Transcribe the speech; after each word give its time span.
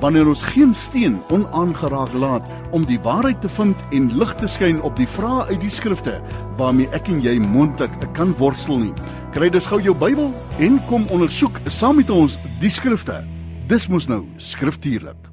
wanneer 0.00 0.28
ons 0.28 0.42
geen 0.42 0.74
steen 0.74 1.18
onaangeraak 1.32 2.12
laat 2.12 2.50
om 2.70 2.84
die 2.84 3.00
waarheid 3.00 3.40
te 3.40 3.48
vind 3.48 3.76
en 3.96 4.10
lig 4.18 4.34
te 4.40 4.48
skyn 4.48 4.80
op 4.82 4.96
die 4.96 5.08
vrae 5.08 5.46
uit 5.50 5.60
die 5.60 5.72
skrifte 5.72 6.18
waarmee 6.60 6.90
ek 6.96 7.08
en 7.12 7.22
jy 7.24 7.36
moontlik 7.42 7.94
kan 8.16 8.34
worstel 8.40 8.78
nie. 8.86 8.92
Kry 9.36 9.50
dus 9.52 9.68
gou 9.68 9.80
jou 9.82 9.96
Bybel 9.96 10.32
en 10.58 10.80
kom 10.90 11.08
ondersoek 11.12 11.60
saam 11.68 12.00
met 12.00 12.10
ons 12.10 12.38
die 12.60 12.72
skrifte. 12.72 13.22
Dis 13.68 13.88
mos 13.92 14.08
nou 14.08 14.24
skriftuurlik. 14.40 15.25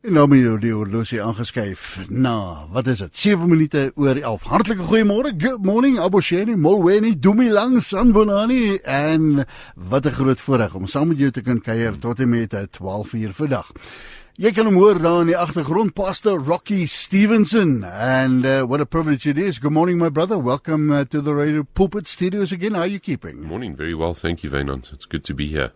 En 0.00 0.14
nou 0.16 0.22
moet 0.32 0.38
jy 0.40 0.52
die 0.62 0.70
horlosie 0.72 1.18
aangeskuif. 1.20 1.98
Nou, 2.08 2.70
wat 2.72 2.86
is 2.88 3.02
dit? 3.02 3.18
7 3.20 3.50
minute 3.50 3.82
oor 4.00 4.16
11. 4.16 4.46
Hartlike 4.48 4.86
goeiemôre. 4.88 5.34
Good 5.36 5.66
morning, 5.68 5.98
Abosheni, 6.00 6.54
Molweni, 6.56 7.10
Dumi 7.20 7.50
langs 7.52 7.90
Sanbonani 7.92 8.78
en 8.80 9.44
wat 9.74 10.06
'n 10.06 10.16
groot 10.16 10.40
voorreg 10.40 10.74
om 10.74 10.86
saam 10.86 11.08
met 11.08 11.18
jou 11.18 11.30
te 11.30 11.42
kan 11.42 11.60
kuier 11.60 11.98
tot 11.98 12.20
en 12.20 12.28
met 12.28 12.56
12 12.70 13.12
uur 13.12 13.32
vandag. 13.32 13.72
Jy 14.38 14.52
kan 14.54 14.64
hom 14.64 14.76
hoor 14.78 15.00
daar 15.02 15.24
in 15.24 15.30
die 15.32 15.36
agtergrond, 15.36 15.90
Pastor 15.98 16.38
Rocky 16.38 16.86
Stevenson. 16.86 17.82
And 17.84 18.46
uh, 18.46 18.62
what 18.62 18.80
a 18.80 18.86
privilege 18.86 19.26
it 19.26 19.36
is. 19.36 19.58
Good 19.58 19.72
morning, 19.72 19.98
my 19.98 20.08
brother. 20.08 20.38
Welcome 20.38 20.90
uh, 20.92 21.04
to 21.06 21.20
the 21.20 21.34
Radio 21.34 21.64
Pulpit 21.64 22.06
Studios 22.06 22.52
again. 22.52 22.74
How 22.74 22.82
are 22.82 22.86
you 22.86 23.00
keeping? 23.00 23.42
Morning. 23.42 23.74
Very 23.74 23.94
well. 23.94 24.14
Thank 24.14 24.44
you, 24.44 24.50
Vaynant. 24.50 24.92
It's 24.92 25.04
good 25.04 25.24
to 25.24 25.34
be 25.34 25.48
here. 25.48 25.72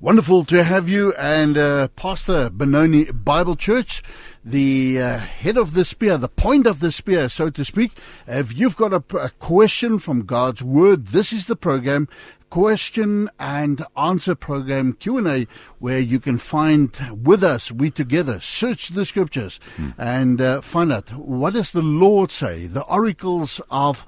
Wonderful 0.00 0.44
to 0.44 0.62
have 0.62 0.86
you 0.86 1.14
and 1.14 1.56
uh, 1.56 1.88
Pastor 1.96 2.50
Benoni 2.50 3.10
Bible 3.10 3.56
Church, 3.56 4.02
the 4.44 5.00
uh, 5.00 5.18
head 5.18 5.56
of 5.56 5.72
the 5.72 5.86
spear, 5.86 6.18
the 6.18 6.28
point 6.28 6.66
of 6.66 6.80
the 6.80 6.92
spear, 6.92 7.30
so 7.30 7.48
to 7.48 7.64
speak. 7.64 7.92
If 8.26 8.54
you've 8.54 8.76
got 8.76 8.92
a, 8.92 9.02
a 9.16 9.30
question 9.30 9.98
from 9.98 10.26
God's 10.26 10.62
Word, 10.62 11.06
this 11.06 11.32
is 11.32 11.46
the 11.46 11.56
program 11.56 12.08
question 12.54 13.28
and 13.40 13.84
answer 13.96 14.32
program 14.32 14.92
Q&A 14.92 15.44
where 15.80 15.98
you 15.98 16.20
can 16.20 16.38
find 16.38 16.94
with 17.10 17.42
us 17.42 17.72
we 17.72 17.90
together 17.90 18.40
search 18.40 18.90
the 18.90 19.04
scriptures 19.04 19.58
hmm. 19.74 19.90
and 19.98 20.40
uh, 20.40 20.60
find 20.60 20.92
out 20.92 21.10
what 21.14 21.54
does 21.54 21.72
the 21.72 21.82
Lord 21.82 22.30
say 22.30 22.68
the 22.68 22.84
oracles 22.84 23.60
of 23.72 24.06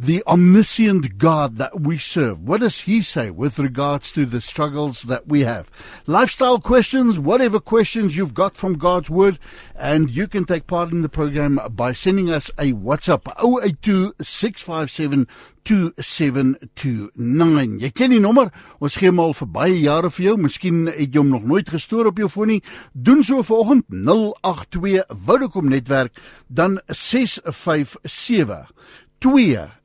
the 0.00 0.24
omniscient 0.26 1.18
God 1.18 1.58
that 1.58 1.82
we 1.82 1.98
serve. 1.98 2.40
What 2.40 2.60
does 2.60 2.80
he 2.80 3.02
say 3.02 3.28
with 3.28 3.58
regards 3.58 4.10
to 4.12 4.24
the 4.24 4.40
struggles 4.40 5.02
that 5.02 5.28
we 5.28 5.42
have? 5.42 5.70
Lifestyle 6.06 6.58
questions, 6.58 7.18
whatever 7.18 7.60
questions 7.60 8.16
you've 8.16 8.32
got 8.32 8.56
from 8.56 8.78
God's 8.78 9.10
word, 9.10 9.38
and 9.76 10.08
you 10.08 10.26
can 10.26 10.46
take 10.46 10.66
part 10.66 10.90
in 10.90 11.02
the 11.02 11.10
program 11.10 11.60
by 11.72 11.92
sending 11.92 12.30
us 12.30 12.48
a 12.56 12.72
WhatsApp 12.72 13.30
082 13.44 14.14
657 14.22 15.28
2729. 15.64 17.80
Jy 17.80 17.90
ken 17.92 18.10
die 18.14 18.20
nommer. 18.24 18.48
Ons 18.80 18.96
gee 18.96 19.12
hom 19.12 19.20
al 19.20 19.36
vir 19.36 19.52
baie 19.52 19.76
jare 19.76 20.08
vir 20.08 20.30
jou. 20.30 20.36
Miskien 20.40 20.88
het 20.88 21.12
jy 21.12 21.20
hom 21.20 21.28
nog 21.34 21.44
nooit 21.44 21.68
gestoor 21.68 22.08
op 22.08 22.16
jou 22.16 22.32
foon 22.32 22.48
nie. 22.54 22.64
Doen 22.96 23.20
so 23.20 23.44
vanoggend 23.44 23.84
082 23.92 25.04
Vodacom 25.28 25.68
netwerk 25.68 26.16
dan 26.48 26.80
657 26.88 28.72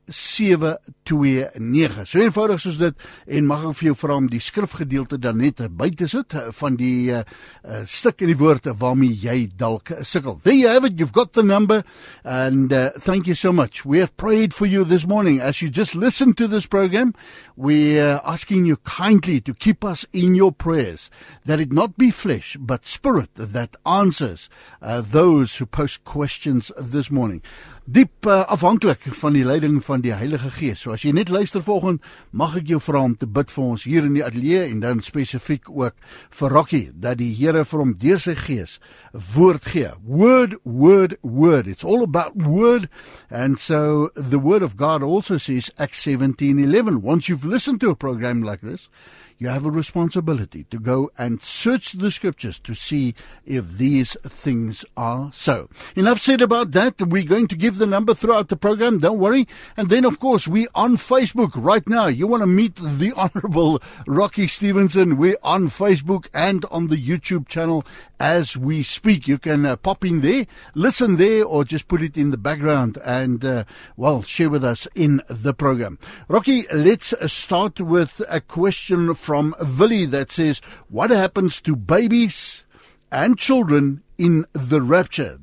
2729. 0.06 2.06
So 2.06 2.22
eenvoudig 2.22 2.60
soos 2.62 2.76
dit 2.78 2.94
en 3.26 3.46
mag 3.48 3.64
ek 3.66 3.74
vir 3.80 3.88
jou 3.88 3.96
vra 3.98 4.14
om 4.20 4.28
die 4.30 4.40
skrifgedeelte 4.42 5.18
dan 5.22 5.38
net 5.42 5.58
by 5.76 5.88
te 5.98 6.06
sit 6.10 6.34
eh, 6.36 6.46
van 6.54 6.76
die 6.78 7.10
uh, 7.10 7.22
stuk 7.90 8.22
in 8.22 8.30
die 8.30 8.38
woorde 8.38 8.76
waarmee 8.78 9.16
jy 9.18 9.50
dalk 9.58 9.90
sukkel. 10.06 10.38
There 10.44 10.54
you 10.54 10.68
have 10.70 10.86
it. 10.86 11.00
You've 11.00 11.16
got 11.16 11.34
the 11.34 11.42
number 11.42 11.82
and 12.24 12.72
uh, 12.72 12.90
thank 12.98 13.26
you 13.26 13.34
so 13.34 13.52
much. 13.52 13.84
We 13.84 13.98
have 13.98 14.16
prayed 14.16 14.54
for 14.54 14.66
you 14.66 14.84
this 14.84 15.06
morning 15.06 15.40
as 15.40 15.60
you 15.60 15.70
just 15.70 15.94
listened 15.94 16.36
to 16.38 16.46
this 16.46 16.66
program. 16.66 17.14
We 17.56 18.00
are 18.00 18.20
asking 18.24 18.66
you 18.66 18.76
kindly 18.78 19.40
to 19.40 19.54
keep 19.54 19.84
us 19.84 20.06
in 20.12 20.34
your 20.34 20.52
prayers 20.52 21.10
that 21.44 21.60
it 21.60 21.72
not 21.72 21.96
be 21.96 22.10
flesh 22.10 22.56
but 22.60 22.84
spirit 22.84 23.30
that 23.34 23.76
answers 23.84 24.48
uh, 24.80 25.00
those 25.00 25.56
who 25.56 25.66
post 25.66 26.04
questions 26.04 26.70
this 26.78 27.10
morning 27.10 27.42
diep 27.86 28.26
uh, 28.26 28.40
afhanklik 28.50 29.04
van 29.20 29.36
die 29.36 29.44
leiding 29.46 29.78
van 29.84 30.02
die 30.02 30.14
Heilige 30.14 30.50
Gees. 30.50 30.80
So 30.82 30.90
as 30.96 31.04
jy 31.06 31.12
net 31.14 31.30
luister 31.30 31.62
vanoggend, 31.62 32.02
mag 32.34 32.56
ek 32.58 32.72
jou 32.72 32.80
vra 32.82 33.04
om 33.06 33.14
te 33.14 33.28
bid 33.30 33.52
vir 33.54 33.62
ons 33.62 33.84
hier 33.86 34.08
in 34.08 34.16
die 34.16 34.24
ateljee 34.26 34.64
en 34.66 34.80
dan 34.82 35.02
spesifiek 35.06 35.70
ook 35.70 35.94
vir 36.34 36.54
Rocky 36.56 36.82
dat 36.90 37.20
die 37.20 37.30
Here 37.36 37.62
vir 37.64 37.84
hom 37.84 37.94
deur 38.00 38.18
sy 38.22 38.34
Gees 38.38 38.80
woord 39.36 39.70
gee. 39.70 39.92
Word, 40.02 40.56
word, 40.64 41.14
word. 41.22 41.70
It's 41.70 41.86
all 41.86 42.02
about 42.02 42.34
word. 42.34 42.88
And 43.30 43.58
so 43.58 44.10
the 44.14 44.42
word 44.42 44.66
of 44.66 44.76
God 44.76 45.02
also 45.02 45.38
says 45.38 45.70
Acts 45.78 46.02
17:11. 46.02 47.02
Once 47.02 47.28
you've 47.28 47.46
listened 47.46 47.80
to 47.80 47.90
a 47.90 47.96
program 47.96 48.42
like 48.42 48.62
this, 48.62 48.90
you 49.38 49.48
have 49.48 49.66
a 49.66 49.70
responsibility 49.70 50.64
to 50.64 50.78
go 50.78 51.10
and 51.18 51.42
search 51.42 51.92
the 51.92 52.10
scriptures 52.10 52.58
to 52.60 52.74
see 52.74 53.14
if 53.44 53.76
these 53.76 54.16
things 54.24 54.84
are 54.96 55.30
so. 55.32 55.68
Enough 55.94 56.20
said 56.20 56.40
about 56.40 56.70
that. 56.72 57.00
We're 57.00 57.24
going 57.24 57.48
to 57.48 57.56
give 57.56 57.76
the 57.76 57.86
number 57.86 58.14
throughout 58.14 58.48
the 58.48 58.56
program. 58.56 58.98
Don't 58.98 59.18
worry. 59.18 59.46
And 59.76 59.88
then, 59.88 60.04
of 60.04 60.18
course, 60.18 60.48
we 60.48 60.68
on 60.74 60.96
Facebook 60.96 61.50
right 61.54 61.86
now. 61.88 62.06
You 62.06 62.26
want 62.26 62.42
to 62.42 62.46
meet 62.46 62.76
the 62.76 63.12
Honorable 63.16 63.82
Rocky 64.06 64.48
Stevenson. 64.48 65.16
We're 65.16 65.36
on 65.42 65.68
Facebook 65.68 66.28
and 66.32 66.64
on 66.70 66.86
the 66.86 66.96
YouTube 66.96 67.48
channel 67.48 67.84
as 68.18 68.56
we 68.56 68.82
speak. 68.82 69.28
You 69.28 69.38
can 69.38 69.66
uh, 69.66 69.76
pop 69.76 70.04
in 70.04 70.20
there, 70.22 70.46
listen 70.74 71.16
there, 71.16 71.44
or 71.44 71.64
just 71.64 71.88
put 71.88 72.02
it 72.02 72.16
in 72.16 72.30
the 72.30 72.38
background 72.38 72.98
and, 73.04 73.44
uh, 73.44 73.64
well, 73.96 74.22
share 74.22 74.48
with 74.48 74.64
us 74.64 74.88
in 74.94 75.22
the 75.28 75.52
program. 75.52 75.98
Rocky, 76.28 76.66
let's 76.72 77.12
start 77.30 77.80
with 77.80 78.22
a 78.28 78.40
question 78.40 79.14
from 79.26 79.56
Willie 79.76 80.06
that 80.06 80.30
says, 80.30 80.60
What 80.88 81.10
happens 81.10 81.60
to 81.62 81.74
babies 81.74 82.62
and 83.10 83.36
children 83.36 84.04
in 84.16 84.46
the 84.52 84.80
rapture? 84.80 85.40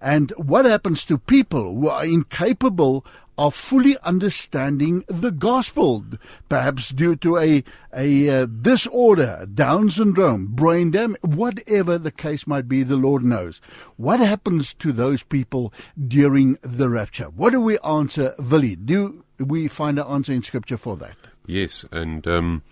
And 0.00 0.30
what 0.36 0.64
happens 0.64 1.04
to 1.06 1.18
people 1.18 1.74
who 1.74 1.88
are 1.88 2.04
incapable 2.04 3.04
of 3.36 3.52
fully 3.52 3.98
understanding 4.04 5.04
the 5.08 5.32
gospel, 5.32 6.04
perhaps 6.48 6.90
due 6.90 7.16
to 7.16 7.36
a, 7.36 7.64
a 7.92 8.28
uh, 8.30 8.46
disorder, 8.46 9.44
Down 9.52 9.90
syndrome, 9.90 10.46
brain 10.46 10.92
damage, 10.92 11.20
whatever 11.22 11.98
the 11.98 12.12
case 12.12 12.46
might 12.46 12.68
be, 12.68 12.84
the 12.84 12.96
Lord 12.96 13.24
knows. 13.24 13.60
What 13.96 14.20
happens 14.20 14.72
to 14.74 14.92
those 14.92 15.24
people 15.24 15.72
during 16.06 16.58
the 16.62 16.88
rapture? 16.88 17.24
What 17.24 17.50
do 17.50 17.60
we 17.60 17.76
answer, 17.80 18.36
Willie? 18.38 18.76
Do 18.76 19.24
we 19.40 19.66
find 19.66 19.98
an 19.98 20.06
answer 20.06 20.32
in 20.32 20.44
Scripture 20.44 20.76
for 20.76 20.96
that? 20.98 21.16
Yes, 21.46 21.84
and 21.90 22.26
um, 22.26 22.62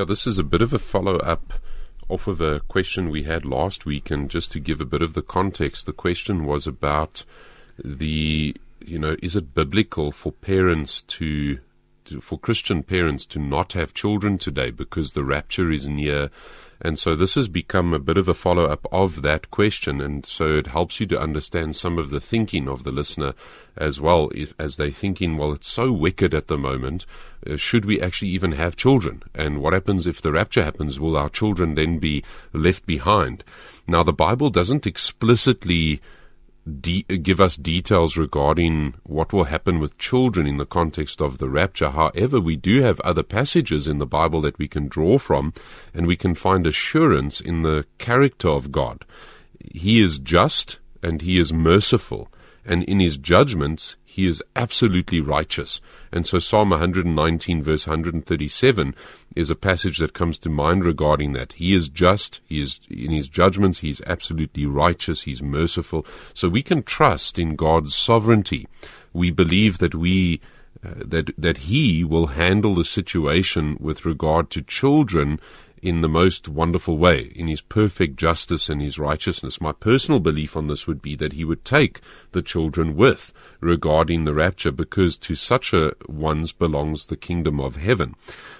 yeah, 0.00 0.04
this 0.06 0.26
is 0.26 0.38
a 0.38 0.42
bit 0.42 0.62
of 0.62 0.72
a 0.72 0.78
follow 0.78 1.18
up 1.18 1.52
off 2.08 2.26
of 2.26 2.40
a 2.40 2.60
question 2.60 3.10
we 3.10 3.24
had 3.24 3.44
last 3.44 3.84
week, 3.84 4.10
and 4.10 4.30
just 4.30 4.50
to 4.50 4.58
give 4.58 4.80
a 4.80 4.86
bit 4.86 5.02
of 5.02 5.12
the 5.12 5.20
context, 5.20 5.84
the 5.84 5.92
question 5.92 6.46
was 6.46 6.66
about 6.66 7.22
the 7.84 8.56
you 8.80 8.98
know, 8.98 9.14
is 9.22 9.36
it 9.36 9.52
biblical 9.52 10.10
for 10.10 10.32
parents 10.32 11.02
to, 11.02 11.58
to, 12.06 12.22
for 12.22 12.38
Christian 12.38 12.82
parents 12.82 13.26
to 13.26 13.38
not 13.38 13.74
have 13.74 13.92
children 13.92 14.38
today 14.38 14.70
because 14.70 15.12
the 15.12 15.22
rapture 15.22 15.70
is 15.70 15.86
near? 15.86 16.30
And 16.80 16.98
so 16.98 17.14
this 17.14 17.34
has 17.34 17.48
become 17.48 17.92
a 17.92 17.98
bit 17.98 18.16
of 18.16 18.28
a 18.28 18.34
follow 18.34 18.64
up 18.64 18.86
of 18.90 19.22
that 19.22 19.50
question. 19.50 20.00
And 20.00 20.24
so 20.24 20.56
it 20.56 20.68
helps 20.68 20.98
you 20.98 21.06
to 21.06 21.20
understand 21.20 21.76
some 21.76 21.98
of 21.98 22.10
the 22.10 22.20
thinking 22.20 22.68
of 22.68 22.84
the 22.84 22.92
listener 22.92 23.34
as 23.76 24.00
well, 24.00 24.30
if, 24.34 24.54
as 24.58 24.76
they're 24.76 24.90
thinking, 24.90 25.36
well, 25.36 25.52
it's 25.52 25.68
so 25.68 25.92
wicked 25.92 26.34
at 26.34 26.48
the 26.48 26.58
moment. 26.58 27.04
Uh, 27.48 27.56
should 27.56 27.84
we 27.84 28.00
actually 28.00 28.30
even 28.30 28.52
have 28.52 28.76
children? 28.76 29.22
And 29.34 29.60
what 29.60 29.72
happens 29.72 30.06
if 30.06 30.22
the 30.22 30.32
rapture 30.32 30.64
happens? 30.64 30.98
Will 30.98 31.16
our 31.16 31.28
children 31.28 31.74
then 31.74 31.98
be 31.98 32.24
left 32.52 32.86
behind? 32.86 33.44
Now, 33.86 34.02
the 34.02 34.12
Bible 34.12 34.50
doesn't 34.50 34.86
explicitly 34.86 36.00
de- 36.80 37.02
give 37.02 37.40
us 37.40 37.56
details 37.56 38.16
regarding 38.16 38.94
what 39.04 39.32
will 39.32 39.44
happen 39.44 39.78
with 39.78 39.98
children 39.98 40.46
in 40.46 40.56
the 40.56 40.66
context 40.66 41.20
of 41.20 41.38
the 41.38 41.48
rapture. 41.48 41.90
However, 41.90 42.40
we 42.40 42.56
do 42.56 42.82
have 42.82 43.00
other 43.00 43.22
passages 43.22 43.86
in 43.88 43.98
the 43.98 44.06
Bible 44.06 44.40
that 44.42 44.58
we 44.58 44.68
can 44.68 44.88
draw 44.88 45.18
from, 45.18 45.52
and 45.94 46.06
we 46.06 46.16
can 46.16 46.34
find 46.34 46.66
assurance 46.66 47.40
in 47.40 47.62
the 47.62 47.84
character 47.98 48.48
of 48.48 48.72
God. 48.72 49.04
He 49.72 50.02
is 50.02 50.18
just 50.18 50.78
and 51.02 51.22
he 51.22 51.38
is 51.38 51.52
merciful, 51.52 52.28
and 52.64 52.84
in 52.84 53.00
his 53.00 53.16
judgments, 53.16 53.96
he 54.04 54.26
is 54.26 54.42
absolutely 54.56 55.20
righteous. 55.20 55.80
And 56.12 56.26
so 56.26 56.38
Psalm 56.38 56.70
119, 56.70 57.62
verse 57.62 57.86
137, 57.86 58.94
is 59.36 59.50
a 59.50 59.54
passage 59.54 59.98
that 59.98 60.14
comes 60.14 60.38
to 60.40 60.48
mind 60.48 60.84
regarding 60.84 61.32
that. 61.34 61.54
He 61.54 61.74
is 61.74 61.88
just, 61.88 62.40
he 62.44 62.60
is 62.60 62.80
in 62.90 63.12
his 63.12 63.28
judgments, 63.28 63.78
he 63.78 63.90
is 63.90 64.02
absolutely 64.06 64.66
righteous, 64.66 65.22
he's 65.22 65.40
merciful. 65.40 66.04
So 66.34 66.48
we 66.48 66.62
can 66.62 66.82
trust 66.82 67.38
in 67.38 67.54
God's 67.54 67.94
sovereignty. 67.94 68.66
We 69.12 69.30
believe 69.30 69.78
that 69.78 69.94
we 69.94 70.40
uh, 70.82 70.94
that 71.04 71.30
that 71.36 71.58
he 71.58 72.02
will 72.02 72.28
handle 72.28 72.74
the 72.74 72.86
situation 72.86 73.76
with 73.80 74.06
regard 74.06 74.48
to 74.50 74.62
children 74.62 75.38
in 75.82 76.00
the 76.00 76.08
most 76.08 76.48
wonderful 76.48 76.98
way, 76.98 77.32
in 77.34 77.48
his 77.48 77.60
perfect 77.60 78.16
justice 78.16 78.68
and 78.68 78.82
his 78.82 78.98
righteousness. 78.98 79.60
My 79.60 79.72
personal 79.72 80.20
belief 80.20 80.56
on 80.56 80.66
this 80.66 80.86
would 80.86 81.00
be 81.00 81.16
that 81.16 81.32
he 81.32 81.44
would 81.44 81.64
take 81.64 82.00
the 82.32 82.42
children 82.42 82.96
with 82.96 83.32
regarding 83.60 84.24
the 84.24 84.34
rapture, 84.34 84.72
because 84.72 85.16
to 85.18 85.34
such 85.34 85.72
a 85.72 85.94
ones 86.06 86.52
belongs 86.52 87.06
the 87.06 87.16
kingdom 87.16 87.60
of 87.60 87.76
heaven. 87.76 88.14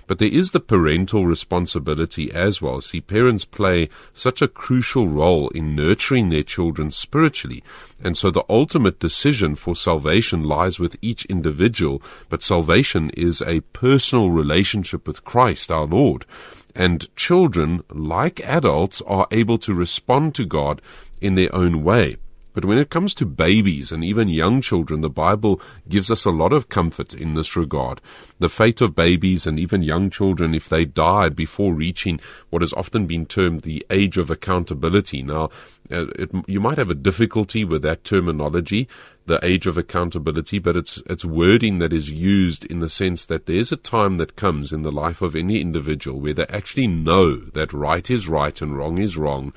But 0.07 0.19
there 0.19 0.29
is 0.29 0.51
the 0.51 0.59
parental 0.59 1.25
responsibility 1.25 2.33
as 2.33 2.61
well. 2.61 2.81
See, 2.81 3.01
parents 3.01 3.45
play 3.45 3.89
such 4.13 4.43
a 4.43 4.49
crucial 4.49 5.07
role 5.07 5.51
in 5.51 5.77
nurturing 5.77 6.31
their 6.31 6.43
children 6.43 6.91
spiritually. 6.91 7.63
And 8.03 8.17
so 8.17 8.33
the 8.33 8.45
ultimate 8.49 8.99
decision 8.99 9.55
for 9.55 9.77
salvation 9.77 10.43
lies 10.43 10.81
with 10.81 10.97
each 11.01 11.27
individual, 11.27 12.03
but 12.29 12.43
salvation 12.43 13.11
is 13.11 13.41
a 13.43 13.61
personal 13.61 14.31
relationship 14.31 15.07
with 15.07 15.25
Christ 15.25 15.71
our 15.71 15.87
Lord. 15.87 16.27
And 16.75 17.15
children, 17.17 17.83
like 17.91 18.41
adults, 18.41 19.03
are 19.03 19.27
able 19.31 19.59
to 19.59 19.75
respond 19.75 20.35
to 20.37 20.45
God 20.45 20.81
in 21.21 21.35
their 21.35 21.55
own 21.55 21.83
way. 21.83 22.17
But 22.53 22.65
when 22.65 22.79
it 22.79 22.91
comes 22.91 23.15
to 23.15 23.27
babies 23.27 23.93
and 23.93 24.05
even 24.05 24.29
young 24.29 24.61
children, 24.61 25.03
the 25.03 25.09
Bible 25.09 25.61
gives 25.89 26.11
us 26.11 26.25
a 26.25 26.31
lot 26.31 26.53
of 26.53 26.69
comfort 26.69 27.15
in 27.15 27.35
this 27.35 27.55
regard. 27.57 28.01
The 28.41 28.49
fate 28.49 28.81
of 28.81 28.95
babies 28.95 29.47
and 29.47 29.59
even 29.59 29.83
young 29.83 30.11
children, 30.11 30.55
if 30.55 30.69
they 30.69 30.85
died 30.85 31.37
before 31.37 31.73
reaching 31.73 32.21
what 32.51 32.63
has 32.63 32.73
often 32.73 33.07
been 33.07 33.25
termed 33.25 33.61
the 33.61 33.87
age 33.89 34.17
of 34.17 34.31
accountability. 34.31 35.23
Now, 35.23 35.45
uh, 35.93 36.07
it, 36.19 36.31
you 36.47 36.61
might 36.61 36.79
have 36.79 36.91
a 36.91 36.95
difficulty 36.95 37.65
with 37.65 37.83
that 37.83 38.03
terminology, 38.03 38.89
the 39.27 39.45
age 39.45 39.67
of 39.67 39.79
accountability, 39.79 40.59
but 40.59 40.77
it's, 40.77 41.03
it's 41.07 41.25
wording 41.25 41.79
that 41.79 41.93
is 41.93 42.11
used 42.11 42.65
in 42.67 42.81
the 42.81 42.89
sense 42.89 43.27
that 43.27 43.47
there's 43.47 43.71
a 43.71 43.77
time 43.77 44.17
that 44.17 44.37
comes 44.37 44.73
in 44.73 44.83
the 44.83 44.91
life 44.91 45.23
of 45.23 45.37
any 45.37 45.61
individual 45.61 46.21
where 46.21 46.35
they 46.35 46.47
actually 46.47 46.87
know 46.87 47.37
that 47.37 47.73
right 47.73 48.11
is 48.11 48.29
right 48.29 48.61
and 48.61 48.77
wrong 48.77 48.99
is 48.99 49.17
wrong 49.17 49.53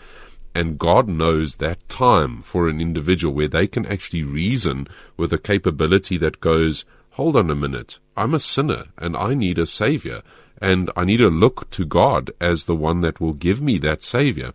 and 0.56 0.78
God 0.78 1.08
knows 1.08 1.56
that 1.56 1.88
time 1.90 2.42
for 2.42 2.70
an 2.70 2.80
individual 2.80 3.34
where 3.34 3.48
they 3.48 3.68
can 3.68 3.86
actually 3.86 4.24
reason 4.24 4.88
with 5.18 5.34
a 5.34 5.38
capability 5.38 6.18
that 6.18 6.40
goes, 6.40 6.86
hold 7.12 7.36
on 7.36 7.50
a 7.50 7.56
minute, 7.56 8.00
I'm 8.16 8.34
a 8.34 8.40
sinner 8.40 8.86
and 8.98 9.16
I 9.18 9.34
need 9.34 9.58
a 9.58 9.66
savior 9.66 10.22
and 10.62 10.92
I 10.96 11.06
need 11.06 11.18
to 11.18 11.30
look 11.30 11.70
to 11.72 11.86
God 11.86 12.32
as 12.40 12.66
the 12.66 12.76
one 12.76 13.02
that 13.02 13.20
will 13.20 13.34
give 13.34 13.62
me 13.62 13.78
that 13.80 14.04
savior. 14.04 14.54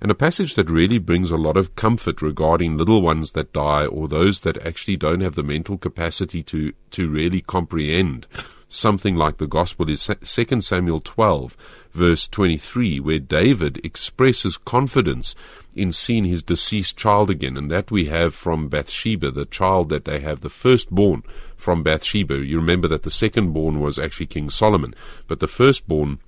And 0.00 0.10
a 0.10 0.14
passage 0.14 0.54
that 0.54 0.70
really 0.70 0.98
brings 0.98 1.30
a 1.30 1.36
lot 1.36 1.56
of 1.56 1.74
comfort 1.76 2.20
regarding 2.20 2.76
little 2.76 3.02
ones 3.02 3.32
that 3.32 3.52
die 3.52 3.86
or 3.86 4.08
those 4.08 4.40
that 4.42 4.64
actually 4.64 4.96
don't 4.96 5.20
have 5.20 5.34
the 5.34 5.42
mental 5.42 5.78
capacity 5.78 6.42
to, 6.44 6.72
to 6.90 7.08
really 7.08 7.40
comprehend 7.40 8.26
something 8.68 9.14
like 9.14 9.38
the 9.38 9.46
gospel 9.46 9.88
is 9.88 10.10
2 10.24 10.60
Samuel 10.60 11.00
12 11.00 11.56
verse 11.92 12.28
23, 12.28 13.00
where 13.00 13.18
David 13.18 13.80
expresses 13.82 14.58
confidence 14.58 15.34
in 15.74 15.90
seeing 15.92 16.24
his 16.24 16.42
deceased 16.42 16.96
child 16.96 17.30
again, 17.30 17.56
and 17.56 17.70
that 17.70 17.90
we 17.90 18.06
have 18.06 18.34
from 18.34 18.68
Bathsheba, 18.68 19.30
the 19.30 19.46
child 19.46 19.88
that 19.88 20.04
they 20.04 20.20
have, 20.20 20.40
the 20.40 20.50
firstborn 20.50 21.22
from 21.56 21.82
Bathsheba. 21.82 22.36
You 22.36 22.58
remember 22.58 22.86
that 22.88 23.02
the 23.02 23.10
secondborn 23.10 23.78
was 23.78 23.98
actually 23.98 24.26
King 24.26 24.50
Solomon, 24.50 24.94
but 25.26 25.40
the 25.40 25.46
firstborn 25.46 26.18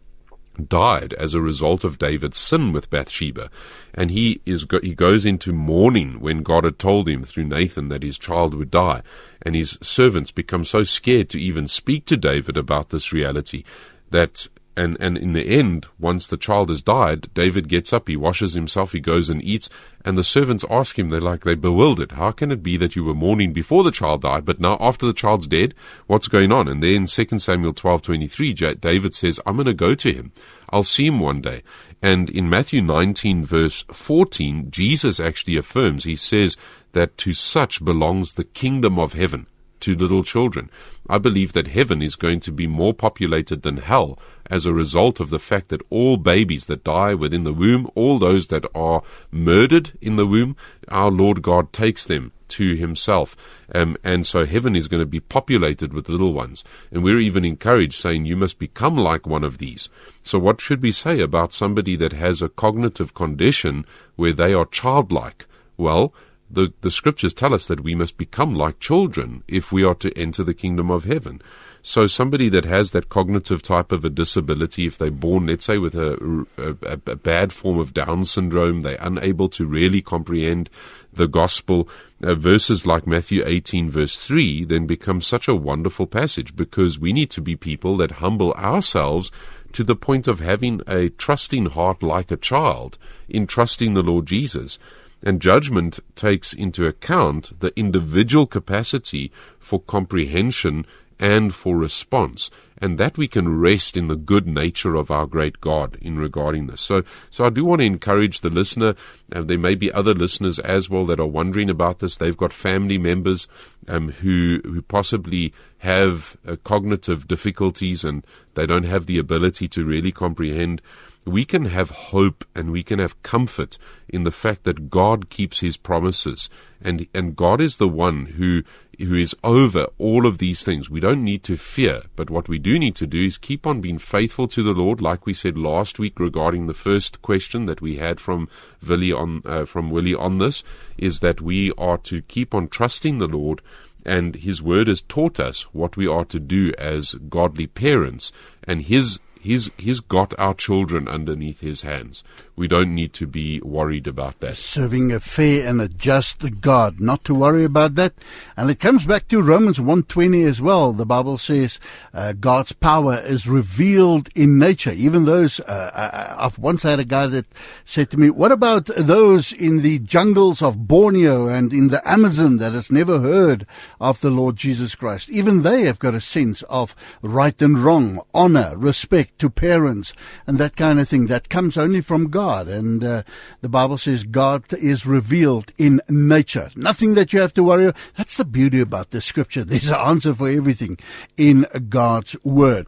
died 0.66 1.12
as 1.14 1.34
a 1.34 1.40
result 1.40 1.84
of 1.84 1.99
David's 1.99 2.37
sin 2.37 2.72
with 2.72 2.90
Bathsheba, 2.90 3.50
and 3.94 4.10
he 4.10 4.40
is 4.44 4.64
go- 4.64 4.81
he 4.82 4.94
goes 4.94 5.25
into 5.25 5.52
mourning 5.52 6.20
when 6.20 6.43
God 6.43 6.64
had 6.64 6.78
told 6.78 7.08
him 7.08 7.25
through 7.25 7.44
Nathan 7.44 7.88
that 7.88 8.02
his 8.02 8.19
child 8.19 8.55
would 8.55 8.70
die, 8.70 9.02
and 9.43 9.55
his 9.55 9.78
servants 9.82 10.31
become 10.31 10.64
so 10.64 10.82
scared 10.82 11.28
to 11.31 11.40
even 11.40 11.69
speak 11.69 12.05
to 12.06 12.16
David 12.16 12.56
about 12.56 12.90
this 12.90 13.12
reality 13.12 13.64
that 14.10 14.49
and 14.78 14.96
and 15.00 15.19
in 15.19 15.32
the 15.32 15.46
end, 15.46 15.86
once 15.98 16.26
the 16.26 16.36
child 16.36 16.70
has 16.70 16.80
died, 16.80 17.28
David 17.34 17.69
gets 17.69 17.92
up, 17.92 18.08
he 18.08 18.16
washes 18.16 18.54
himself, 18.54 18.92
he 18.92 19.00
goes 19.00 19.28
and 19.28 19.42
eats, 19.42 19.69
and 20.04 20.16
the 20.16 20.25
servants 20.25 20.64
ask 20.70 20.98
him, 20.98 21.10
they're 21.10 21.20
like 21.20 21.44
they're 21.44 21.56
bewildered. 21.56 22.12
How 22.12 22.30
can 22.30 22.52
it 22.52 22.62
be 22.62 22.76
that 22.76 22.96
you 22.96 23.04
were 23.04 23.14
mourning 23.14 23.52
before 23.52 23.82
the 23.82 23.90
child 23.90 24.22
died, 24.22 24.44
but 24.44 24.60
now 24.60 24.76
after 24.80 25.04
the 25.04 25.12
child's 25.12 25.46
dead, 25.46 25.75
what's 26.06 26.28
going 26.28 26.52
on? 26.52 26.69
And 26.69 26.82
then 26.82 27.06
2 27.06 27.38
Samuel 27.38 27.75
twelve 27.75 28.02
twenty 28.02 28.28
three, 28.28 28.54
David 28.54 29.14
says, 29.14 29.40
I'm 29.44 29.56
going 29.56 29.66
to 29.66 29.75
go 29.75 29.94
to 29.94 30.12
him. 30.12 30.32
I'll 30.70 30.84
see 30.84 31.06
him 31.06 31.20
one 31.20 31.40
day. 31.40 31.62
And 32.00 32.30
in 32.30 32.48
Matthew 32.48 32.80
19 32.80 33.44
verse 33.44 33.84
14, 33.92 34.70
Jesus 34.70 35.19
actually 35.19 35.56
affirms, 35.56 36.04
he 36.04 36.16
says 36.16 36.56
that 36.92 37.19
to 37.19 37.34
such 37.34 37.84
belongs 37.84 38.34
the 38.34 38.44
kingdom 38.44 38.98
of 38.98 39.14
heaven 39.14 39.46
to 39.80 39.94
little 39.94 40.22
children. 40.22 40.70
I 41.08 41.19
believe 41.19 41.52
that 41.52 41.69
heaven 41.69 42.02
is 42.02 42.16
going 42.16 42.40
to 42.40 42.52
be 42.52 42.66
more 42.66 42.94
populated 42.94 43.62
than 43.62 43.78
hell 43.78 44.19
as 44.50 44.66
a 44.66 44.72
result 44.72 45.20
of 45.20 45.30
the 45.30 45.38
fact 45.38 45.68
that 45.68 45.82
all 45.90 46.16
babies 46.16 46.66
that 46.66 46.84
die 46.84 47.14
within 47.14 47.44
the 47.44 47.52
womb, 47.52 47.90
all 47.94 48.18
those 48.18 48.48
that 48.48 48.64
are 48.74 49.02
murdered 49.30 49.92
in 50.00 50.16
the 50.16 50.26
womb, 50.26 50.56
our 50.88 51.10
Lord 51.10 51.42
God 51.42 51.72
takes 51.72 52.06
them 52.06 52.32
to 52.48 52.74
himself. 52.74 53.36
Um, 53.74 53.96
and 54.02 54.26
so 54.26 54.46
heaven 54.46 54.74
is 54.74 54.88
going 54.88 55.00
to 55.00 55.06
be 55.06 55.20
populated 55.20 55.92
with 55.92 56.08
little 56.08 56.32
ones. 56.32 56.64
And 56.90 57.02
we're 57.02 57.20
even 57.20 57.44
encouraged 57.44 58.00
saying 58.00 58.24
you 58.24 58.36
must 58.36 58.58
become 58.58 58.96
like 58.96 59.26
one 59.26 59.44
of 59.44 59.58
these. 59.58 59.88
So 60.22 60.38
what 60.38 60.60
should 60.60 60.82
we 60.82 60.92
say 60.92 61.20
about 61.20 61.52
somebody 61.52 61.96
that 61.96 62.12
has 62.12 62.42
a 62.42 62.48
cognitive 62.48 63.14
condition 63.14 63.84
where 64.16 64.32
they 64.32 64.54
are 64.54 64.66
childlike? 64.66 65.46
Well, 65.76 66.12
the, 66.50 66.72
the 66.80 66.90
scriptures 66.90 67.34
tell 67.34 67.54
us 67.54 67.66
that 67.66 67.82
we 67.82 67.94
must 67.94 68.16
become 68.16 68.54
like 68.54 68.80
children 68.80 69.42
if 69.48 69.70
we 69.70 69.84
are 69.84 69.94
to 69.96 70.16
enter 70.16 70.42
the 70.42 70.54
kingdom 70.54 70.90
of 70.90 71.04
heaven. 71.04 71.42
So 71.82 72.06
somebody 72.06 72.48
that 72.50 72.64
has 72.64 72.90
that 72.90 73.08
cognitive 73.08 73.62
type 73.62 73.92
of 73.92 74.04
a 74.04 74.10
disability, 74.10 74.86
if 74.86 74.98
they're 74.98 75.10
born, 75.10 75.46
let's 75.46 75.64
say, 75.64 75.78
with 75.78 75.94
a, 75.94 76.44
a, 76.56 76.92
a 77.10 77.16
bad 77.16 77.52
form 77.52 77.78
of 77.78 77.94
Down 77.94 78.24
syndrome, 78.24 78.82
they're 78.82 78.98
unable 79.00 79.48
to 79.50 79.64
really 79.64 80.02
comprehend 80.02 80.70
the 81.12 81.28
gospel. 81.28 81.88
Uh, 82.22 82.34
verses 82.34 82.84
like 82.84 83.06
Matthew 83.06 83.42
18, 83.46 83.90
verse 83.90 84.20
3, 84.20 84.64
then 84.64 84.86
become 84.86 85.22
such 85.22 85.46
a 85.46 85.54
wonderful 85.54 86.06
passage 86.06 86.56
because 86.56 86.98
we 86.98 87.12
need 87.12 87.30
to 87.30 87.40
be 87.40 87.56
people 87.56 87.96
that 87.98 88.12
humble 88.12 88.52
ourselves 88.54 89.30
to 89.72 89.84
the 89.84 89.96
point 89.96 90.26
of 90.26 90.40
having 90.40 90.80
a 90.86 91.10
trusting 91.10 91.66
heart 91.66 92.02
like 92.02 92.30
a 92.30 92.36
child 92.36 92.98
in 93.28 93.46
trusting 93.46 93.94
the 93.94 94.02
Lord 94.02 94.26
Jesus. 94.26 94.78
And 95.22 95.40
judgment 95.42 95.98
takes 96.14 96.52
into 96.52 96.87
account 96.87 97.58
the 97.60 97.72
individual 97.78 98.46
capacity 98.46 99.32
for 99.58 99.80
comprehension 99.80 100.87
and 101.18 101.54
for 101.54 101.76
response, 101.76 102.50
and 102.80 102.96
that 102.98 103.18
we 103.18 103.26
can 103.26 103.58
rest 103.58 103.96
in 103.96 104.06
the 104.06 104.16
good 104.16 104.46
nature 104.46 104.94
of 104.94 105.10
our 105.10 105.26
great 105.26 105.60
God 105.60 105.98
in 106.00 106.16
regarding 106.16 106.68
this. 106.68 106.80
So, 106.80 107.02
so 107.30 107.44
I 107.44 107.50
do 107.50 107.64
want 107.64 107.80
to 107.80 107.87
encourage 107.87 108.40
the 108.40 108.50
listener, 108.50 108.94
and 109.32 109.48
there 109.48 109.58
may 109.58 109.75
be 109.75 109.92
other 109.92 110.14
listeners 110.14 110.58
as 110.60 110.88
well 110.88 111.04
that 111.06 111.18
are 111.18 111.26
wondering 111.26 111.70
about 111.70 111.98
this. 111.98 112.16
They've 112.16 112.37
got 112.37 112.52
family 112.52 112.98
members 112.98 113.48
um, 113.88 114.12
who 114.12 114.60
who 114.62 114.80
possibly 114.82 115.52
have 115.78 116.37
uh, 116.46 116.56
cognitive 116.64 117.26
difficulties 117.28 118.04
and 118.04 118.25
they 118.54 118.66
don't 118.66 118.84
have 118.84 119.06
the 119.06 119.18
ability 119.18 119.68
to 119.68 119.84
really 119.84 120.10
comprehend 120.10 120.82
we 121.28 121.44
can 121.44 121.66
have 121.66 121.90
hope 121.90 122.44
and 122.54 122.73
we 122.73 122.82
can 122.82 122.99
have 122.99 123.23
comfort 123.23 123.78
in 124.08 124.25
the 124.25 124.30
fact 124.30 124.64
that 124.64 124.90
God 124.90 125.30
keeps 125.30 125.61
his 125.61 125.76
promises 125.76 126.49
and 126.80 127.06
and 127.14 127.37
God 127.37 127.61
is 127.61 127.76
the 127.76 127.88
one 127.88 128.26
who 128.26 128.62
who 128.99 129.14
is 129.14 129.35
over 129.44 129.87
all 129.99 130.26
of 130.26 130.38
these 130.38 130.64
things. 130.64 130.90
We 130.90 130.99
don't 130.99 131.23
need 131.23 131.44
to 131.44 131.56
fear, 131.56 132.02
but 132.16 132.30
what 132.30 132.49
we 132.49 132.58
do 132.58 132.78
need 132.78 132.97
to 132.97 133.06
do 133.06 133.26
is 133.26 133.38
keep 133.38 133.64
on 133.64 133.80
being 133.80 133.99
faithful 133.99 134.49
to 134.49 134.62
the 134.62 134.73
Lord, 134.73 135.00
like 135.00 135.25
we 135.25 135.32
said 135.32 135.56
last 135.56 136.00
week 136.00 136.18
regarding 136.18 136.66
the 136.66 136.75
first 136.75 137.23
question 137.23 137.66
that 137.66 137.80
we 137.80 137.97
had 137.97 138.18
from 138.18 138.49
Willie 138.87 139.12
on 139.12 139.42
uh, 139.44 139.64
from 139.64 139.90
Willie 139.90 140.14
on 140.14 140.38
this, 140.38 140.64
is 140.97 141.20
that 141.20 141.40
we 141.40 141.73
are 141.78 141.99
to 141.99 142.23
keep 142.23 142.54
on 142.54 142.68
trusting 142.68 143.18
the 143.18 143.28
Lord 143.28 143.62
and 144.04 144.37
his 144.37 144.62
word 144.62 144.88
has 144.88 145.02
taught 145.02 145.38
us 145.38 145.62
what 145.75 145.97
we 145.97 146.06
are 146.06 146.25
to 146.25 146.40
do 146.40 146.73
as 146.78 147.14
godly 147.28 147.66
parents 147.66 148.32
and 148.64 148.82
his 148.82 149.20
he's 149.40 149.71
he's 149.76 150.00
got 150.00 150.38
our 150.38 150.54
children 150.54 151.09
underneath 151.09 151.61
his 151.61 151.83
hands. 151.83 152.25
We 152.57 152.66
don't 152.66 152.95
need 152.95 153.12
to 153.14 153.26
be 153.26 153.61
worried 153.61 154.07
about 154.07 154.40
that. 154.40 154.57
Serving 154.57 155.12
a 155.12 155.21
fair 155.21 155.66
and 155.66 155.80
a 155.80 155.88
just 155.88 156.61
God, 156.61 157.00
not 157.00 157.23
to 157.25 157.35
worry 157.35 157.64
about 157.64 157.95
that. 157.95 158.14
And 158.57 158.68
it 158.68 158.80
comes 158.80 159.04
back 159.04 159.28
to 159.28 159.40
Romans 159.40 159.78
1:20 159.78 160.45
as 160.45 160.61
well. 160.61 160.92
The 160.92 161.07
Bible 161.07 161.38
says 161.38 161.78
uh, 162.12 162.33
God's 162.33 162.73
power 162.73 163.18
is 163.25 163.49
revealed 163.49 164.28
in 164.35 164.59
nature. 164.59 164.92
Even 164.92 165.25
those 165.25 165.61
uh, 165.61 165.90
uh, 165.95 166.37
I've 166.38 166.59
once 166.59 166.83
had 166.83 166.99
a 166.99 167.04
guy 167.04 167.26
that 167.28 167.47
said 167.85 168.11
to 168.11 168.16
me, 168.16 168.30
"What 168.30 168.52
about 168.52 168.87
those 168.97 169.52
in 169.52 169.83
the 169.83 170.00
jungles 170.00 170.62
of 170.62 170.88
Borneo 170.88 171.47
and 171.49 171.73
in 171.73 171.88
the 171.88 172.07
Amazon 172.09 172.57
that 172.57 172.73
has 172.73 172.90
never 172.90 173.21
heard 173.21 173.66
of 174.00 174.21
the 174.21 174.30
Lord 174.30 174.57
Jesus 174.57 174.95
Christ? 174.95 175.30
Even 175.30 175.62
they 175.62 175.83
have 175.83 175.99
got 175.99 176.14
a 176.14 176.21
sense 176.21 176.62
of 176.62 176.95
right 177.23 177.61
and 177.62 177.78
wrong, 177.78 178.21
honor, 178.35 178.75
respect 178.76 179.27
to 179.38 179.50
parents, 179.50 180.12
and 180.47 180.58
that 180.58 180.76
kind 180.76 180.99
of 180.99 181.08
thing. 181.08 181.26
That 181.26 181.49
comes 181.49 181.76
only 181.76 182.00
from 182.00 182.30
God." 182.30 182.38
God. 182.38 182.68
And 182.68 183.04
uh, 183.04 183.23
the 183.61 183.68
Bible 183.68 183.99
says 183.99 184.25
God 184.25 184.73
is 184.73 185.04
revealed 185.04 185.73
in 185.76 186.00
nature. 186.08 186.70
Nothing 186.76 187.14
that 187.14 187.32
you 187.32 187.40
have 187.40 187.52
to 187.54 187.62
worry 187.62 187.87
about. 187.87 187.97
That's 188.16 188.37
the 188.37 188.44
beauty 188.44 188.80
about 188.80 189.11
the 189.11 189.20
scripture. 189.20 189.64
There's 189.68 189.90
an 189.90 189.97
answer 189.97 190.35
for 190.35 190.49
everything 190.49 190.99
in 191.37 191.66
God's 191.88 192.37
word. 192.44 192.87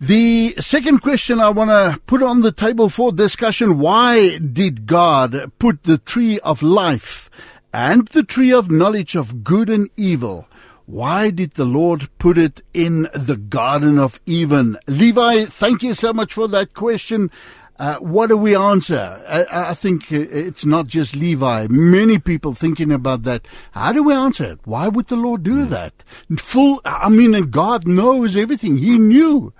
The 0.00 0.54
second 0.58 1.00
question 1.00 1.40
I 1.40 1.48
want 1.50 1.70
to 1.70 2.00
put 2.06 2.22
on 2.22 2.42
the 2.42 2.52
table 2.52 2.88
for 2.88 3.12
discussion 3.12 3.78
why 3.78 4.38
did 4.38 4.86
God 4.86 5.52
put 5.58 5.84
the 5.84 5.98
tree 5.98 6.38
of 6.40 6.62
life 6.62 7.30
and 7.72 8.06
the 8.08 8.22
tree 8.22 8.52
of 8.52 8.70
knowledge 8.70 9.16
of 9.16 9.42
good 9.42 9.70
and 9.70 9.88
evil? 9.96 10.46
Why 10.86 11.30
did 11.30 11.54
the 11.54 11.64
Lord 11.64 12.08
put 12.18 12.38
it 12.38 12.62
in 12.72 13.08
the 13.12 13.36
Garden 13.36 13.98
of 13.98 14.20
Eden? 14.24 14.78
Levi, 14.86 15.46
thank 15.46 15.82
you 15.82 15.94
so 15.94 16.12
much 16.12 16.32
for 16.32 16.46
that 16.46 16.74
question. 16.74 17.32
Uh, 17.76 17.96
what 17.96 18.28
do 18.28 18.36
we 18.36 18.54
answer? 18.54 19.20
I, 19.28 19.70
I, 19.70 19.74
think 19.74 20.10
it's 20.12 20.64
not 20.64 20.86
just 20.86 21.16
Levi. 21.16 21.66
Many 21.68 22.20
people 22.20 22.54
thinking 22.54 22.92
about 22.92 23.24
that. 23.24 23.46
How 23.72 23.92
do 23.92 24.04
we 24.04 24.14
answer 24.14 24.44
it? 24.52 24.60
Why 24.64 24.86
would 24.86 25.08
the 25.08 25.16
Lord 25.16 25.42
do 25.42 25.66
mm. 25.66 25.70
that? 25.70 26.04
Full. 26.38 26.80
I 26.84 27.08
mean, 27.10 27.32
God 27.50 27.86
knows 27.86 28.36
everything. 28.36 28.78
He 28.78 28.96
knew. 28.96 29.52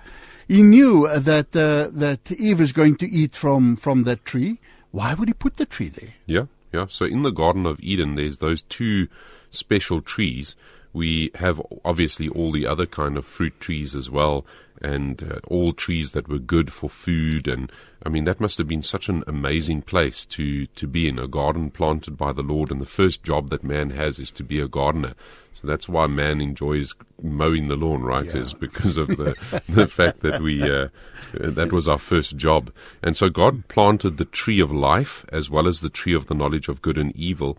He 0.47 0.63
knew 0.63 1.07
that 1.09 1.55
uh, 1.55 1.89
that 1.91 2.31
Eve 2.31 2.61
is 2.61 2.71
going 2.71 2.95
to 2.97 3.09
eat 3.09 3.35
from 3.35 3.75
from 3.75 4.03
that 4.05 4.25
tree. 4.25 4.59
Why 4.91 5.13
would 5.13 5.27
He 5.27 5.33
put 5.33 5.57
the 5.57 5.65
tree 5.65 5.89
there? 5.89 6.15
Yeah, 6.25 6.45
yeah. 6.73 6.85
So 6.89 7.05
in 7.05 7.21
the 7.21 7.31
Garden 7.31 7.65
of 7.67 7.79
Eden, 7.81 8.15
there's 8.15 8.39
those 8.39 8.63
two 8.63 9.09
special 9.51 10.01
trees 10.01 10.55
we 10.97 11.31
have 11.35 11.61
obviously 11.85 12.27
all 12.27 12.51
the 12.51 12.65
other 12.65 12.87
kind 12.87 13.17
of 13.17 13.25
fruit 13.25 13.57
trees 13.59 13.95
as 13.95 14.09
well, 14.09 14.45
and 14.81 15.23
uh, 15.23 15.39
all 15.47 15.73
trees 15.73 16.11
that 16.11 16.27
were 16.27 16.39
good 16.39 16.71
for 16.71 16.89
food. 16.89 17.47
And 17.47 17.71
I 18.05 18.09
mean, 18.09 18.23
that 18.25 18.39
must 18.39 18.57
have 18.57 18.67
been 18.67 18.81
such 18.81 19.09
an 19.09 19.23
amazing 19.27 19.81
place 19.83 20.25
to, 20.25 20.67
to 20.67 20.87
be 20.87 21.07
in 21.07 21.19
a 21.19 21.27
garden 21.27 21.71
planted 21.71 22.17
by 22.17 22.33
the 22.33 22.43
Lord. 22.43 22.71
And 22.71 22.81
the 22.81 22.85
first 22.85 23.23
job 23.23 23.49
that 23.49 23.63
man 23.63 23.91
has 23.91 24.19
is 24.19 24.31
to 24.31 24.43
be 24.43 24.59
a 24.59 24.67
gardener. 24.67 25.13
So 25.59 25.65
that's 25.65 25.89
why 25.89 26.05
man 26.05 26.39
enjoys 26.39 26.93
mowing 27.19 27.67
the 27.67 27.75
lawn, 27.75 28.03
right? 28.03 28.25
Yeah. 28.25 28.41
Is 28.41 28.53
because 28.53 28.95
of 28.95 29.07
the 29.07 29.35
the 29.67 29.87
fact 29.87 30.19
that 30.19 30.39
we 30.39 30.61
uh, 30.61 30.89
that 31.33 31.73
was 31.73 31.87
our 31.87 31.97
first 31.97 32.37
job. 32.37 32.71
And 33.01 33.17
so 33.17 33.29
God 33.29 33.67
planted 33.67 34.17
the 34.17 34.25
tree 34.25 34.59
of 34.59 34.71
life 34.71 35.25
as 35.29 35.49
well 35.49 35.67
as 35.67 35.81
the 35.81 35.89
tree 35.89 36.13
of 36.13 36.27
the 36.27 36.35
knowledge 36.35 36.67
of 36.67 36.83
good 36.83 36.99
and 36.99 37.15
evil. 37.15 37.57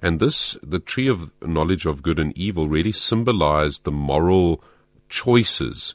And 0.00 0.20
this, 0.20 0.56
the 0.62 0.78
tree 0.78 1.08
of 1.08 1.32
knowledge 1.42 1.86
of 1.86 2.02
good 2.02 2.20
and 2.20 2.36
evil, 2.38 2.68
really 2.68 2.92
symbolized 2.92 3.82
the 3.82 3.90
moral 3.90 4.62
choices 5.08 5.94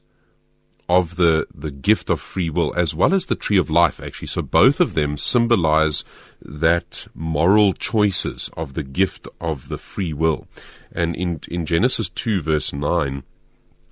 of 0.88 1.16
the, 1.16 1.48
the 1.54 1.72
gift 1.72 2.10
of 2.10 2.22
free 2.22 2.50
will, 2.50 2.74
as 2.76 2.94
well 2.94 3.14
as 3.14 3.26
the 3.26 3.36
tree 3.36 3.58
of 3.58 3.70
life, 3.70 4.00
actually. 4.00 4.28
So 4.28 4.42
both 4.42 4.80
of 4.80 4.94
them 4.94 5.18
symbolize 5.18 6.04
that 6.42 7.08
moral 7.16 7.74
choices 7.74 8.50
of 8.56 8.76
the 8.76 8.84
gift 8.84 9.28
of 9.42 9.70
the 9.70 9.78
free 9.78 10.14
will. 10.14 10.48
And 10.92 11.16
in, 11.16 11.42
in 11.50 11.66
Genesis 11.66 12.10
2, 12.10 12.42
verse 12.42 12.72
9, 12.72 13.24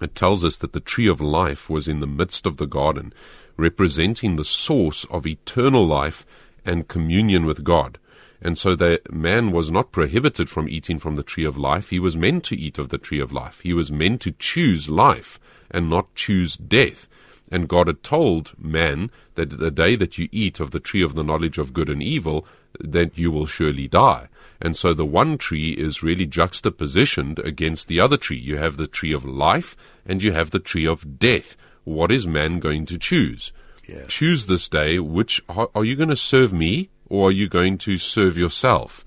it 0.01 0.15
tells 0.15 0.45
us 0.45 0.57
that 0.57 0.73
the 0.73 0.79
tree 0.79 1.07
of 1.07 1.21
life 1.21 1.69
was 1.69 1.87
in 1.87 1.99
the 1.99 2.07
midst 2.07 2.45
of 2.45 2.57
the 2.57 2.67
garden, 2.67 3.13
representing 3.57 4.35
the 4.35 4.43
source 4.43 5.05
of 5.05 5.25
eternal 5.25 5.85
life 5.85 6.25
and 6.65 6.87
communion 6.87 7.45
with 7.45 7.63
God. 7.63 7.97
And 8.41 8.57
so 8.57 8.75
the 8.75 9.01
man 9.09 9.51
was 9.51 9.71
not 9.71 9.93
prohibited 9.93 10.49
from 10.49 10.67
eating 10.67 10.99
from 10.99 11.15
the 11.15 11.23
tree 11.23 11.45
of 11.45 11.57
life. 11.57 11.89
He 11.89 11.99
was 11.99 12.17
meant 12.17 12.43
to 12.45 12.57
eat 12.57 12.77
of 12.77 12.89
the 12.89 12.97
tree 12.97 13.21
of 13.21 13.31
life. 13.31 13.61
He 13.61 13.73
was 13.73 13.89
meant 13.89 14.21
to 14.21 14.31
choose 14.31 14.89
life 14.89 15.39
and 15.73 15.89
not 15.89 16.13
choose 16.15 16.55
death. 16.55 17.07
And 17.51 17.67
God 17.67 17.87
had 17.87 18.03
told 18.03 18.53
man 18.57 19.11
that 19.35 19.59
the 19.59 19.71
day 19.71 19.95
that 19.95 20.17
you 20.17 20.29
eat 20.31 20.59
of 20.59 20.71
the 20.71 20.79
tree 20.79 21.03
of 21.03 21.15
the 21.15 21.23
knowledge 21.23 21.57
of 21.57 21.73
good 21.73 21.89
and 21.89 22.01
evil, 22.01 22.47
that 22.79 23.17
you 23.17 23.31
will 23.31 23.45
surely 23.45 23.87
die. 23.87 24.27
And 24.61 24.77
so 24.77 24.93
the 24.93 25.05
one 25.05 25.37
tree 25.37 25.71
is 25.71 26.01
really 26.01 26.25
juxtapositioned 26.25 27.39
against 27.39 27.87
the 27.87 27.99
other 27.99 28.17
tree. 28.17 28.37
You 28.37 28.57
have 28.57 28.77
the 28.77 28.87
tree 28.87 29.13
of 29.13 29.25
life 29.25 29.75
and 30.05 30.23
you 30.23 30.31
have 30.31 30.51
the 30.51 30.59
tree 30.59 30.87
of 30.87 31.19
death. 31.19 31.57
What 31.83 32.11
is 32.11 32.25
man 32.25 32.59
going 32.59 32.85
to 32.87 32.97
choose? 32.97 33.51
Yeah. 33.87 34.05
Choose 34.07 34.45
this 34.45 34.69
day 34.69 34.99
which 34.99 35.41
are 35.49 35.83
you 35.83 35.95
going 35.95 36.09
to 36.09 36.15
serve 36.15 36.53
me 36.53 36.89
or 37.09 37.27
are 37.27 37.31
you 37.31 37.49
going 37.49 37.77
to 37.79 37.97
serve 37.97 38.37
yourself? 38.37 39.03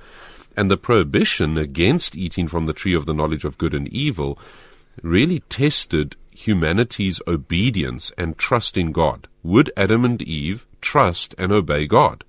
And 0.57 0.71
the 0.71 0.77
prohibition 0.77 1.57
against 1.57 2.17
eating 2.17 2.49
from 2.49 2.67
the 2.67 2.73
tree 2.73 2.95
of 2.95 3.07
the 3.07 3.15
knowledge 3.15 3.45
of 3.45 3.59
good 3.59 3.75
and 3.75 3.89
evil 3.89 4.39
really 5.03 5.41
tested 5.49 6.17
humanity's 6.37 7.21
obedience 7.27 8.13
and 8.19 8.37
trust 8.37 8.77
in 8.77 8.93
God. 8.93 9.27
Would 9.43 9.73
Adam 9.77 10.05
and 10.05 10.21
Eve 10.21 10.67
trust 10.81 11.35
and 11.39 11.51
obey 11.51 11.87
God? 11.87 12.25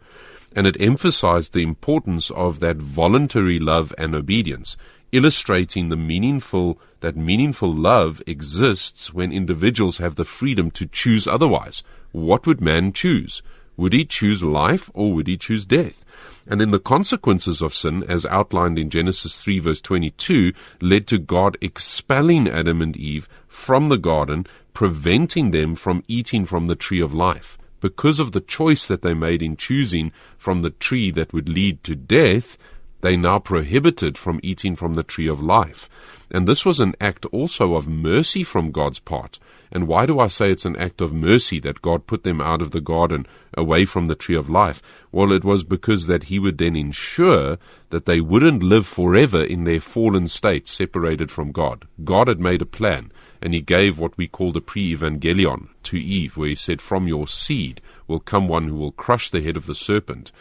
And 0.55 0.65
it 0.65 0.79
emphasized 0.79 1.53
the 1.53 1.61
importance 1.61 2.31
of 2.31 2.59
that 2.61 2.77
voluntary 2.77 3.59
love 3.59 3.93
and 3.97 4.15
obedience, 4.15 4.77
illustrating 5.11 5.89
the 5.89 5.97
meaningful 5.97 6.79
that 7.01 7.15
meaningful 7.15 7.71
love 7.71 8.21
exists 8.25 9.13
when 9.13 9.31
individuals 9.31 9.97
have 9.99 10.15
the 10.15 10.25
freedom 10.25 10.71
to 10.71 10.87
choose 10.87 11.27
otherwise. 11.27 11.83
What 12.11 12.47
would 12.47 12.61
man 12.61 12.93
choose? 12.93 13.43
Would 13.75 13.93
he 13.93 14.05
choose 14.05 14.43
life 14.43 14.89
or 14.95 15.13
would 15.13 15.27
he 15.27 15.37
choose 15.37 15.65
death? 15.65 16.03
And 16.47 16.59
then 16.59 16.71
the 16.71 16.79
consequences 16.79 17.61
of 17.61 17.75
sin, 17.75 18.03
as 18.07 18.25
outlined 18.25 18.79
in 18.79 18.89
Genesis 18.89 19.41
3 19.41 19.59
verse 19.59 19.81
22, 19.81 20.53
led 20.81 21.05
to 21.07 21.19
God 21.19 21.57
expelling 21.61 22.47
Adam 22.47 22.81
and 22.81 22.95
Eve 22.95 23.27
from 23.57 23.89
the 23.89 23.97
garden, 23.97 24.45
preventing 24.73 25.49
them 25.51 25.75
from 25.75 26.03
eating 26.07 26.45
from 26.45 26.67
the 26.67 26.75
tree 26.75 27.01
of 27.01 27.13
life. 27.13 27.57
Because 27.81 28.19
of 28.19 28.31
the 28.31 28.39
choice 28.39 28.87
that 28.87 29.01
they 29.01 29.13
made 29.13 29.41
in 29.41 29.57
choosing 29.57 30.11
from 30.37 30.61
the 30.61 30.69
tree 30.69 31.11
that 31.11 31.33
would 31.33 31.49
lead 31.49 31.83
to 31.83 31.95
death, 31.95 32.57
they 33.01 33.17
now 33.17 33.39
prohibited 33.39 34.17
from 34.17 34.39
eating 34.41 34.75
from 34.75 34.93
the 34.93 35.03
tree 35.03 35.27
of 35.27 35.41
life. 35.41 35.89
And 36.31 36.47
this 36.47 36.65
was 36.65 36.79
an 36.79 36.95
act 37.01 37.25
also 37.27 37.73
of 37.73 37.87
mercy 37.87 38.43
from 38.43 38.71
God's 38.71 38.99
part. 38.99 39.39
And 39.71 39.87
why 39.87 40.05
do 40.05 40.19
I 40.19 40.27
say 40.27 40.51
it's 40.51 40.65
an 40.65 40.77
act 40.77 41.01
of 41.01 41.11
mercy 41.11 41.59
that 41.61 41.81
God 41.81 42.07
put 42.07 42.23
them 42.23 42.39
out 42.39 42.61
of 42.61 42.71
the 42.71 42.81
garden 42.81 43.25
away 43.55 43.85
from 43.85 44.05
the 44.05 44.15
tree 44.15 44.35
of 44.35 44.49
life? 44.49 44.81
Well, 45.11 45.31
it 45.31 45.43
was 45.43 45.63
because 45.63 46.07
that 46.07 46.25
He 46.25 46.39
would 46.39 46.57
then 46.57 46.75
ensure 46.75 47.57
that 47.89 48.05
they 48.05 48.21
wouldn't 48.21 48.63
live 48.63 48.87
forever 48.87 49.43
in 49.43 49.63
their 49.63 49.81
fallen 49.81 50.27
state, 50.27 50.67
separated 50.67 51.31
from 51.31 51.51
God. 51.51 51.87
God 52.03 52.27
had 52.27 52.39
made 52.39 52.61
a 52.61 52.65
plan, 52.65 53.11
and 53.41 53.53
He 53.53 53.61
gave 53.61 53.99
what 53.99 54.17
we 54.17 54.27
call 54.27 54.51
the 54.51 54.61
protoevangelium 54.61 55.69
to 55.83 55.97
Eve, 55.97 56.37
where 56.37 56.49
He 56.49 56.55
said, 56.55 56.81
From 56.81 57.07
your 57.07 57.27
seed 57.27 57.81
will 58.07 58.19
come 58.19 58.47
one 58.47 58.67
who 58.67 58.75
will 58.75 58.91
crush 58.91 59.29
the 59.29 59.41
head 59.41 59.57
of 59.57 59.65
the 59.65 59.75
serpent 59.75 60.31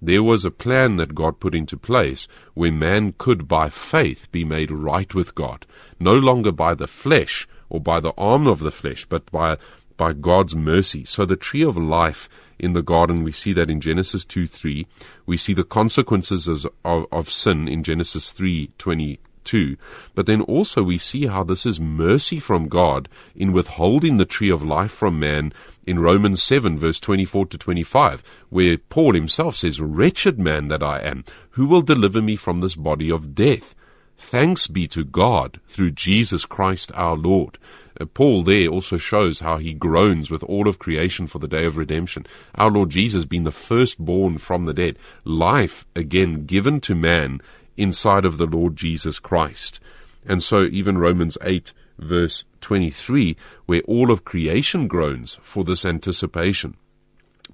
there 0.00 0.22
was 0.22 0.44
a 0.44 0.50
plan 0.50 0.96
that 0.96 1.14
God 1.14 1.40
put 1.40 1.54
into 1.54 1.76
place 1.76 2.28
where 2.54 2.72
man 2.72 3.14
could, 3.16 3.48
by 3.48 3.70
faith, 3.70 4.30
be 4.30 4.44
made 4.44 4.70
right 4.70 5.12
with 5.14 5.34
God, 5.34 5.66
no 5.98 6.12
longer 6.12 6.52
by 6.52 6.74
the 6.74 6.86
flesh 6.86 7.48
or 7.68 7.80
by 7.80 8.00
the 8.00 8.12
arm 8.18 8.46
of 8.46 8.60
the 8.60 8.70
flesh, 8.70 9.06
but 9.08 9.30
by, 9.30 9.56
by 9.96 10.12
God's 10.12 10.54
mercy. 10.54 11.04
So 11.04 11.24
the 11.24 11.36
tree 11.36 11.62
of 11.62 11.76
life 11.76 12.28
in 12.58 12.72
the 12.74 12.82
garden, 12.82 13.24
we 13.24 13.32
see 13.32 13.52
that 13.54 13.70
in 13.70 13.80
Genesis 13.80 14.24
2 14.24 14.46
3. 14.46 14.86
We 15.24 15.36
see 15.36 15.54
the 15.54 15.64
consequences 15.64 16.46
of, 16.46 17.06
of 17.10 17.30
sin 17.30 17.66
in 17.66 17.82
Genesis 17.82 18.32
3 18.32 18.70
20 18.78 19.18
too. 19.46 19.78
But 20.14 20.26
then 20.26 20.42
also 20.42 20.82
we 20.82 20.98
see 20.98 21.26
how 21.26 21.44
this 21.44 21.64
is 21.64 21.80
mercy 21.80 22.38
from 22.38 22.68
God 22.68 23.08
in 23.34 23.52
withholding 23.52 24.18
the 24.18 24.26
tree 24.26 24.50
of 24.50 24.62
life 24.62 24.92
from 24.92 25.18
man 25.18 25.54
in 25.86 26.00
Romans 26.00 26.42
7, 26.42 26.78
verse 26.78 27.00
24 27.00 27.46
to 27.46 27.58
25, 27.58 28.22
where 28.50 28.76
Paul 28.76 29.14
himself 29.14 29.56
says, 29.56 29.80
Wretched 29.80 30.38
man 30.38 30.68
that 30.68 30.82
I 30.82 31.00
am, 31.00 31.24
who 31.50 31.66
will 31.66 31.82
deliver 31.82 32.20
me 32.20 32.36
from 32.36 32.60
this 32.60 32.74
body 32.74 33.10
of 33.10 33.34
death? 33.34 33.74
Thanks 34.18 34.66
be 34.66 34.88
to 34.88 35.04
God 35.04 35.60
through 35.68 35.92
Jesus 35.92 36.46
Christ 36.46 36.90
our 36.94 37.16
Lord. 37.16 37.58
Uh, 38.00 38.06
Paul 38.06 38.42
there 38.42 38.68
also 38.68 38.96
shows 38.96 39.40
how 39.40 39.58
he 39.58 39.72
groans 39.72 40.30
with 40.30 40.42
all 40.42 40.68
of 40.68 40.78
creation 40.78 41.26
for 41.26 41.38
the 41.38 41.48
day 41.48 41.64
of 41.64 41.76
redemption. 41.76 42.26
Our 42.54 42.70
Lord 42.70 42.90
Jesus 42.90 43.24
being 43.24 43.44
the 43.44 43.52
firstborn 43.52 44.38
from 44.38 44.64
the 44.64 44.74
dead, 44.74 44.98
life 45.24 45.86
again 45.94 46.46
given 46.46 46.80
to 46.82 46.94
man 46.94 47.40
inside 47.76 48.24
of 48.24 48.38
the 48.38 48.46
Lord 48.46 48.76
Jesus 48.76 49.18
Christ. 49.18 49.80
And 50.26 50.42
so 50.42 50.64
even 50.64 50.98
Romans 50.98 51.38
8 51.42 51.72
verse 51.98 52.44
23, 52.60 53.36
where 53.66 53.80
all 53.82 54.10
of 54.10 54.24
creation 54.24 54.88
groans 54.88 55.38
for 55.42 55.64
this 55.64 55.84
anticipation. 55.84 56.76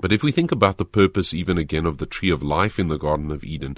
But 0.00 0.12
if 0.12 0.22
we 0.22 0.32
think 0.32 0.50
about 0.50 0.78
the 0.78 0.84
purpose, 0.84 1.32
even 1.32 1.58
again, 1.58 1.86
of 1.86 1.98
the 1.98 2.06
tree 2.06 2.30
of 2.30 2.42
life 2.42 2.78
in 2.78 2.88
the 2.88 2.98
Garden 2.98 3.30
of 3.30 3.44
Eden, 3.44 3.76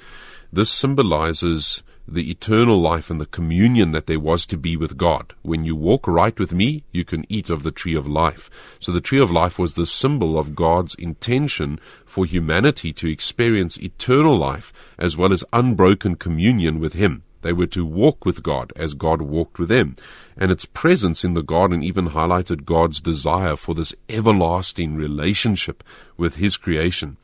this 0.53 0.71
symbolizes 0.71 1.83
the 2.07 2.31
eternal 2.31 2.81
life 2.81 3.11
and 3.11 3.21
the 3.21 3.27
communion 3.27 3.93
that 3.93 4.07
there 4.07 4.21
was 4.21 4.47
to 4.47 4.57
be 4.57 4.77
with 4.77 4.97
God. 4.97 5.33
When 5.43 5.65
you 5.65 5.75
walk 5.75 6.07
right 6.07 6.39
with 6.39 6.53
me, 6.53 6.85
you 6.93 7.05
can 7.05 7.25
eat 7.29 7.51
of 7.51 7.63
the 7.63 7.71
tree 7.71 7.95
of 7.95 8.07
life. 8.07 8.51
So 8.79 8.93
the 8.93 9.01
tree 9.01 9.21
of 9.21 9.31
life 9.31 9.59
was 9.59 9.75
the 9.75 9.87
symbol 9.87 10.39
of 10.39 10.55
God's 10.55 10.95
intention 10.95 11.81
for 12.05 12.27
humanity 12.27 12.93
to 12.95 13.11
experience 13.11 13.79
eternal 13.79 14.37
life 14.37 14.73
as 14.99 15.17
well 15.17 15.33
as 15.33 15.45
unbroken 15.53 16.17
communion 16.17 16.79
with 16.79 16.93
Him. 16.93 17.23
They 17.45 17.53
were 17.53 17.67
to 17.67 17.85
walk 17.85 18.25
with 18.25 18.43
God 18.43 18.73
as 18.75 18.95
God 18.95 19.21
walked 19.21 19.59
with 19.59 19.69
them. 19.69 19.97
And 20.37 20.51
its 20.51 20.65
presence 20.65 21.25
in 21.25 21.35
the 21.35 21.43
garden 21.43 21.83
even 21.83 22.09
highlighted 22.09 22.65
God's 22.65 23.01
desire 23.01 23.55
for 23.55 23.75
this 23.75 23.95
everlasting 24.09 24.97
relationship 24.97 25.85
with 26.17 26.37
His 26.37 26.57
creation. 26.57 27.19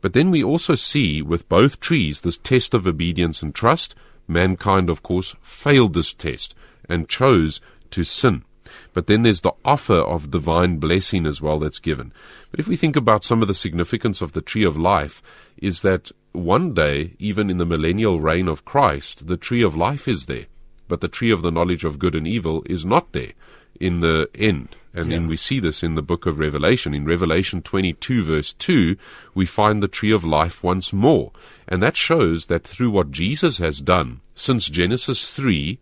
But 0.00 0.12
then 0.12 0.30
we 0.30 0.44
also 0.44 0.74
see 0.76 1.22
with 1.22 1.48
both 1.48 1.80
trees 1.80 2.20
this 2.20 2.38
test 2.38 2.72
of 2.72 2.86
obedience 2.86 3.42
and 3.42 3.52
trust. 3.52 3.96
Mankind, 4.26 4.88
of 4.88 5.02
course, 5.02 5.34
failed 5.40 5.94
this 5.94 6.14
test 6.14 6.54
and 6.88 7.08
chose 7.08 7.60
to 7.90 8.04
sin. 8.04 8.44
But 8.92 9.06
then 9.06 9.22
there's 9.22 9.42
the 9.42 9.52
offer 9.64 9.96
of 9.96 10.30
divine 10.30 10.78
blessing 10.78 11.26
as 11.26 11.40
well 11.40 11.58
that's 11.58 11.78
given. 11.78 12.12
But 12.50 12.60
if 12.60 12.66
we 12.66 12.76
think 12.76 12.96
about 12.96 13.24
some 13.24 13.42
of 13.42 13.48
the 13.48 13.54
significance 13.54 14.20
of 14.20 14.32
the 14.32 14.40
tree 14.40 14.64
of 14.64 14.76
life, 14.76 15.22
is 15.58 15.82
that 15.82 16.10
one 16.32 16.74
day, 16.74 17.14
even 17.18 17.50
in 17.50 17.58
the 17.58 17.66
millennial 17.66 18.20
reign 18.20 18.48
of 18.48 18.64
Christ, 18.64 19.28
the 19.28 19.36
tree 19.36 19.62
of 19.62 19.76
life 19.76 20.08
is 20.08 20.26
there, 20.26 20.46
but 20.88 21.00
the 21.00 21.08
tree 21.08 21.30
of 21.30 21.42
the 21.42 21.50
knowledge 21.50 21.84
of 21.84 21.98
good 21.98 22.14
and 22.14 22.26
evil 22.26 22.62
is 22.66 22.84
not 22.84 23.12
there 23.12 23.32
in 23.78 24.00
the 24.00 24.28
end. 24.34 24.76
And 24.94 25.10
yeah. 25.10 25.18
then 25.18 25.28
we 25.28 25.36
see 25.36 25.58
this 25.58 25.82
in 25.82 25.96
the 25.96 26.02
book 26.02 26.24
of 26.24 26.38
Revelation. 26.38 26.94
In 26.94 27.04
Revelation 27.04 27.62
22, 27.62 28.22
verse 28.22 28.52
2, 28.54 28.96
we 29.34 29.44
find 29.44 29.82
the 29.82 29.88
tree 29.88 30.12
of 30.12 30.24
life 30.24 30.62
once 30.62 30.92
more. 30.92 31.32
And 31.66 31.82
that 31.82 31.96
shows 31.96 32.46
that 32.46 32.64
through 32.64 32.90
what 32.90 33.10
Jesus 33.10 33.58
has 33.58 33.80
done 33.80 34.20
since 34.36 34.68
Genesis 34.68 35.30
3 35.34 35.78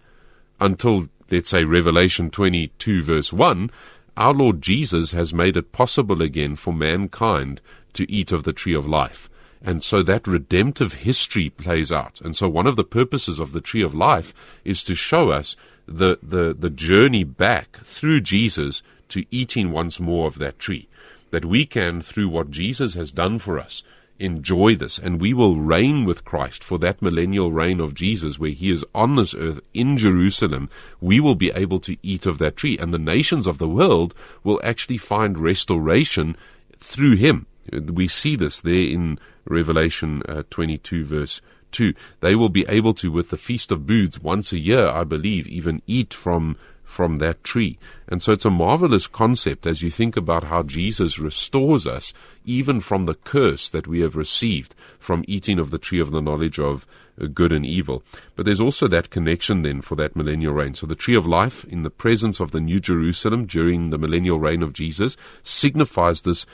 until, 0.61 1.09
let's 1.31 1.51
say, 1.51 1.65
Revelation 1.65 2.31
22, 2.31 3.03
verse 3.03 3.33
1, 3.33 3.71
our 4.17 4.33
Lord 4.33 4.63
Jesus 4.63 5.13
has 5.13 5.35
made 5.35 5.57
it 5.57 5.73
possible 5.73 6.23
again 6.23 6.57
for 6.57 6.73
mankind 6.73 7.61
to 7.93 8.11
eat 8.11 8.33
of 8.33 8.45
the 8.45 8.53
tree 8.53 8.75
of 8.75 8.87
life. 8.87 9.29
And 9.65 9.83
so 9.83 10.03
that 10.03 10.27
redemptive 10.27 10.95
history 10.95 11.51
plays 11.51 11.93
out. 11.93 12.21
And 12.21 12.35
so 12.35 12.49
one 12.49 12.67
of 12.67 12.77
the 12.77 12.85
purposes 12.85 13.39
of 13.39 13.53
the 13.53 13.61
tree 13.61 13.83
of 13.83 13.95
life 13.95 14.35
is 14.65 14.83
to 14.85 14.95
show 14.95 15.31
us 15.31 15.57
the, 15.87 16.19
the, 16.23 16.55
the 16.59 16.71
journey 16.71 17.25
back 17.25 17.79
through 17.85 18.23
Jesus 18.23 18.83
to 19.13 19.25
eating 19.31 19.73
once 19.73 19.99
more 19.99 20.27
of 20.27 20.39
that 20.39 20.59
tree. 20.59 20.89
That 21.31 21.45
we 21.45 21.65
can, 21.65 22.03
through 22.03 22.29
what 22.29 22.51
Jesus 22.51 22.95
has 22.95 23.11
done 23.11 23.39
for 23.39 23.59
us, 23.59 23.83
enjoy 24.19 24.77
this 24.77 24.99
and 24.99 25.21
we 25.21 25.33
will 25.33 25.57
reign 25.57 26.05
with 26.05 26.25
Christ 26.25 26.63
for 26.63 26.79
that 26.79 27.03
millennial 27.03 27.51
reign 27.51 27.81
of 27.81 27.95
Jesus 27.95 28.39
where 28.39 28.51
he 28.51 28.71
is 28.71 28.85
on 28.95 29.17
this 29.17 29.35
earth 29.35 29.61
in 29.75 29.97
Jerusalem. 29.97 30.71
We 31.01 31.19
will 31.19 31.35
be 31.35 31.51
able 31.51 31.81
to 31.81 31.97
eat 32.03 32.27
of 32.27 32.39
that 32.39 32.57
tree 32.57 32.79
and 32.79 32.95
the 32.95 32.99
nations 32.99 33.47
of 33.47 33.59
the 33.59 33.69
world 33.69 34.15
will 34.45 34.61
actually 34.63 34.99
find 34.99 35.39
restoration 35.39 36.37
through 36.79 37.17
him. 37.17 37.47
We 37.73 38.09
see 38.09 38.37
this 38.37 38.61
there 38.61 38.75
in 38.75 39.19
Revelation 39.45 40.23
uh, 40.29 40.43
22, 40.51 41.05
verse 41.05 41.41
2. 41.73 41.95
They 42.21 42.35
will 42.35 42.49
be 42.49 42.65
able 42.69 42.95
to, 42.95 43.11
with 43.11 43.31
the 43.31 43.37
Feast 43.37 43.73
of 43.73 43.87
Booths, 43.87 44.21
once 44.21 44.53
a 44.53 44.59
year, 44.59 44.89
I 44.89 45.05
believe, 45.05 45.47
even 45.49 45.83
eat 45.87 46.13
from 46.15 46.57
from 46.93 47.17
that 47.19 47.43
tree. 47.43 47.79
And 48.07 48.23
so 48.23 48.33
it's 48.33 48.45
a 48.45 48.51
marvelous 48.51 49.07
concept 49.07 49.67
as 49.67 49.83
you 49.83 49.91
think 49.91 50.15
about 50.15 50.45
how 50.45 50.63
Jesus 50.63 51.19
restores 51.19 51.87
us 51.87 52.13
even 52.45 52.81
from 52.81 53.07
the 53.07 53.15
curse 53.15 53.71
that 53.71 53.87
we 53.87 54.01
have 54.01 54.15
received 54.15 54.75
from 54.99 55.25
eating 55.27 55.59
of 55.59 55.71
the 55.71 55.79
tree 55.79 56.01
of 56.01 56.11
the 56.11 56.21
knowledge 56.21 56.59
of 56.59 56.87
uh, 57.21 57.27
good 57.33 57.51
and 57.51 57.65
evil. 57.65 58.03
But 58.37 58.45
there's 58.45 58.61
also 58.61 58.89
that 58.89 59.09
connection 59.09 59.63
then 59.63 59.81
for 59.81 59.97
that 59.97 60.15
millennial 60.15 60.53
reign. 60.53 60.75
So 60.75 60.87
the 60.87 60.95
tree 60.95 61.17
of 61.17 61.27
life 61.27 61.65
in 61.65 61.83
the 61.83 61.91
presence 61.91 62.41
of 62.41 62.51
the 62.51 62.61
New 62.61 62.79
Jerusalem 62.79 63.47
during 63.47 63.89
the 63.89 63.99
millennial 63.99 64.39
reign 64.39 64.63
of 64.63 64.75
Jesus 64.75 65.17
signifies 65.43 66.23
this 66.23 66.45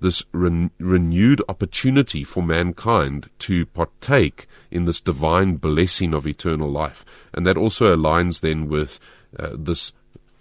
this 0.00 0.22
re- 0.32 0.68
renewed 0.78 1.42
opportunity 1.48 2.22
for 2.22 2.42
mankind 2.42 3.30
to 3.38 3.64
partake 3.66 4.46
in 4.70 4.84
this 4.84 5.00
divine 5.00 5.56
blessing 5.56 6.12
of 6.12 6.26
eternal 6.26 6.70
life. 6.70 7.02
And 7.32 7.46
that 7.46 7.56
also 7.56 7.96
aligns 7.96 8.40
then 8.40 8.68
with 8.68 9.00
uh, 9.38 9.50
this 9.56 9.92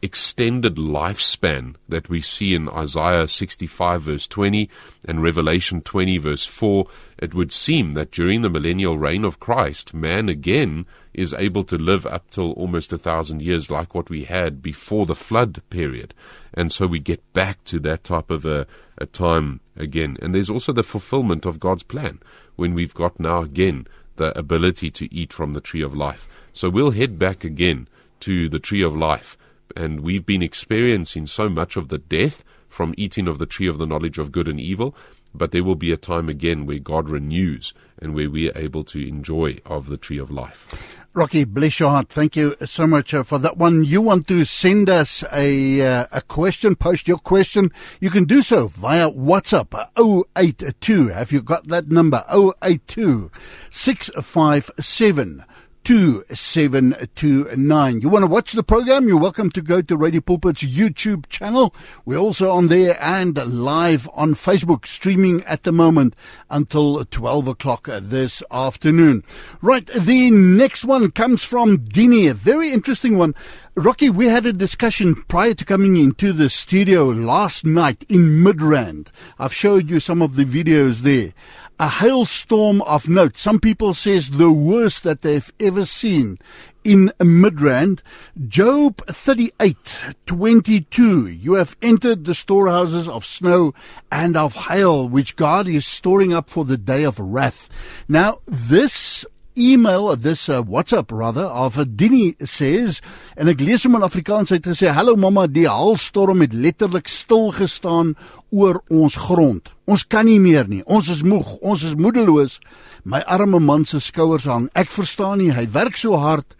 extended 0.06 0.76
lifespan 0.76 1.76
that 1.90 2.08
we 2.10 2.22
see 2.22 2.54
in 2.54 2.70
Isaiah 2.70 3.28
65 3.28 4.04
verse 4.04 4.28
20 4.28 4.70
and 5.08 5.24
Revelation 5.24 5.82
20 5.82 6.20
verse 6.20 6.46
4, 6.46 6.86
it 7.18 7.34
would 7.34 7.52
seem 7.52 7.96
that 7.96 8.12
during 8.12 8.44
the 8.44 8.50
millennial 8.50 9.00
reign 9.00 9.26
of 9.26 9.40
Christ, 9.40 9.96
man 9.96 10.30
again 10.30 10.86
is 11.14 11.34
able 11.34 11.64
to 11.64 11.78
live 11.78 12.06
up 12.06 12.30
till 12.30 12.52
almost 12.52 12.94
a 12.94 13.00
thousand 13.00 13.42
years 13.42 13.72
like 13.72 13.96
what 13.96 14.10
we 14.10 14.26
had 14.26 14.62
before 14.62 15.08
the 15.08 15.16
flood 15.16 15.62
period. 15.72 16.14
And 16.54 16.72
so 16.72 16.86
we 16.86 17.00
get 17.00 17.34
back 17.34 17.64
to 17.66 17.80
that 17.80 18.04
type 18.04 18.30
of 18.30 18.46
a, 18.46 18.68
a 19.00 19.08
time 19.08 19.60
again. 19.76 20.18
And 20.22 20.36
there's 20.36 20.50
also 20.50 20.72
the 20.72 20.84
fulfillment 20.84 21.46
of 21.46 21.60
God's 21.60 21.84
plan 21.84 22.20
when 22.58 22.76
we've 22.76 22.94
got 22.94 23.20
now 23.20 23.42
again 23.42 23.88
the 24.18 24.38
ability 24.38 24.92
to 24.92 25.14
eat 25.14 25.34
from 25.34 25.54
the 25.54 25.62
tree 25.62 25.82
of 25.82 25.96
life. 25.96 26.28
So 26.54 26.70
we'll 26.70 26.92
head 26.92 27.18
back 27.18 27.44
again 27.44 27.88
to 28.22 28.50
the 28.50 28.60
tree 28.60 28.82
of 28.82 28.96
life. 28.96 29.38
And 29.76 30.02
we've 30.02 30.26
been 30.26 30.42
experiencing 30.42 31.28
so 31.28 31.50
much 31.50 31.76
of 31.76 31.90
the 31.90 31.98
death 31.98 32.44
from 32.70 32.94
eating 32.98 33.28
of 33.28 33.40
the 33.40 33.46
tree 33.46 33.68
of 33.68 33.78
the 33.78 33.88
knowledge 33.88 34.18
of 34.18 34.32
good 34.32 34.48
and 34.48 34.60
evil, 34.60 34.96
but 35.34 35.52
there 35.52 35.64
will 35.64 35.76
be 35.76 35.92
a 35.92 35.98
time 35.98 36.30
again 36.30 36.66
where 36.66 36.80
God 36.80 37.10
renews 37.10 37.74
and 38.00 38.14
where 38.14 38.30
we 38.30 38.50
are 38.50 38.58
able 38.58 38.84
to 38.86 39.08
enjoy 39.08 39.60
of 39.66 39.88
the 39.88 39.98
tree 39.98 40.18
of 40.18 40.30
life. 40.30 40.68
Rocky, 41.14 41.46
bless 41.46 41.80
your 41.80 41.92
heart. 41.92 42.10
Thank 42.10 42.36
you 42.36 42.58
so 42.66 42.86
much 42.86 43.14
uh, 43.14 43.24
for 43.24 43.40
that 43.40 43.56
one. 43.56 43.86
You 43.86 44.02
want 44.02 44.28
to 44.28 44.44
send 44.44 44.90
us 44.90 45.24
a 45.32 45.82
uh, 45.82 46.08
a 46.12 46.22
question, 46.22 46.76
post 46.76 47.08
your 47.08 47.20
question. 47.20 47.72
You 48.02 48.10
can 48.10 48.26
do 48.26 48.42
so 48.42 48.68
via 48.68 49.10
WhatsApp 49.10 49.88
082. 50.36 51.08
Have 51.08 51.32
you 51.32 51.42
got 51.42 51.70
that 51.70 51.88
number? 51.88 52.26
082 52.62 53.32
657 53.72 55.46
2729. 55.86 58.02
You 58.02 58.10
want 58.10 58.24
to 58.24 58.28
watch 58.28 58.52
the 58.54 58.64
program? 58.64 59.08
You're 59.08 59.20
welcome 59.20 59.52
to 59.52 59.62
go 59.62 59.84
to 59.84 59.96
Radio 59.96 60.20
Pulpit's 60.20 60.64
YouTube 60.64 61.30
channel. 61.30 61.76
We're 62.06 62.18
also 62.18 62.50
on 62.50 62.70
there 62.70 62.98
and 63.00 63.38
live 63.38 64.10
on 64.16 64.34
Facebook, 64.34 64.88
streaming 64.88 65.44
at 65.44 65.62
the 65.62 65.72
moment 65.72 66.16
until 66.50 67.06
12 67.06 67.50
o'clock 67.50 67.88
this 67.88 68.42
afternoon. 68.50 69.24
Right, 69.62 69.86
the 69.86 70.32
next 70.32 70.86
one 70.86 71.12
comes 71.12 71.44
from 71.44 71.78
Dini, 71.78 72.32
a 72.32 72.34
very 72.34 72.72
interesting 72.72 73.20
one. 73.20 73.36
Rocky, 73.76 74.10
we 74.10 74.26
had 74.28 74.48
a 74.48 74.54
discussion 74.54 75.14
prior 75.28 75.54
to 75.54 75.66
coming 75.66 75.98
into 75.98 76.34
the 76.34 76.50
studio 76.50 77.10
last 77.10 77.64
night 77.64 78.04
in 78.10 78.42
Midrand. 78.42 79.10
I've 79.38 79.54
showed 79.54 79.92
you 79.92 80.00
some 80.00 80.24
of 80.24 80.36
the 80.36 80.46
videos 80.46 81.02
there 81.02 81.34
a 81.80 81.90
hailstorm 81.90 82.82
of 82.84 83.10
note. 83.10 83.38
Some 83.38 83.60
people 83.60 83.94
says 83.94 84.32
the 84.32 84.52
worst 84.52 85.04
that 85.04 85.22
they've 85.22 85.52
ever 85.60 85.86
seen 85.86 86.40
in 86.84 87.12
Midrand. 87.20 88.00
Job 88.48 89.06
38:22. 89.08 91.28
You 91.28 91.54
have 91.54 91.76
entered 91.82 92.26
the 92.26 92.36
storehouses 92.36 93.08
of 93.08 93.26
snow 93.26 93.74
and 94.12 94.38
of 94.38 94.56
hail, 94.56 95.10
which 95.10 95.36
God 95.36 95.68
is 95.68 95.86
storing 95.86 96.34
up 96.34 96.50
for 96.50 96.64
the 96.64 96.78
day 96.78 97.04
of 97.04 97.20
wrath. 97.20 97.68
Now, 98.08 98.40
this 98.46 99.26
email 99.58 100.16
this 100.16 100.50
uh, 100.50 100.62
WhatsApp 100.62 101.12
rather 101.12 101.46
of 101.46 101.76
Dini 101.76 102.36
says 102.48 103.02
en 103.36 103.48
ek 103.52 103.64
lees 103.64 103.86
hom 103.88 103.96
in 103.98 104.06
Afrikaans 104.06 104.52
het 104.54 104.68
gesê 104.68 104.92
hallo 104.94 105.16
mamma 105.16 105.48
die 105.48 105.68
haalstorm 105.68 106.44
het 106.44 106.54
letterlik 106.54 107.08
stil 107.12 107.52
gestaan 107.56 108.16
oor 108.52 108.82
ons 108.90 109.16
grond. 109.16 109.72
Ons 109.86 110.06
kan 110.08 110.26
nie 110.28 110.40
meer 110.40 110.68
nie. 110.68 110.82
Ons 110.86 111.10
is 111.14 111.24
moeg. 111.24 111.56
Ons 111.62 111.84
is 111.88 111.96
moedeloos. 112.00 112.60
My 113.04 113.22
arme 113.28 113.60
man 113.60 113.86
se 113.86 114.00
skouers 114.00 114.48
hang. 114.50 114.70
Ek 114.74 114.90
verstaan 114.90 115.40
nie. 115.44 115.52
Hy 115.54 115.68
werk 115.76 116.00
so 116.00 116.18
hard. 116.20 116.56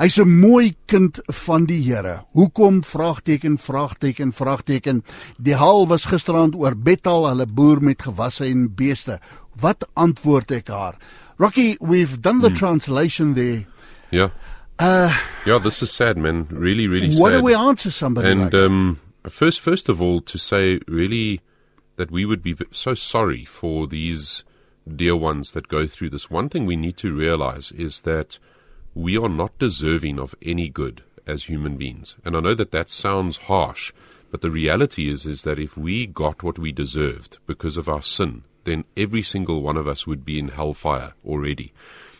Hy's 0.00 0.16
'n 0.18 0.40
mooi 0.40 0.76
kind 0.86 1.20
van 1.28 1.66
die 1.66 1.82
Here. 1.82 2.24
Hoekom? 2.32 2.84
Vraagteken 2.84 3.58
vraagteken 3.58 4.32
vraagteken. 4.32 5.04
Die 5.36 5.54
haal 5.54 5.86
was 5.88 6.04
gisterand 6.04 6.54
oor 6.54 6.74
Bethal. 6.74 7.28
Hulle 7.28 7.46
boer 7.46 7.82
met 7.82 8.02
gewasse 8.02 8.44
en 8.44 8.74
beeste. 8.74 9.20
Wat 9.60 9.88
antwoord 9.94 10.50
ek 10.50 10.68
haar 10.68 10.96
Rocky, 11.40 11.78
we've 11.80 12.20
done 12.20 12.42
the 12.42 12.50
mm. 12.50 12.56
translation 12.58 13.32
there. 13.32 13.64
Yeah. 14.10 14.28
Uh, 14.78 15.18
yeah, 15.46 15.56
this 15.56 15.82
is 15.82 15.90
sad, 15.90 16.18
man. 16.18 16.46
Really, 16.50 16.86
really 16.86 17.16
what 17.18 17.32
sad. 17.32 17.38
do 17.38 17.44
we 17.44 17.54
answer 17.54 17.90
somebody 17.90 18.28
and 18.28 18.42
like 18.42 18.54
um, 18.54 19.00
first, 19.26 19.58
first 19.60 19.88
of 19.88 20.02
all, 20.02 20.20
to 20.20 20.36
say 20.36 20.80
really 20.86 21.40
that 21.96 22.10
we 22.10 22.26
would 22.26 22.42
be 22.42 22.54
so 22.72 22.92
sorry 22.92 23.46
for 23.46 23.86
these 23.86 24.44
dear 24.94 25.16
ones 25.16 25.52
that 25.52 25.68
go 25.68 25.86
through 25.86 26.10
this. 26.10 26.28
One 26.28 26.50
thing 26.50 26.66
we 26.66 26.76
need 26.76 26.98
to 26.98 27.14
realize 27.14 27.72
is 27.72 28.02
that 28.02 28.38
we 28.94 29.16
are 29.16 29.30
not 29.30 29.58
deserving 29.58 30.18
of 30.18 30.34
any 30.42 30.68
good 30.68 31.02
as 31.26 31.44
human 31.44 31.78
beings. 31.78 32.16
And 32.22 32.36
I 32.36 32.40
know 32.40 32.54
that 32.54 32.72
that 32.72 32.90
sounds 32.90 33.38
harsh, 33.38 33.94
but 34.30 34.42
the 34.42 34.50
reality 34.50 35.10
is 35.10 35.24
is 35.24 35.40
that 35.44 35.58
if 35.58 35.74
we 35.74 36.04
got 36.04 36.42
what 36.42 36.58
we 36.58 36.70
deserved 36.70 37.38
because 37.46 37.78
of 37.78 37.88
our 37.88 38.02
sin, 38.02 38.42
then 38.70 38.84
every 38.96 39.22
single 39.22 39.62
one 39.62 39.76
of 39.76 39.88
us 39.88 40.06
would 40.06 40.24
be 40.24 40.38
in 40.38 40.48
hellfire 40.48 41.14
already. 41.24 41.72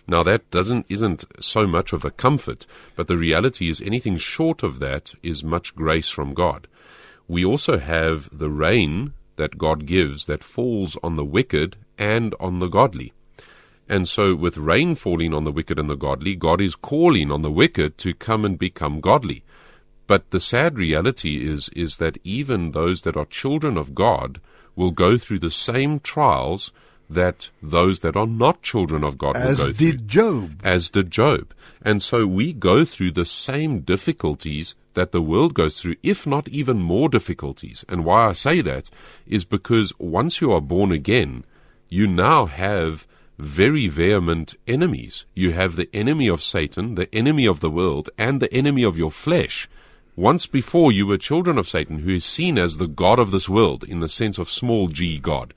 Now 0.09 0.25
that 0.25 0.51
doesn't 0.51 0.87
isn't 0.89 1.25
so 1.39 1.67
much 1.67 1.93
of 1.93 2.05
a 2.05 2.11
comfort, 2.11 2.67
but 2.97 3.07
the 3.07 3.17
reality 3.17 3.71
is 3.71 3.81
anything 3.81 4.17
short 4.19 4.65
of 4.65 4.81
that 4.81 5.15
is 5.23 5.45
much 5.45 5.77
grace 5.77 6.09
from 6.09 6.35
God. 6.35 6.67
We 7.29 7.45
also 7.45 7.79
have 7.79 8.29
the 8.37 8.51
rain 8.51 9.13
that 9.37 9.57
God 9.57 9.87
gives 9.87 10.27
that 10.27 10.43
falls 10.43 10.97
on 11.03 11.15
the 11.15 11.25
wicked 11.25 11.77
and 11.97 12.35
on 12.41 12.59
the 12.59 12.67
godly. 12.67 13.13
And 13.89 14.09
so, 14.09 14.35
with 14.35 14.57
rain 14.57 14.97
falling 14.97 15.33
on 15.33 15.45
the 15.45 15.53
wicked 15.53 15.79
and 15.79 15.89
the 15.89 15.97
godly, 15.97 16.35
God 16.35 16.61
is 16.61 16.75
calling 16.75 17.31
on 17.31 17.43
the 17.43 17.51
wicked 17.51 17.97
to 17.99 18.15
come 18.15 18.45
and 18.45 18.59
become 18.59 19.01
godly. 19.01 19.45
But 20.07 20.31
the 20.31 20.41
sad 20.41 20.77
reality 20.77 21.49
is, 21.49 21.69
is 21.71 21.99
that 21.99 22.19
even 22.25 22.73
those 22.73 23.03
that 23.03 23.17
are 23.17 23.27
children 23.27 23.77
of 23.77 23.95
God 23.95 24.41
will 24.77 24.91
go 24.91 25.19
through 25.19 25.41
the 25.41 25.51
same 25.51 26.01
trials 26.01 26.73
that 27.09 27.51
those 27.61 28.01
that 28.01 28.17
are 28.17 28.27
not 28.27 28.63
children 28.63 29.03
of 29.03 29.19
God 29.19 29.37
As 29.37 29.43
will 29.43 29.57
go 29.57 29.63
through. 29.65 29.71
As 29.71 29.77
did. 29.77 30.09
Job. 30.09 30.61
As 30.63 30.89
did 30.89 31.11
Job. 31.11 31.53
And 31.83 32.03
so 32.03 32.27
we 32.27 32.53
go 32.53 32.85
through 32.85 33.13
the 33.13 33.25
same 33.25 33.81
difficulties 33.81 34.75
that 34.95 35.13
the 35.13 35.23
world 35.23 35.55
goes 35.55 35.81
through, 35.81 35.97
if 36.03 36.27
not 36.27 36.49
even 36.49 36.79
more 36.79 37.09
difficulties. 37.09 37.85
And 37.89 38.05
why 38.05 38.29
I 38.29 38.33
say 38.33 38.61
that 38.61 38.91
is 39.27 39.45
because 39.45 39.93
once 39.99 40.41
you 40.41 40.53
are 40.53 40.61
born 40.61 40.93
again, 40.93 41.45
you 41.89 42.07
now 42.07 42.47
have 42.47 43.07
very 43.39 43.89
vehement 43.89 44.55
enemies. 44.67 45.25
You 45.35 45.53
have 45.53 45.77
the 45.77 45.89
enemy 45.95 46.29
of 46.29 46.43
Satan, 46.43 46.95
the 46.95 47.13
enemy 47.15 47.47
of 47.47 47.61
the 47.61 47.71
world, 47.71 48.11
and 48.19 48.41
the 48.41 48.53
enemy 48.53 48.83
of 48.83 48.99
your 48.99 49.11
flesh. 49.11 49.69
Once 50.21 50.47
before 50.47 50.93
you 50.93 51.07
were 51.07 51.17
children 51.17 51.57
of 51.57 51.67
Satan, 51.67 52.01
who 52.01 52.11
is 52.11 52.27
seen 52.27 52.59
as 52.59 52.77
the 52.77 52.87
God 52.87 53.19
of 53.19 53.31
this 53.31 53.49
world 53.49 53.83
in 53.85 54.01
the 54.01 54.09
sense 54.09 54.37
of 54.37 54.51
small 54.51 54.89
g 54.89 55.19
God. 55.19 55.55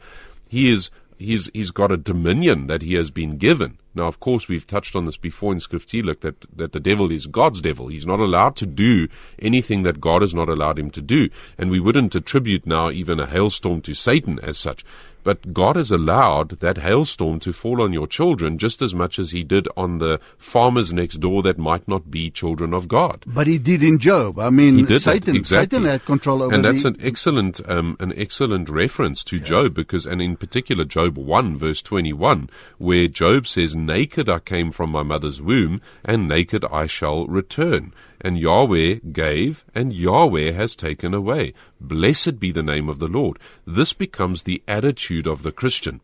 He 0.47 0.71
is 0.71 0.89
he's 1.17 1.49
he's 1.53 1.71
got 1.71 1.91
a 1.91 1.97
dominion 1.97 2.67
that 2.67 2.81
he 2.81 2.93
has 2.93 3.11
been 3.11 3.37
given. 3.37 3.77
Now, 3.93 4.05
of 4.05 4.21
course, 4.21 4.47
we've 4.47 4.65
touched 4.65 4.95
on 4.95 5.05
this 5.05 5.17
before 5.17 5.51
in 5.51 5.59
Skriftuurlik 5.59 6.21
that 6.21 6.45
that 6.55 6.71
the 6.71 6.79
devil 6.79 7.11
is 7.11 7.27
God's 7.27 7.61
devil. 7.61 7.89
He's 7.89 8.05
not 8.05 8.21
allowed 8.21 8.55
to 8.55 8.65
do 8.65 9.09
anything 9.37 9.83
that 9.83 9.99
God 9.99 10.21
has 10.21 10.33
not 10.33 10.47
allowed 10.47 10.79
him 10.79 10.91
to 10.91 11.01
do, 11.01 11.27
and 11.57 11.69
we 11.69 11.81
wouldn't 11.81 12.15
attribute 12.15 12.65
now 12.65 12.89
even 12.89 13.19
a 13.19 13.25
hailstorm 13.25 13.81
to 13.81 13.93
Satan 13.93 14.39
as 14.39 14.57
such. 14.57 14.85
But 15.23 15.53
God 15.53 15.75
has 15.75 15.91
allowed 15.91 16.59
that 16.59 16.77
hailstorm 16.77 17.39
to 17.39 17.53
fall 17.53 17.81
on 17.81 17.93
your 17.93 18.07
children 18.07 18.57
just 18.57 18.81
as 18.81 18.93
much 18.93 19.17
as 19.19 19.31
He 19.31 19.43
did 19.43 19.67
on 19.77 19.99
the 19.99 20.19
farmers 20.37 20.91
next 20.93 21.19
door 21.19 21.41
that 21.43 21.57
might 21.57 21.87
not 21.87 22.11
be 22.11 22.29
children 22.29 22.73
of 22.73 22.87
God. 22.87 23.23
But 23.25 23.47
he 23.47 23.57
did 23.57 23.83
in 23.83 23.99
Job. 23.99 24.39
I 24.39 24.49
mean, 24.49 24.85
Satan, 24.87 25.35
exactly. 25.35 25.79
Satan 25.79 25.85
had 25.85 26.05
control 26.05 26.43
over 26.43 26.53
and 26.53 26.63
that's 26.63 26.83
the, 26.83 26.89
an 26.89 26.97
excellent 27.01 27.61
um, 27.69 27.97
an 27.99 28.13
excellent 28.17 28.69
reference 28.69 29.23
to 29.25 29.39
Job 29.39 29.73
because 29.73 30.05
and 30.05 30.21
in 30.21 30.35
particular 30.35 30.83
Job 30.83 31.17
1 31.17 31.57
verse 31.57 31.81
21 31.81 32.49
where 32.77 33.07
Job 33.07 33.47
says 33.47 33.75
naked 33.75 34.29
I 34.29 34.39
came 34.39 34.71
from 34.71 34.91
my 34.91 35.03
mother's 35.03 35.41
womb 35.41 35.81
and 36.03 36.27
naked 36.27 36.65
I 36.65 36.85
shall 36.85 37.27
return 37.27 37.93
and 38.23 38.39
Yahweh 38.39 38.99
gave 39.11 39.65
and 39.75 39.93
Yahweh 39.93 40.51
has 40.53 40.75
taken 40.75 41.13
away. 41.13 41.53
Blessed 41.79 42.39
be 42.39 42.51
the 42.51 42.63
name 42.63 42.87
of 42.87 42.99
the 42.99 43.07
Lord. 43.07 43.37
This 43.67 43.93
becomes 43.93 44.43
the 44.43 44.63
attitude 44.67 45.27
of 45.27 45.43
the 45.43 45.51
Christian 45.51 45.99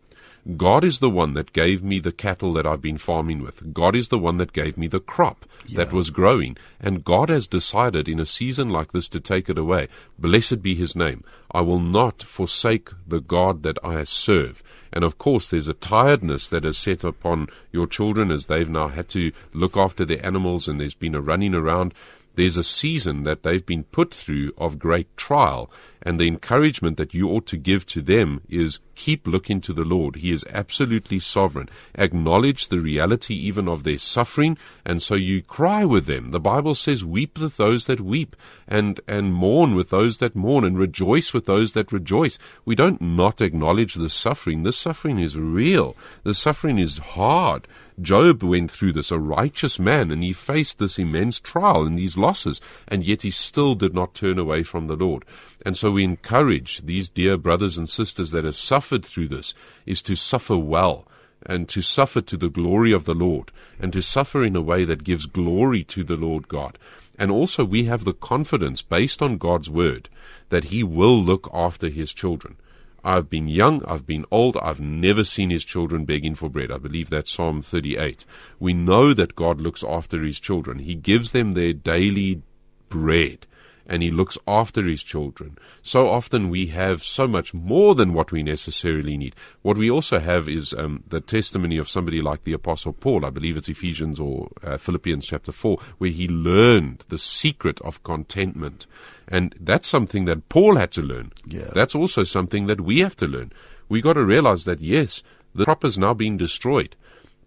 God 0.57 0.83
is 0.83 0.99
the 0.99 1.09
one 1.09 1.33
that 1.33 1.53
gave 1.53 1.83
me 1.83 1.99
the 1.99 2.11
cattle 2.11 2.53
that 2.53 2.65
I've 2.65 2.81
been 2.81 2.97
farming 2.97 3.41
with. 3.41 3.73
God 3.73 3.95
is 3.95 4.09
the 4.09 4.17
one 4.17 4.37
that 4.37 4.53
gave 4.53 4.77
me 4.77 4.87
the 4.87 4.99
crop 4.99 5.45
that 5.73 5.91
was 5.91 6.09
growing. 6.09 6.57
And 6.79 7.03
God 7.03 7.29
has 7.29 7.45
decided 7.45 8.07
in 8.07 8.19
a 8.19 8.25
season 8.25 8.69
like 8.69 8.91
this 8.91 9.07
to 9.09 9.19
take 9.19 9.49
it 9.49 9.57
away. 9.57 9.87
Blessed 10.17 10.61
be 10.61 10.75
his 10.75 10.95
name. 10.95 11.23
I 11.51 11.61
will 11.61 11.79
not 11.79 12.23
forsake 12.23 12.89
the 13.07 13.19
God 13.19 13.63
that 13.63 13.77
I 13.83 14.03
serve. 14.03 14.63
And 14.91 15.03
of 15.03 15.17
course, 15.17 15.49
there's 15.49 15.67
a 15.67 15.73
tiredness 15.73 16.49
that 16.49 16.65
is 16.65 16.77
set 16.77 17.03
upon 17.03 17.47
your 17.71 17.87
children 17.87 18.31
as 18.31 18.47
they've 18.47 18.69
now 18.69 18.87
had 18.87 19.09
to 19.09 19.31
look 19.53 19.77
after 19.77 20.05
their 20.05 20.25
animals 20.25 20.67
and 20.67 20.79
there's 20.79 20.95
been 20.95 21.15
a 21.15 21.21
running 21.21 21.53
around. 21.53 21.93
There's 22.39 22.55
a 22.55 22.63
season 22.63 23.23
that 23.23 23.43
they've 23.43 23.65
been 23.65 23.83
put 23.83 24.13
through 24.13 24.53
of 24.57 24.79
great 24.79 25.17
trial, 25.17 25.69
and 26.01 26.17
the 26.17 26.27
encouragement 26.29 26.95
that 26.95 27.13
you 27.13 27.27
ought 27.27 27.45
to 27.47 27.57
give 27.57 27.85
to 27.87 28.01
them 28.01 28.39
is 28.47 28.79
keep 28.95 29.27
looking 29.27 29.59
to 29.59 29.73
the 29.73 29.83
Lord. 29.83 30.15
He 30.15 30.31
is 30.31 30.45
absolutely 30.49 31.19
sovereign. 31.19 31.67
Acknowledge 31.95 32.69
the 32.69 32.79
reality 32.79 33.33
even 33.33 33.67
of 33.67 33.83
their 33.83 33.97
suffering, 33.97 34.57
and 34.85 35.01
so 35.01 35.15
you 35.15 35.41
cry 35.41 35.83
with 35.83 36.05
them. 36.05 36.31
The 36.31 36.39
Bible 36.39 36.75
says, 36.75 37.03
Weep 37.03 37.37
with 37.37 37.57
those 37.57 37.87
that 37.87 37.99
weep, 37.99 38.37
and, 38.69 39.01
and 39.05 39.33
mourn 39.33 39.75
with 39.75 39.89
those 39.89 40.19
that 40.19 40.33
mourn, 40.33 40.63
and 40.63 40.79
rejoice 40.79 41.33
with 41.33 41.45
those 41.45 41.73
that 41.73 41.91
rejoice. 41.91 42.39
We 42.63 42.73
don't 42.73 43.01
not 43.01 43.41
acknowledge 43.41 43.95
the 43.95 44.07
suffering. 44.07 44.63
This 44.63 44.77
suffering 44.77 45.19
is 45.19 45.37
real. 45.37 45.93
The 46.23 46.33
suffering 46.33 46.79
is 46.79 46.99
hard. 46.99 47.67
Job 48.01 48.43
went 48.43 48.71
through 48.71 48.93
this, 48.93 49.11
a 49.11 49.19
righteous 49.19 49.79
man, 49.79 50.11
and 50.11 50.23
he 50.23 50.33
faced 50.33 50.79
this 50.79 50.97
immense 50.97 51.39
trial 51.39 51.85
and 51.85 51.97
these 51.97 52.17
losses, 52.17 52.61
and 52.87 53.03
yet 53.03 53.23
he 53.23 53.31
still 53.31 53.75
did 53.75 53.93
not 53.93 54.13
turn 54.13 54.39
away 54.39 54.63
from 54.63 54.87
the 54.87 54.95
Lord. 54.95 55.25
And 55.65 55.75
so 55.75 55.91
we 55.91 56.03
encourage 56.03 56.81
these 56.81 57.09
dear 57.09 57.37
brothers 57.37 57.77
and 57.77 57.89
sisters 57.89 58.31
that 58.31 58.45
have 58.45 58.55
suffered 58.55 59.05
through 59.05 59.29
this 59.29 59.53
is 59.85 60.01
to 60.03 60.15
suffer 60.15 60.57
well 60.57 61.07
and 61.45 61.69
to 61.69 61.81
suffer 61.81 62.21
to 62.21 62.37
the 62.37 62.49
glory 62.49 62.91
of 62.91 63.05
the 63.05 63.13
Lord 63.13 63.51
and 63.79 63.93
to 63.93 64.01
suffer 64.01 64.43
in 64.43 64.55
a 64.55 64.61
way 64.61 64.83
that 64.85 65.03
gives 65.03 65.25
glory 65.25 65.83
to 65.85 66.03
the 66.03 66.17
Lord 66.17 66.47
God. 66.47 66.77
And 67.17 67.31
also 67.31 67.63
we 67.65 67.85
have 67.85 68.03
the 68.03 68.13
confidence 68.13 68.81
based 68.81 69.21
on 69.21 69.37
God's 69.37 69.69
word 69.69 70.09
that 70.49 70.65
he 70.65 70.83
will 70.83 71.21
look 71.21 71.49
after 71.53 71.89
his 71.89 72.13
children. 72.13 72.57
I've 73.03 73.29
been 73.29 73.47
young, 73.47 73.83
I've 73.85 74.05
been 74.05 74.25
old, 74.31 74.57
I've 74.57 74.79
never 74.79 75.23
seen 75.23 75.49
his 75.49 75.63
children 75.63 76.05
begging 76.05 76.35
for 76.35 76.49
bread. 76.49 76.71
I 76.71 76.77
believe 76.77 77.09
that's 77.09 77.31
Psalm 77.31 77.61
38. 77.61 78.25
We 78.59 78.73
know 78.73 79.13
that 79.13 79.35
God 79.35 79.61
looks 79.61 79.83
after 79.83 80.23
his 80.23 80.39
children. 80.39 80.79
He 80.79 80.95
gives 80.95 81.31
them 81.31 81.53
their 81.53 81.73
daily 81.73 82.41
bread 82.89 83.45
and 83.89 84.03
he 84.03 84.11
looks 84.11 84.37
after 84.47 84.83
his 84.83 85.01
children. 85.01 85.57
So 85.81 86.07
often 86.07 86.49
we 86.49 86.67
have 86.67 87.01
so 87.03 87.27
much 87.27 87.55
more 87.55 87.95
than 87.95 88.13
what 88.13 88.31
we 88.31 88.43
necessarily 88.43 89.17
need. 89.17 89.35
What 89.63 89.77
we 89.77 89.89
also 89.89 90.19
have 90.19 90.47
is 90.47 90.73
um, 90.75 91.03
the 91.07 91.19
testimony 91.19 91.77
of 91.77 91.89
somebody 91.89 92.21
like 92.21 92.43
the 92.43 92.53
Apostle 92.53 92.93
Paul. 92.93 93.25
I 93.25 93.31
believe 93.31 93.57
it's 93.57 93.67
Ephesians 93.67 94.19
or 94.19 94.49
uh, 94.63 94.77
Philippians 94.77 95.25
chapter 95.25 95.51
4, 95.51 95.79
where 95.97 96.11
he 96.11 96.27
learned 96.27 97.03
the 97.09 97.17
secret 97.17 97.81
of 97.81 98.03
contentment. 98.03 98.85
And 99.27 99.55
that's 99.59 99.87
something 99.87 100.25
that 100.25 100.49
Paul 100.49 100.75
had 100.75 100.91
to 100.91 101.01
learn. 101.01 101.33
Yeah. 101.47 101.71
That's 101.73 101.95
also 101.95 102.23
something 102.23 102.67
that 102.67 102.81
we 102.81 102.99
have 102.99 103.15
to 103.17 103.27
learn. 103.27 103.51
We 103.89 104.01
got 104.01 104.13
to 104.13 104.23
realize 104.23 104.65
that 104.65 104.81
yes, 104.81 105.23
the 105.55 105.65
crop 105.65 105.83
is 105.83 105.97
now 105.97 106.13
being 106.13 106.37
destroyed, 106.37 106.95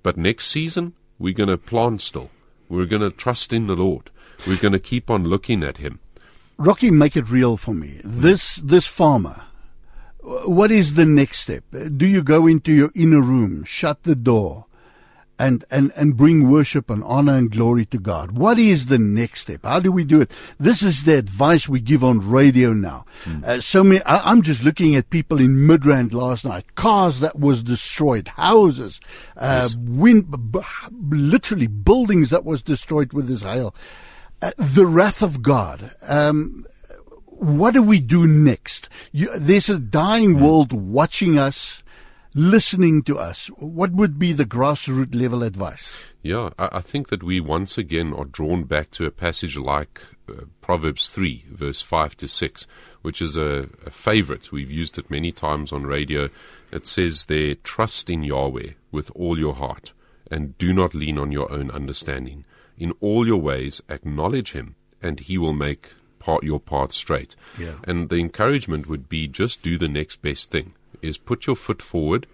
but 0.02 0.16
next 0.16 0.48
season 0.48 0.94
we're 1.20 1.34
going 1.34 1.48
to 1.48 1.56
plant 1.56 2.00
still. 2.00 2.30
We're 2.68 2.86
going 2.86 3.02
to 3.02 3.10
trust 3.10 3.52
in 3.52 3.68
the 3.68 3.76
Lord. 3.76 4.10
We're 4.44 4.58
going 4.58 4.72
to 4.72 4.80
keep 4.80 5.08
on 5.08 5.24
looking 5.24 5.62
at 5.62 5.76
Him. 5.76 6.00
Rocky, 6.62 6.92
make 6.92 7.16
it 7.16 7.28
real 7.28 7.56
for 7.56 7.74
me. 7.74 8.00
This 8.04 8.56
this 8.56 8.86
farmer. 8.86 9.42
What 10.20 10.70
is 10.70 10.94
the 10.94 11.04
next 11.04 11.40
step? 11.40 11.64
Do 11.96 12.06
you 12.06 12.22
go 12.22 12.46
into 12.46 12.72
your 12.72 12.92
inner 12.94 13.20
room, 13.20 13.64
shut 13.64 14.04
the 14.04 14.14
door, 14.14 14.66
and 15.40 15.64
and 15.72 15.92
and 15.96 16.16
bring 16.16 16.48
worship 16.48 16.88
and 16.88 17.02
honor 17.02 17.36
and 17.36 17.50
glory 17.50 17.84
to 17.86 17.98
God? 17.98 18.30
What 18.38 18.60
is 18.60 18.86
the 18.86 18.98
next 18.98 19.40
step? 19.40 19.64
How 19.64 19.80
do 19.80 19.90
we 19.90 20.04
do 20.04 20.20
it? 20.20 20.30
This 20.60 20.84
is 20.84 21.02
the 21.02 21.18
advice 21.18 21.68
we 21.68 21.80
give 21.80 22.04
on 22.04 22.30
radio 22.30 22.72
now. 22.72 23.06
Uh, 23.44 23.60
so 23.60 23.82
many. 23.82 24.00
I, 24.04 24.30
I'm 24.30 24.42
just 24.42 24.62
looking 24.62 24.94
at 24.94 25.10
people 25.10 25.40
in 25.40 25.66
Midrand 25.66 26.12
last 26.12 26.44
night. 26.44 26.76
Cars 26.76 27.18
that 27.18 27.40
was 27.40 27.64
destroyed, 27.64 28.28
houses, 28.28 29.00
uh, 29.36 29.68
wind, 29.76 30.30
b- 30.30 30.60
b- 30.60 31.16
literally 31.16 31.66
buildings 31.66 32.30
that 32.30 32.44
was 32.44 32.62
destroyed 32.62 33.12
with 33.12 33.26
this 33.26 33.42
hail. 33.42 33.74
Uh, 34.42 34.50
the 34.58 34.86
wrath 34.86 35.22
of 35.22 35.40
God. 35.40 35.92
Um, 36.02 36.66
what 37.26 37.74
do 37.74 37.82
we 37.82 38.00
do 38.00 38.26
next? 38.26 38.88
You, 39.12 39.30
there's 39.38 39.68
a 39.68 39.78
dying 39.78 40.40
world 40.40 40.72
watching 40.72 41.38
us, 41.38 41.84
listening 42.34 43.04
to 43.04 43.20
us. 43.20 43.46
What 43.56 43.92
would 43.92 44.18
be 44.18 44.32
the 44.32 44.44
grassroots 44.44 45.14
level 45.14 45.44
advice? 45.44 46.02
Yeah, 46.22 46.50
I, 46.58 46.68
I 46.72 46.80
think 46.80 47.08
that 47.10 47.22
we 47.22 47.38
once 47.38 47.78
again 47.78 48.12
are 48.12 48.24
drawn 48.24 48.64
back 48.64 48.90
to 48.92 49.06
a 49.06 49.12
passage 49.12 49.56
like 49.56 50.00
uh, 50.28 50.46
Proverbs 50.60 51.08
3, 51.08 51.44
verse 51.52 51.80
5 51.80 52.16
to 52.16 52.26
6, 52.26 52.66
which 53.02 53.22
is 53.22 53.36
a, 53.36 53.68
a 53.86 53.90
favorite. 53.90 54.50
We've 54.50 54.70
used 54.70 54.98
it 54.98 55.08
many 55.08 55.30
times 55.30 55.72
on 55.72 55.86
radio. 55.86 56.30
It 56.72 56.86
says 56.86 57.26
there, 57.26 57.54
Trust 57.54 58.10
in 58.10 58.24
Yahweh 58.24 58.72
with 58.90 59.12
all 59.14 59.38
your 59.38 59.54
heart, 59.54 59.92
and 60.32 60.58
do 60.58 60.72
not 60.72 60.94
lean 60.94 61.16
on 61.16 61.30
your 61.30 61.50
own 61.52 61.70
understanding. 61.70 62.44
In 62.78 62.92
all 63.00 63.26
your 63.26 63.40
ways, 63.40 63.80
acknowledge 63.88 64.52
Him, 64.52 64.76
and 65.02 65.20
He 65.20 65.38
will 65.38 65.52
make 65.52 65.92
part, 66.18 66.44
your 66.44 66.60
path 66.60 66.92
straight. 66.92 67.34
Yeah. 67.58 67.74
And 67.84 68.08
the 68.08 68.16
encouragement 68.16 68.88
would 68.88 69.08
be 69.08 69.26
just 69.28 69.62
do 69.62 69.76
the 69.76 69.88
next 69.88 70.22
best 70.22 70.50
thing, 70.50 70.74
is 71.00 71.18
put 71.18 71.46
your 71.46 71.56
foot 71.56 71.82
forward 71.82 72.26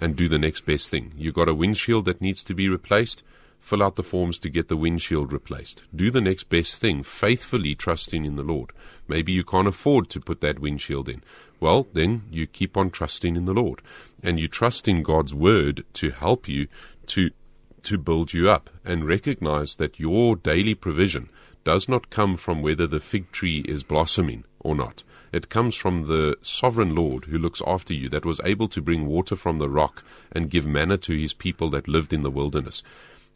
and 0.00 0.16
do 0.16 0.28
the 0.28 0.38
next 0.38 0.66
best 0.66 0.90
thing. 0.90 1.12
You've 1.16 1.34
got 1.34 1.48
a 1.48 1.54
windshield 1.54 2.04
that 2.04 2.20
needs 2.20 2.42
to 2.44 2.54
be 2.54 2.68
replaced. 2.68 3.22
fill 3.66 3.82
out 3.82 3.96
the 3.96 4.02
forms 4.02 4.38
to 4.38 4.48
get 4.48 4.68
the 4.68 4.76
windshield 4.76 5.32
replaced. 5.32 5.82
Do 5.94 6.10
the 6.10 6.20
next 6.20 6.44
best 6.44 6.80
thing, 6.80 7.02
faithfully 7.02 7.74
trusting 7.74 8.24
in 8.24 8.36
the 8.36 8.42
Lord. 8.42 8.70
Maybe 9.08 9.32
you 9.32 9.44
can't 9.44 9.66
afford 9.66 10.08
to 10.10 10.20
put 10.20 10.40
that 10.40 10.60
windshield 10.60 11.08
in. 11.08 11.22
Well, 11.58 11.88
then 11.92 12.22
you 12.30 12.46
keep 12.46 12.76
on 12.76 12.90
trusting 12.90 13.34
in 13.34 13.44
the 13.44 13.54
Lord. 13.54 13.82
And 14.22 14.38
you 14.38 14.46
trust 14.46 14.86
in 14.86 15.02
God's 15.02 15.34
word 15.34 15.84
to 15.94 16.10
help 16.10 16.48
you 16.48 16.68
to 17.06 17.30
to 17.86 17.98
build 17.98 18.32
you 18.32 18.50
up 18.50 18.70
and 18.84 19.06
recognize 19.06 19.76
that 19.76 19.98
your 19.98 20.36
daily 20.36 20.74
provision 20.74 21.28
does 21.64 21.88
not 21.88 22.10
come 22.10 22.36
from 22.36 22.62
whether 22.62 22.86
the 22.86 23.00
fig 23.00 23.30
tree 23.32 23.64
is 23.66 23.82
blossoming 23.82 24.44
or 24.60 24.74
not. 24.74 25.02
It 25.32 25.48
comes 25.48 25.74
from 25.74 26.06
the 26.06 26.36
sovereign 26.42 26.94
Lord 26.94 27.26
who 27.26 27.38
looks 27.38 27.62
after 27.66 27.92
you, 27.92 28.08
that 28.08 28.24
was 28.24 28.40
able 28.44 28.68
to 28.68 28.80
bring 28.80 29.06
water 29.06 29.36
from 29.36 29.58
the 29.58 29.68
rock 29.68 30.04
and 30.32 30.50
give 30.50 30.66
manna 30.66 30.96
to 30.98 31.16
his 31.16 31.34
people 31.34 31.70
that 31.70 31.88
lived 31.88 32.12
in 32.12 32.22
the 32.22 32.30
wilderness. 32.30 32.82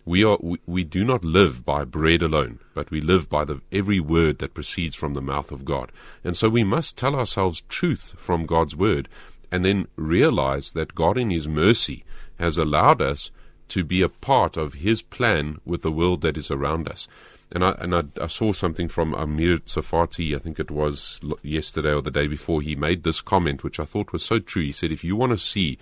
We, 0.05 0.25
are, 0.25 0.39
we, 0.41 0.59
we 0.67 0.83
do 0.85 1.05
not 1.05 1.25
live 1.25 1.65
by 1.65 1.85
bread 1.85 2.23
alone, 2.23 2.59
but 2.75 2.91
we 2.91 3.01
live 3.01 3.29
by 3.29 3.45
the, 3.45 3.61
every 3.71 4.01
word 4.01 4.39
that 4.39 4.55
proceeds 4.55 4.97
from 4.97 5.15
the 5.15 5.23
mouth 5.23 5.53
of 5.53 5.65
God. 5.65 5.93
And 6.25 6.37
so 6.37 6.49
we 6.49 6.65
must 6.65 6.97
tell 6.97 7.15
ourselves 7.15 7.63
truth 7.69 8.15
from 8.17 8.47
God's 8.47 8.75
word 8.75 9.09
and 9.53 9.65
then 9.65 9.89
realize 9.97 10.73
that 10.73 10.95
God, 10.95 11.19
in 11.19 11.31
His 11.31 11.47
mercy, 11.47 12.05
has 12.39 12.57
allowed 12.57 13.03
us 13.03 13.31
to 13.71 13.85
be 13.85 14.03
a 14.03 14.09
part 14.09 14.57
of 14.57 14.75
His 14.75 15.03
plan 15.03 15.61
with 15.65 15.83
the 15.83 15.93
world 15.93 16.21
that 16.23 16.37
is 16.37 16.51
around 16.51 16.89
us 16.89 17.09
and 17.53 17.65
I 17.65 17.71
and 17.79 17.95
I, 17.95 18.03
I, 18.21 18.27
saw 18.27 18.53
something 18.53 18.89
from 18.89 19.15
Amir 19.15 19.59
Tsarfati, 19.59 20.35
I 20.35 20.39
think 20.39 20.59
it 20.61 20.71
was 20.71 21.21
yesterday 21.43 21.93
or 21.93 22.03
the 22.03 22.11
day 22.11 22.27
before. 22.27 22.63
He 22.63 22.77
made 22.77 23.03
this 23.03 23.21
comment, 23.21 23.65
which 23.65 23.81
I 23.81 23.85
thought 23.85 24.13
was 24.13 24.25
so 24.25 24.39
true. 24.39 24.63
He 24.63 24.73
said, 24.73 24.93
"If 24.93 25.05
you 25.05 25.17
want 25.17 25.33
to 25.33 25.39
see 25.39 25.79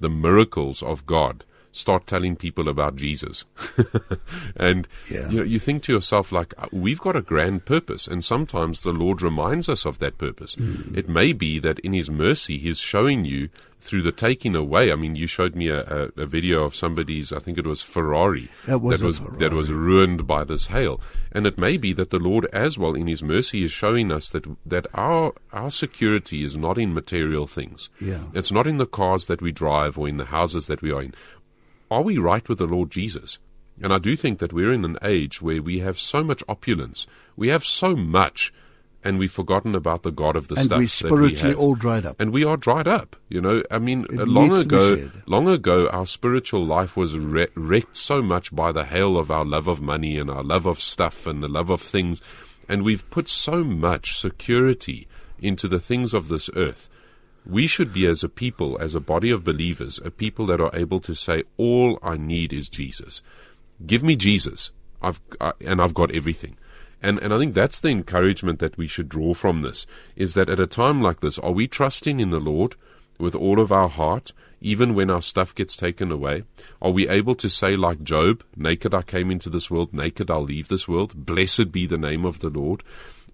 the 0.00 0.08
miracles 0.08 0.82
of 0.82 1.04
God, 1.04 1.44
start 1.70 2.06
telling 2.06 2.36
people 2.36 2.68
about 2.68 2.96
Jesus." 2.96 3.44
and 4.56 4.88
yeah. 5.10 5.28
you 5.28 5.38
know, 5.38 5.44
you 5.44 5.58
think 5.58 5.82
to 5.84 5.92
yourself, 5.92 6.32
like, 6.32 6.54
uh, 6.56 6.68
we've 6.72 7.00
got 7.00 7.16
a 7.16 7.22
grand 7.22 7.66
purpose, 7.66 8.06
and 8.06 8.24
sometimes 8.24 8.80
the 8.80 8.92
Lord 8.92 9.20
reminds 9.20 9.68
us 9.68 9.84
of 9.84 9.98
that 9.98 10.16
purpose. 10.16 10.56
Mm. 10.56 10.96
It 10.96 11.08
may 11.10 11.34
be 11.34 11.58
that 11.58 11.78
in 11.80 11.92
His 11.92 12.10
mercy, 12.10 12.58
He's 12.58 12.78
showing 12.78 13.26
you 13.26 13.50
through 13.82 14.02
the 14.02 14.12
taking 14.12 14.54
away. 14.54 14.92
I 14.92 14.94
mean, 14.94 15.16
you 15.16 15.26
showed 15.26 15.56
me 15.56 15.68
a, 15.68 15.80
a, 15.80 16.22
a 16.22 16.26
video 16.26 16.62
of 16.62 16.74
somebody's, 16.74 17.32
I 17.32 17.40
think 17.40 17.58
it 17.58 17.66
was 17.66 17.82
Ferrari, 17.82 18.48
that 18.66 18.78
was 18.78 19.00
that 19.00 19.04
was, 19.04 19.20
that 19.38 19.52
was 19.52 19.70
ruined 19.70 20.24
by 20.24 20.44
this 20.44 20.68
hail. 20.68 21.00
And 21.32 21.46
it 21.46 21.58
may 21.58 21.76
be 21.76 21.92
that 21.94 22.10
the 22.10 22.20
Lord, 22.20 22.46
as 22.52 22.78
well, 22.78 22.94
in 22.94 23.08
His 23.08 23.24
mercy, 23.24 23.64
is 23.64 23.72
showing 23.72 24.12
us 24.12 24.30
that 24.30 24.44
that 24.64 24.86
our 24.94 25.32
our 25.52 25.70
security 25.70 26.44
is 26.44 26.56
not 26.56 26.78
in 26.78 26.94
material 26.94 27.48
things. 27.48 27.90
Yeah. 28.00 28.22
It's 28.32 28.52
not 28.52 28.68
in 28.68 28.78
the 28.78 28.86
cars 28.86 29.26
that 29.26 29.42
we 29.42 29.50
drive 29.50 29.98
or 29.98 30.08
in 30.08 30.16
the 30.16 30.26
houses 30.26 30.68
that 30.68 30.80
we 30.80 30.92
are 30.92 31.02
in. 31.02 31.14
Are 31.90 32.02
we 32.02 32.18
right 32.18 32.48
with 32.48 32.58
the 32.58 32.66
Lord 32.66 32.90
Jesus? 32.90 33.40
And 33.82 33.92
I 33.92 33.98
do 33.98 34.14
think 34.14 34.38
that 34.38 34.52
we're 34.52 34.72
in 34.72 34.84
an 34.84 34.98
age 35.02 35.42
where 35.42 35.60
we 35.60 35.80
have 35.80 35.98
so 35.98 36.22
much 36.22 36.44
opulence, 36.48 37.06
we 37.36 37.48
have 37.48 37.64
so 37.64 37.96
much 37.96 38.52
and 39.04 39.18
we've 39.18 39.32
forgotten 39.32 39.74
about 39.74 40.02
the 40.02 40.10
God 40.10 40.36
of 40.36 40.48
the 40.48 40.56
and 40.56 40.66
stuff. 40.66 40.78
we 40.78 40.86
spiritually 40.86 41.54
we 41.54 41.60
all 41.60 41.74
dried 41.74 42.06
up. 42.06 42.20
And 42.20 42.32
we 42.32 42.44
are 42.44 42.56
dried 42.56 42.86
up. 42.86 43.16
You 43.28 43.40
know, 43.40 43.62
I 43.70 43.78
mean, 43.78 44.06
It 44.10 44.20
uh, 44.20 44.24
long 44.26 44.50
to 44.50 44.54
be 44.56 44.60
ago, 44.60 45.10
long 45.26 45.48
ago, 45.48 45.88
our 45.88 46.06
spiritual 46.06 46.64
life 46.64 46.96
was 46.96 47.16
wre- 47.16 47.52
wrecked 47.54 47.96
so 47.96 48.22
much 48.22 48.54
by 48.54 48.72
the 48.72 48.84
hail 48.84 49.18
of 49.18 49.30
our 49.30 49.44
love 49.44 49.66
of 49.66 49.80
money 49.80 50.18
and 50.18 50.30
our 50.30 50.44
love 50.44 50.66
of 50.66 50.80
stuff 50.80 51.26
and 51.26 51.42
the 51.42 51.48
love 51.48 51.70
of 51.70 51.80
things, 51.80 52.22
and 52.68 52.82
we've 52.82 53.08
put 53.10 53.28
so 53.28 53.64
much 53.64 54.18
security 54.18 55.08
into 55.40 55.66
the 55.66 55.80
things 55.80 56.14
of 56.14 56.28
this 56.28 56.48
earth. 56.54 56.88
We 57.44 57.66
should 57.66 57.92
be, 57.92 58.06
as 58.06 58.22
a 58.22 58.28
people, 58.28 58.78
as 58.80 58.94
a 58.94 59.00
body 59.00 59.30
of 59.30 59.42
believers, 59.42 59.98
a 60.04 60.12
people 60.12 60.46
that 60.46 60.60
are 60.60 60.70
able 60.72 61.00
to 61.00 61.14
say, 61.14 61.42
"All 61.56 61.98
I 62.00 62.16
need 62.16 62.52
is 62.52 62.68
Jesus. 62.68 63.20
Give 63.84 64.04
me 64.04 64.14
Jesus. 64.14 64.70
I've 65.02 65.20
I, 65.40 65.52
and 65.60 65.82
I've 65.82 65.94
got 65.94 66.12
everything." 66.12 66.56
And 67.02 67.18
and 67.18 67.34
I 67.34 67.38
think 67.38 67.54
that's 67.54 67.80
the 67.80 67.88
encouragement 67.88 68.60
that 68.60 68.78
we 68.78 68.86
should 68.86 69.08
draw 69.08 69.34
from 69.34 69.62
this 69.62 69.86
is 70.16 70.34
that 70.34 70.48
at 70.48 70.60
a 70.60 70.66
time 70.66 71.02
like 71.02 71.20
this, 71.20 71.38
are 71.38 71.52
we 71.52 71.66
trusting 71.66 72.20
in 72.20 72.30
the 72.30 72.40
Lord 72.40 72.76
with 73.18 73.34
all 73.34 73.60
of 73.60 73.72
our 73.72 73.88
heart, 73.88 74.32
even 74.60 74.94
when 74.94 75.10
our 75.10 75.20
stuff 75.20 75.54
gets 75.54 75.76
taken 75.76 76.12
away? 76.12 76.44
Are 76.80 76.92
we 76.92 77.08
able 77.08 77.34
to 77.34 77.50
say 77.50 77.76
like 77.76 78.04
Job, 78.04 78.44
naked 78.56 78.94
I 78.94 79.02
came 79.02 79.30
into 79.30 79.50
this 79.50 79.70
world, 79.70 79.92
naked 79.92 80.30
I'll 80.30 80.44
leave 80.44 80.68
this 80.68 80.86
world, 80.88 81.26
blessed 81.26 81.72
be 81.72 81.86
the 81.86 81.98
name 81.98 82.24
of 82.24 82.38
the 82.38 82.50
Lord? 82.50 82.84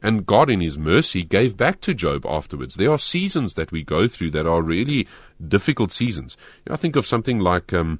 And 0.02 0.24
God, 0.24 0.48
in 0.48 0.60
His 0.60 0.78
mercy, 0.78 1.24
gave 1.24 1.56
back 1.56 1.80
to 1.82 1.92
Job 1.92 2.24
afterwards. 2.24 2.76
There 2.76 2.90
are 2.90 2.98
seasons 2.98 3.54
that 3.54 3.72
we 3.72 3.82
go 3.82 4.08
through 4.08 4.30
that 4.30 4.46
are 4.46 4.62
really 4.62 5.08
difficult 5.46 5.90
seasons. 5.90 6.36
I 6.70 6.76
think 6.76 6.96
of 6.96 7.04
something 7.06 7.40
like 7.40 7.72
um, 7.72 7.98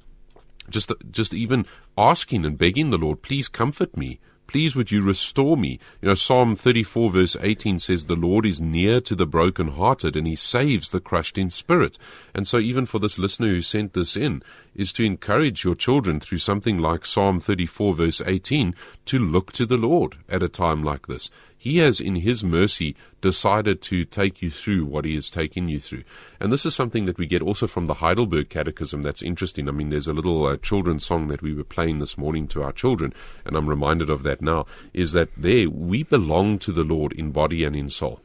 just 0.69 0.91
just 1.11 1.33
even 1.33 1.65
asking 1.97 2.45
and 2.45 2.57
begging 2.57 2.89
the 2.89 2.97
Lord, 2.97 3.21
please 3.21 3.47
comfort 3.47 3.95
me. 3.97 4.19
Please 4.49 4.75
would 4.75 4.89
you 4.89 5.03
restore 5.03 5.55
me? 5.55 5.77
You 6.01 6.07
know, 6.07 6.15
Psalm 6.15 6.55
34 6.55 7.11
verse 7.11 7.37
18 7.39 7.77
says, 7.77 8.07
The 8.07 8.15
Lord 8.15 8.47
is 8.47 8.59
near 8.59 8.99
to 9.01 9.13
the 9.13 9.27
brokenhearted 9.27 10.15
and 10.15 10.25
he 10.25 10.35
saves 10.35 10.89
the 10.89 10.99
crushed 10.99 11.37
in 11.37 11.51
spirit. 11.51 11.99
And 12.33 12.47
so 12.47 12.57
even 12.57 12.87
for 12.87 12.97
this 12.97 13.19
listener 13.19 13.49
who 13.49 13.61
sent 13.61 13.93
this 13.93 14.17
in, 14.17 14.41
is 14.73 14.91
to 14.93 15.03
encourage 15.03 15.63
your 15.63 15.75
children 15.75 16.19
through 16.19 16.39
something 16.39 16.79
like 16.79 17.05
Psalm 17.05 17.39
34 17.39 17.93
verse 17.93 18.21
18 18.25 18.73
to 19.05 19.19
look 19.19 19.51
to 19.51 19.67
the 19.67 19.77
Lord 19.77 20.17
at 20.27 20.41
a 20.41 20.49
time 20.49 20.83
like 20.83 21.05
this. 21.05 21.29
He 21.55 21.77
has, 21.77 22.01
in 22.01 22.15
His 22.15 22.43
mercy, 22.43 22.95
decided 23.21 23.81
to 23.83 24.05
take 24.05 24.41
you 24.41 24.49
through 24.49 24.85
what 24.85 25.05
He 25.05 25.15
is 25.15 25.29
taking 25.29 25.69
you 25.69 25.79
through. 25.79 26.03
And 26.39 26.51
this 26.51 26.65
is 26.65 26.75
something 26.75 27.05
that 27.05 27.17
we 27.17 27.25
get 27.25 27.41
also 27.41 27.67
from 27.67 27.87
the 27.87 27.95
Heidelberg 27.95 28.49
Catechism 28.49 29.01
that's 29.01 29.21
interesting. 29.21 29.67
I 29.67 29.71
mean, 29.71 29.89
there's 29.89 30.07
a 30.07 30.13
little 30.13 30.45
uh, 30.45 30.57
children's 30.57 31.05
song 31.05 31.27
that 31.27 31.41
we 31.41 31.53
were 31.53 31.63
playing 31.63 31.99
this 31.99 32.17
morning 32.17 32.47
to 32.49 32.63
our 32.63 32.71
children, 32.71 33.13
and 33.45 33.55
I'm 33.55 33.69
reminded 33.69 34.09
of 34.09 34.23
that 34.23 34.41
now, 34.41 34.65
is 34.93 35.11
that 35.13 35.29
there 35.37 35.69
we 35.69 36.03
belong 36.03 36.59
to 36.59 36.71
the 36.71 36.83
Lord 36.83 37.13
in 37.13 37.31
body 37.31 37.63
and 37.63 37.75
in 37.75 37.89
soul. 37.89 38.21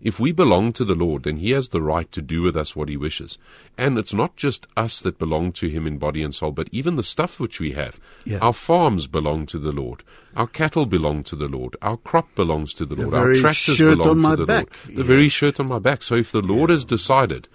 If 0.00 0.20
we 0.20 0.32
belong 0.32 0.72
to 0.74 0.84
the 0.84 0.94
Lord, 0.94 1.22
then 1.22 1.36
He 1.36 1.50
has 1.52 1.68
the 1.68 1.80
right 1.82 2.10
to 2.12 2.20
do 2.20 2.42
with 2.42 2.56
us 2.56 2.76
what 2.76 2.88
He 2.88 2.96
wishes. 2.96 3.38
And 3.78 3.96
it's 3.98 4.12
not 4.12 4.36
just 4.36 4.66
us 4.76 5.00
that 5.00 5.18
belong 5.18 5.52
to 5.52 5.68
Him 5.68 5.86
in 5.86 5.98
body 5.98 6.22
and 6.22 6.34
soul, 6.34 6.52
but 6.52 6.68
even 6.72 6.96
the 6.96 7.02
stuff 7.02 7.40
which 7.40 7.58
we 7.60 7.72
have. 7.72 7.98
Yeah. 8.24 8.38
Our 8.38 8.52
farms 8.52 9.06
belong 9.06 9.46
to 9.46 9.58
the 9.58 9.72
Lord. 9.72 10.02
Our 10.36 10.46
cattle 10.46 10.84
belong 10.86 11.22
to 11.24 11.36
the 11.36 11.48
Lord. 11.48 11.76
Our 11.80 11.96
crop 11.96 12.34
belongs 12.34 12.74
to 12.74 12.84
the, 12.84 12.96
The 12.96 13.02
Lord. 13.06 13.14
Our 13.14 13.34
tractors 13.34 13.78
belong 13.78 14.22
to 14.22 14.36
the 14.36 14.46
back. 14.46 14.66
Lord. 14.86 14.96
The 14.96 15.02
Yeah. 15.02 15.06
very 15.08 15.28
shirt 15.28 15.58
on 15.60 15.68
my 15.68 15.78
back. 15.78 16.02
So 16.02 16.16
if 16.16 16.30
the 16.32 16.42
Lord 16.42 16.70
has 16.70 16.84
decided 16.84 17.48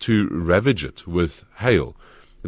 to 0.00 0.28
ravage 0.30 0.84
it 0.84 1.06
with 1.06 1.44
hail, 1.58 1.94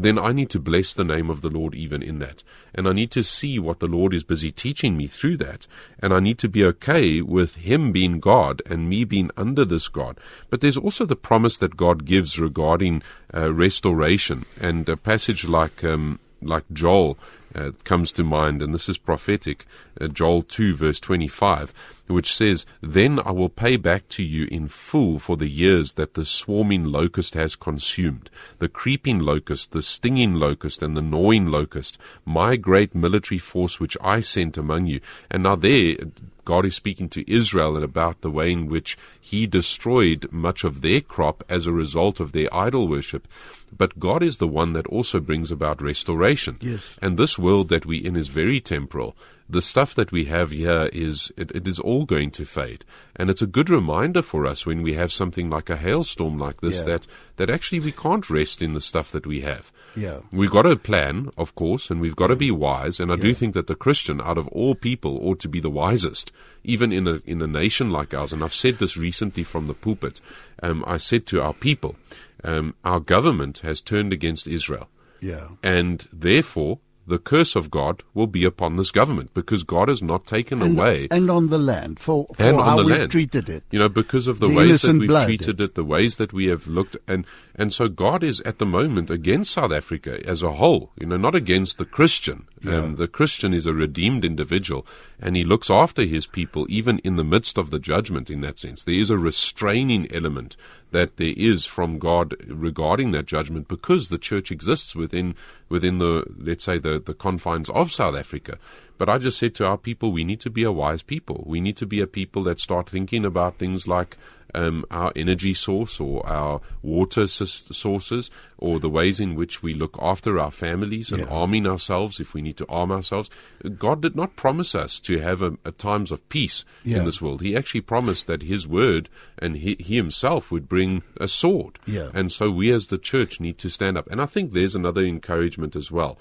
then 0.02 0.18
I 0.18 0.32
need 0.32 0.50
to 0.50 0.58
bless 0.58 0.92
the 0.92 1.04
name 1.04 1.30
of 1.30 1.42
the 1.42 1.48
Lord 1.48 1.74
even 1.74 2.02
in 2.02 2.18
that. 2.18 2.42
And 2.74 2.86
I 2.86 2.92
need 2.92 3.10
to 3.12 3.22
see 3.22 3.58
what 3.58 3.80
the 3.80 3.86
Lord 3.86 4.12
is 4.14 4.22
busy 4.22 4.52
teaching 4.52 4.96
me 4.96 5.06
through 5.06 5.38
that. 5.38 5.66
And 6.00 6.12
I 6.12 6.20
need 6.20 6.38
to 6.38 6.48
be 6.48 6.64
okay 6.64 7.20
with 7.20 7.56
Him 7.56 7.92
being 7.92 8.20
God 8.20 8.62
and 8.66 8.88
me 8.88 9.04
being 9.04 9.30
under 9.36 9.64
this 9.64 9.88
God. 9.88 10.18
But 10.50 10.60
there's 10.60 10.76
also 10.76 11.04
the 11.04 11.16
promise 11.16 11.58
that 11.58 11.76
God 11.76 12.04
gives 12.04 12.38
regarding 12.38 13.02
uh, 13.34 13.52
restoration. 13.52 14.44
And 14.60 14.88
a 14.88 14.96
passage 14.96 15.46
like, 15.46 15.82
um, 15.84 16.18
like 16.42 16.64
Joel 16.72 17.18
uh, 17.58 17.72
comes 17.82 18.12
to 18.12 18.22
mind, 18.22 18.62
and 18.62 18.72
this 18.72 18.88
is 18.88 18.98
prophetic, 18.98 19.66
uh, 20.00 20.06
Joel 20.06 20.42
2, 20.42 20.76
verse 20.76 21.00
25, 21.00 21.74
which 22.06 22.34
says, 22.34 22.64
Then 22.80 23.18
I 23.24 23.32
will 23.32 23.48
pay 23.48 23.76
back 23.76 24.08
to 24.10 24.22
you 24.22 24.46
in 24.50 24.68
full 24.68 25.18
for 25.18 25.36
the 25.36 25.48
years 25.48 25.94
that 25.94 26.14
the 26.14 26.24
swarming 26.24 26.84
locust 26.84 27.34
has 27.34 27.56
consumed, 27.56 28.30
the 28.58 28.68
creeping 28.68 29.18
locust, 29.18 29.72
the 29.72 29.82
stinging 29.82 30.34
locust, 30.34 30.82
and 30.82 30.96
the 30.96 31.02
gnawing 31.02 31.46
locust, 31.46 31.98
my 32.24 32.56
great 32.56 32.94
military 32.94 33.38
force 33.38 33.80
which 33.80 33.96
I 34.00 34.20
sent 34.20 34.56
among 34.56 34.86
you. 34.86 35.00
And 35.30 35.42
now 35.42 35.56
there, 35.56 35.96
God 36.44 36.64
is 36.64 36.76
speaking 36.76 37.08
to 37.10 37.30
Israel 37.30 37.74
and 37.74 37.84
about 37.84 38.20
the 38.20 38.30
way 38.30 38.52
in 38.52 38.68
which 38.68 38.96
He 39.20 39.46
destroyed 39.46 40.28
much 40.30 40.64
of 40.64 40.80
their 40.80 41.00
crop 41.00 41.42
as 41.48 41.66
a 41.66 41.72
result 41.72 42.20
of 42.20 42.32
their 42.32 42.48
idol 42.54 42.88
worship. 42.88 43.26
But 43.76 43.98
God 43.98 44.22
is 44.22 44.38
the 44.38 44.48
one 44.48 44.72
that 44.72 44.86
also 44.86 45.20
brings 45.20 45.50
about 45.50 45.82
restoration. 45.82 46.58
Yes. 46.60 46.96
And 47.00 47.16
this 47.16 47.38
world 47.38 47.68
that 47.68 47.86
we 47.86 47.98
in 47.98 48.16
is 48.16 48.28
very 48.28 48.60
temporal. 48.60 49.16
The 49.50 49.62
stuff 49.62 49.94
that 49.94 50.12
we 50.12 50.26
have 50.26 50.50
here 50.50 50.90
is 50.92 51.32
it, 51.36 51.50
it 51.52 51.66
is 51.66 51.78
all 51.78 52.04
going 52.04 52.30
to 52.32 52.44
fade. 52.44 52.84
And 53.16 53.30
it's 53.30 53.40
a 53.40 53.46
good 53.46 53.70
reminder 53.70 54.20
for 54.20 54.46
us 54.46 54.66
when 54.66 54.82
we 54.82 54.92
have 54.94 55.10
something 55.10 55.48
like 55.48 55.70
a 55.70 55.76
hailstorm 55.76 56.38
like 56.38 56.60
this 56.60 56.78
Yeah. 56.78 56.82
that, 56.84 57.06
that 57.36 57.50
actually 57.50 57.80
we 57.80 57.92
can't 57.92 58.28
rest 58.28 58.60
in 58.60 58.74
the 58.74 58.80
stuff 58.80 59.10
that 59.12 59.26
we 59.26 59.40
have. 59.42 59.72
Yeah. 59.96 60.18
We've 60.30 60.50
got 60.50 60.62
to 60.62 60.76
plan, 60.76 61.30
of 61.38 61.54
course, 61.54 61.90
and 61.90 61.98
we've 62.00 62.14
got 62.14 62.26
to 62.26 62.36
be 62.36 62.50
wise. 62.50 63.00
And 63.00 63.10
I 63.10 63.16
do 63.16 63.32
think 63.32 63.54
that 63.54 63.68
the 63.68 63.74
Christian, 63.74 64.20
out 64.20 64.36
of 64.36 64.46
all 64.48 64.74
people, 64.74 65.18
ought 65.22 65.40
to 65.40 65.48
be 65.48 65.60
the 65.60 65.70
wisest, 65.70 66.30
even 66.62 66.92
in 66.92 67.08
a 67.08 67.20
in 67.24 67.40
a 67.40 67.46
nation 67.46 67.90
like 67.90 68.12
ours. 68.12 68.32
And 68.32 68.44
I've 68.44 68.54
said 68.54 68.78
this 68.78 68.96
recently 68.98 69.44
from 69.44 69.66
the 69.66 69.74
pulpit. 69.74 70.20
Um, 70.62 70.84
I 70.86 70.98
said 70.98 71.24
to 71.28 71.40
our 71.40 71.54
people, 71.54 71.96
um, 72.44 72.74
our 72.84 73.00
government 73.00 73.58
has 73.58 73.80
turned 73.80 74.12
against 74.12 74.46
Israel, 74.46 74.88
Yeah. 75.20 75.48
and 75.62 76.06
therefore 76.12 76.78
the 77.06 77.18
curse 77.18 77.56
of 77.56 77.70
God 77.70 78.02
will 78.12 78.26
be 78.26 78.44
upon 78.44 78.76
this 78.76 78.90
government 78.90 79.32
because 79.32 79.62
God 79.62 79.88
has 79.88 80.02
not 80.02 80.26
taken 80.26 80.60
And, 80.60 80.78
away 80.78 81.08
and 81.10 81.30
on 81.30 81.48
the 81.48 81.56
land 81.56 81.98
for, 81.98 82.26
for 82.34 82.42
And 82.42 82.58
on 82.58 82.64
how 82.66 82.76
the 82.76 82.84
we've 82.84 82.98
land. 82.98 83.10
treated 83.10 83.48
it. 83.48 83.64
you 83.70 83.78
know, 83.78 83.88
because 83.88 84.28
of 84.28 84.40
the, 84.40 84.48
The 84.48 84.54
ways 84.54 84.82
that 84.82 84.92
we've 84.98 85.08
blood. 85.08 85.24
treated 85.26 85.58
it, 85.62 85.74
the 85.74 85.84
ways 85.84 86.16
that 86.16 86.34
we 86.34 86.48
have 86.48 86.66
looked, 86.66 86.98
and 87.08 87.24
And 87.58 87.72
so 87.72 87.88
God 87.88 88.22
is 88.22 88.40
at 88.42 88.58
the 88.58 88.66
moment 88.66 89.10
against 89.10 89.50
South 89.50 89.72
Africa 89.72 90.20
as 90.24 90.44
a 90.44 90.52
whole, 90.52 90.92
you 90.96 91.06
know, 91.06 91.16
not 91.16 91.34
against 91.34 91.76
the 91.76 91.84
Christian. 91.84 92.46
Yeah. 92.62 92.76
Um, 92.76 92.96
the 92.96 93.08
Christian 93.08 93.52
is 93.52 93.66
a 93.66 93.74
redeemed 93.74 94.24
individual 94.24 94.86
and 95.18 95.34
he 95.34 95.42
looks 95.42 95.68
after 95.68 96.04
his 96.04 96.28
people 96.28 96.66
even 96.68 97.00
in 97.00 97.16
the 97.16 97.24
midst 97.24 97.58
of 97.58 97.70
the 97.70 97.80
judgment 97.80 98.30
in 98.30 98.42
that 98.42 98.58
sense. 98.58 98.84
There 98.84 98.94
is 98.94 99.10
a 99.10 99.18
restraining 99.18 100.06
element 100.14 100.56
that 100.92 101.16
there 101.16 101.34
is 101.36 101.66
from 101.66 101.98
God 101.98 102.36
regarding 102.46 103.10
that 103.10 103.26
judgment 103.26 103.66
because 103.66 104.08
the 104.08 104.18
church 104.18 104.52
exists 104.52 104.94
within 104.94 105.34
within 105.68 105.98
the 105.98 106.24
let's 106.38 106.64
say 106.64 106.78
the, 106.78 107.00
the 107.04 107.12
confines 107.12 107.68
of 107.70 107.90
South 107.90 108.14
Africa. 108.14 108.56
But 108.98 109.08
I 109.08 109.18
just 109.18 109.38
said 109.38 109.54
to 109.56 109.66
our 109.66 109.78
people, 109.78 110.12
we 110.12 110.24
need 110.24 110.40
to 110.40 110.50
be 110.50 110.62
a 110.62 110.72
wise 110.72 111.02
people. 111.02 111.44
We 111.46 111.60
need 111.60 111.76
to 111.78 111.86
be 111.86 112.00
a 112.00 112.06
people 112.06 112.42
that 112.44 112.58
start 112.58 112.88
thinking 112.88 113.24
about 113.24 113.56
things 113.56 113.86
like 113.86 114.16
um, 114.54 114.84
our 114.90 115.12
energy 115.14 115.54
source 115.54 116.00
or 116.00 116.26
our 116.26 116.60
water 116.82 117.26
sources 117.26 118.30
or 118.58 118.80
the 118.80 118.88
ways 118.88 119.20
in 119.20 119.34
which 119.34 119.62
we 119.62 119.74
look 119.74 119.96
after 120.00 120.38
our 120.38 120.50
families 120.50 121.12
and 121.12 121.22
yeah. 121.22 121.28
arming 121.28 121.66
ourselves 121.66 122.20
if 122.20 122.34
we 122.34 122.42
need 122.42 122.56
to 122.56 122.66
arm 122.68 122.90
ourselves. 122.90 123.30
God 123.76 124.02
did 124.02 124.16
not 124.16 124.36
promise 124.36 124.74
us 124.74 125.00
to 125.00 125.18
have 125.18 125.42
a, 125.42 125.56
a 125.64 125.72
times 125.72 126.10
of 126.10 126.26
peace 126.28 126.64
yeah. 126.84 126.98
in 126.98 127.04
this 127.04 127.20
world. 127.20 127.42
He 127.42 127.56
actually 127.56 127.82
promised 127.82 128.26
that 128.26 128.42
His 128.42 128.66
word 128.66 129.08
and 129.38 129.56
He, 129.56 129.76
he 129.78 129.96
Himself 129.96 130.50
would 130.50 130.68
bring 130.68 131.02
a 131.18 131.28
sword. 131.28 131.78
Yeah. 131.86 132.10
And 132.14 132.32
so 132.32 132.50
we 132.50 132.72
as 132.72 132.88
the 132.88 132.98
church 132.98 133.40
need 133.40 133.58
to 133.58 133.68
stand 133.68 133.96
up. 133.98 134.10
And 134.10 134.20
I 134.20 134.26
think 134.26 134.52
there's 134.52 134.74
another 134.74 135.04
encouragement 135.04 135.76
as 135.76 135.90
well, 135.90 136.18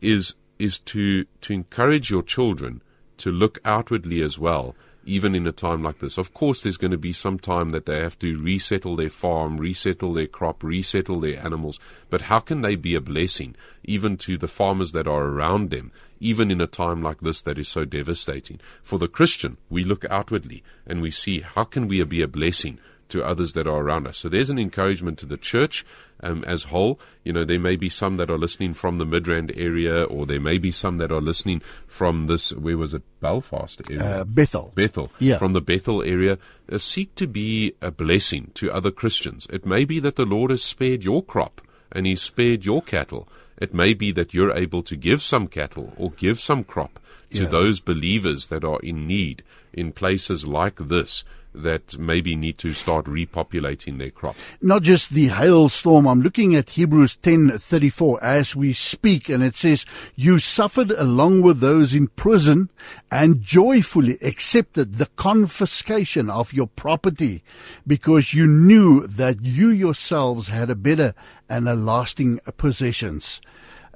is 0.00 0.34
is 0.58 0.78
to 0.78 1.24
to 1.42 1.52
encourage 1.52 2.10
your 2.10 2.22
children 2.22 2.82
to 3.18 3.30
look 3.30 3.58
outwardly 3.64 4.22
as 4.22 4.38
well 4.38 4.74
even 5.06 5.34
in 5.34 5.46
a 5.46 5.52
time 5.52 5.82
like 5.82 6.00
this. 6.00 6.18
Of 6.18 6.34
course, 6.34 6.62
there's 6.62 6.76
going 6.76 6.90
to 6.90 6.98
be 6.98 7.12
some 7.12 7.38
time 7.38 7.70
that 7.70 7.86
they 7.86 8.00
have 8.00 8.18
to 8.18 8.42
resettle 8.42 8.96
their 8.96 9.08
farm, 9.08 9.56
resettle 9.56 10.12
their 10.12 10.26
crop, 10.26 10.62
resettle 10.62 11.20
their 11.20 11.38
animals. 11.38 11.78
But 12.10 12.22
how 12.22 12.40
can 12.40 12.60
they 12.60 12.74
be 12.74 12.94
a 12.94 13.00
blessing, 13.00 13.54
even 13.84 14.16
to 14.18 14.36
the 14.36 14.48
farmers 14.48 14.92
that 14.92 15.06
are 15.06 15.24
around 15.24 15.70
them, 15.70 15.92
even 16.18 16.50
in 16.50 16.60
a 16.60 16.66
time 16.66 17.02
like 17.02 17.20
this 17.20 17.40
that 17.42 17.58
is 17.58 17.68
so 17.68 17.84
devastating? 17.84 18.58
For 18.82 18.98
the 18.98 19.08
Christian, 19.08 19.56
we 19.70 19.84
look 19.84 20.04
outwardly 20.10 20.64
and 20.86 21.00
we 21.00 21.12
see 21.12 21.40
how 21.40 21.64
can 21.64 21.86
we 21.86 22.02
be 22.02 22.20
a 22.20 22.28
blessing 22.28 22.80
to 23.08 23.24
others 23.24 23.52
that 23.52 23.66
are 23.66 23.80
around 23.80 24.06
us. 24.06 24.18
So 24.18 24.28
there's 24.28 24.50
an 24.50 24.58
encouragement 24.58 25.18
to 25.18 25.26
the 25.26 25.36
church 25.36 25.84
um, 26.20 26.44
as 26.44 26.64
whole. 26.64 26.98
You 27.24 27.32
know, 27.32 27.44
there 27.44 27.60
may 27.60 27.76
be 27.76 27.88
some 27.88 28.16
that 28.16 28.30
are 28.30 28.38
listening 28.38 28.74
from 28.74 28.98
the 28.98 29.04
Midrand 29.04 29.56
area, 29.56 30.04
or 30.04 30.26
there 30.26 30.40
may 30.40 30.58
be 30.58 30.72
some 30.72 30.98
that 30.98 31.12
are 31.12 31.20
listening 31.20 31.62
from 31.86 32.26
this. 32.26 32.52
Where 32.52 32.78
was 32.78 32.94
it? 32.94 33.02
Belfast 33.20 33.80
area. 33.88 34.20
Uh, 34.20 34.24
Bethel. 34.24 34.72
Bethel. 34.74 35.10
Yeah. 35.18 35.38
From 35.38 35.52
the 35.52 35.60
Bethel 35.60 36.02
area, 36.02 36.38
uh, 36.70 36.78
seek 36.78 37.14
to 37.16 37.26
be 37.26 37.74
a 37.80 37.90
blessing 37.90 38.50
to 38.54 38.70
other 38.70 38.90
Christians. 38.90 39.46
It 39.50 39.66
may 39.66 39.84
be 39.84 40.00
that 40.00 40.16
the 40.16 40.26
Lord 40.26 40.50
has 40.50 40.62
spared 40.62 41.04
your 41.04 41.22
crop 41.22 41.60
and 41.92 42.06
He's 42.06 42.22
spared 42.22 42.64
your 42.64 42.82
cattle. 42.82 43.28
It 43.58 43.72
may 43.72 43.94
be 43.94 44.12
that 44.12 44.34
you're 44.34 44.52
able 44.52 44.82
to 44.82 44.96
give 44.96 45.22
some 45.22 45.48
cattle 45.48 45.92
or 45.96 46.10
give 46.10 46.40
some 46.40 46.62
crop 46.62 47.00
to 47.30 47.44
yeah. 47.44 47.48
those 47.48 47.80
believers 47.80 48.48
that 48.48 48.64
are 48.64 48.80
in 48.80 49.06
need 49.06 49.42
in 49.72 49.92
places 49.92 50.46
like 50.46 50.76
this 50.76 51.24
that 51.56 51.98
maybe 51.98 52.36
need 52.36 52.58
to 52.58 52.72
start 52.74 53.06
repopulating 53.06 53.98
their 53.98 54.10
crop. 54.10 54.36
Not 54.60 54.82
just 54.82 55.10
the 55.10 55.28
hailstorm. 55.28 56.06
I'm 56.06 56.20
looking 56.20 56.54
at 56.54 56.70
Hebrews 56.70 57.16
10:34 57.22 58.22
as 58.22 58.54
we 58.54 58.72
speak 58.72 59.28
and 59.28 59.42
it 59.42 59.56
says 59.56 59.86
you 60.14 60.38
suffered 60.38 60.90
along 60.90 61.42
with 61.42 61.60
those 61.60 61.94
in 61.94 62.08
prison 62.08 62.70
and 63.10 63.42
joyfully 63.42 64.18
accepted 64.22 64.98
the 64.98 65.06
confiscation 65.16 66.28
of 66.30 66.52
your 66.52 66.66
property 66.66 67.42
because 67.86 68.34
you 68.34 68.46
knew 68.46 69.06
that 69.06 69.42
you 69.42 69.68
yourselves 69.70 70.48
had 70.48 70.70
a 70.70 70.74
better 70.74 71.14
and 71.48 71.68
a 71.68 71.74
lasting 71.74 72.40
possessions. 72.56 73.40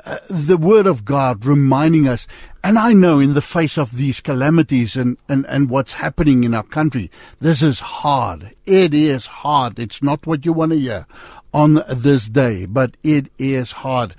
Uh, 0.04 0.18
the 0.28 0.56
word 0.56 0.86
of 0.86 1.04
God 1.04 1.44
reminding 1.44 2.08
us. 2.08 2.26
And 2.62 2.78
I 2.78 2.92
know 2.92 3.20
in 3.20 3.32
the 3.32 3.40
face 3.40 3.78
of 3.78 3.96
these 3.96 4.20
calamities 4.20 4.94
and, 4.94 5.16
and, 5.28 5.46
and 5.46 5.70
what's 5.70 5.94
happening 5.94 6.44
in 6.44 6.54
our 6.54 6.62
country, 6.62 7.10
this 7.40 7.62
is 7.62 7.80
hard. 7.80 8.54
It 8.66 8.92
is 8.92 9.24
hard. 9.24 9.78
It's 9.78 10.02
not 10.02 10.26
what 10.26 10.44
you 10.44 10.52
want 10.52 10.72
to 10.72 10.78
hear 10.78 11.06
on 11.54 11.82
this 11.88 12.28
day, 12.28 12.66
but 12.66 12.96
it 13.02 13.32
is 13.38 13.72
hard. 13.72 14.14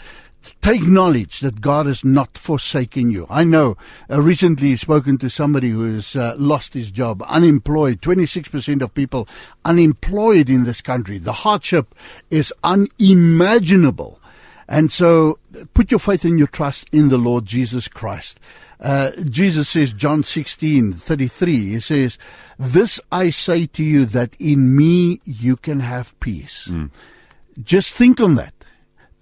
Take 0.60 0.82
knowledge 0.82 1.42
that 1.42 1.62
God 1.62 1.86
has 1.86 2.04
not 2.04 2.36
forsaken 2.36 3.12
you. 3.12 3.28
I 3.30 3.44
know 3.44 3.78
uh, 4.10 4.22
recently 4.22 4.76
spoken 4.76 5.20
to 5.20 5.30
somebody 5.30 5.70
who 5.70 5.96
has 5.96 6.16
uh, 6.16 6.36
lost 6.38 6.74
his 6.74 6.90
job, 6.90 7.24
unemployed. 7.28 8.02
26% 8.02 8.82
of 8.82 8.94
people 8.96 9.28
unemployed 9.66 10.50
in 10.50 10.64
this 10.64 10.82
country. 10.82 11.20
The 11.20 11.32
hardship 11.32 11.94
is 12.32 12.52
unimaginable. 12.64 14.20
And 14.72 14.90
so 14.90 15.38
put 15.74 15.92
your 15.92 16.00
faith 16.00 16.24
and 16.24 16.40
your 16.40 16.48
trust 16.48 16.88
in 16.94 17.10
the 17.10 17.18
Lord 17.18 17.46
Jesus 17.46 17.90
Christ. 17.90 18.40
Uh, 18.80 19.12
Jesus 19.30 19.68
says, 19.68 19.92
John 19.92 20.24
16, 20.24 20.94
33, 20.94 21.72
he 21.72 21.80
says, 21.82 22.18
This 22.58 22.98
I 23.12 23.32
say 23.32 23.66
to 23.68 23.84
you 23.84 24.06
that 24.06 24.34
in 24.40 24.76
me 24.78 25.20
you 25.26 25.58
can 25.58 25.82
have 25.82 26.18
peace. 26.22 26.70
Mm. 26.72 26.90
Just 27.62 27.92
think 27.92 28.22
on 28.22 28.36
that. 28.36 28.54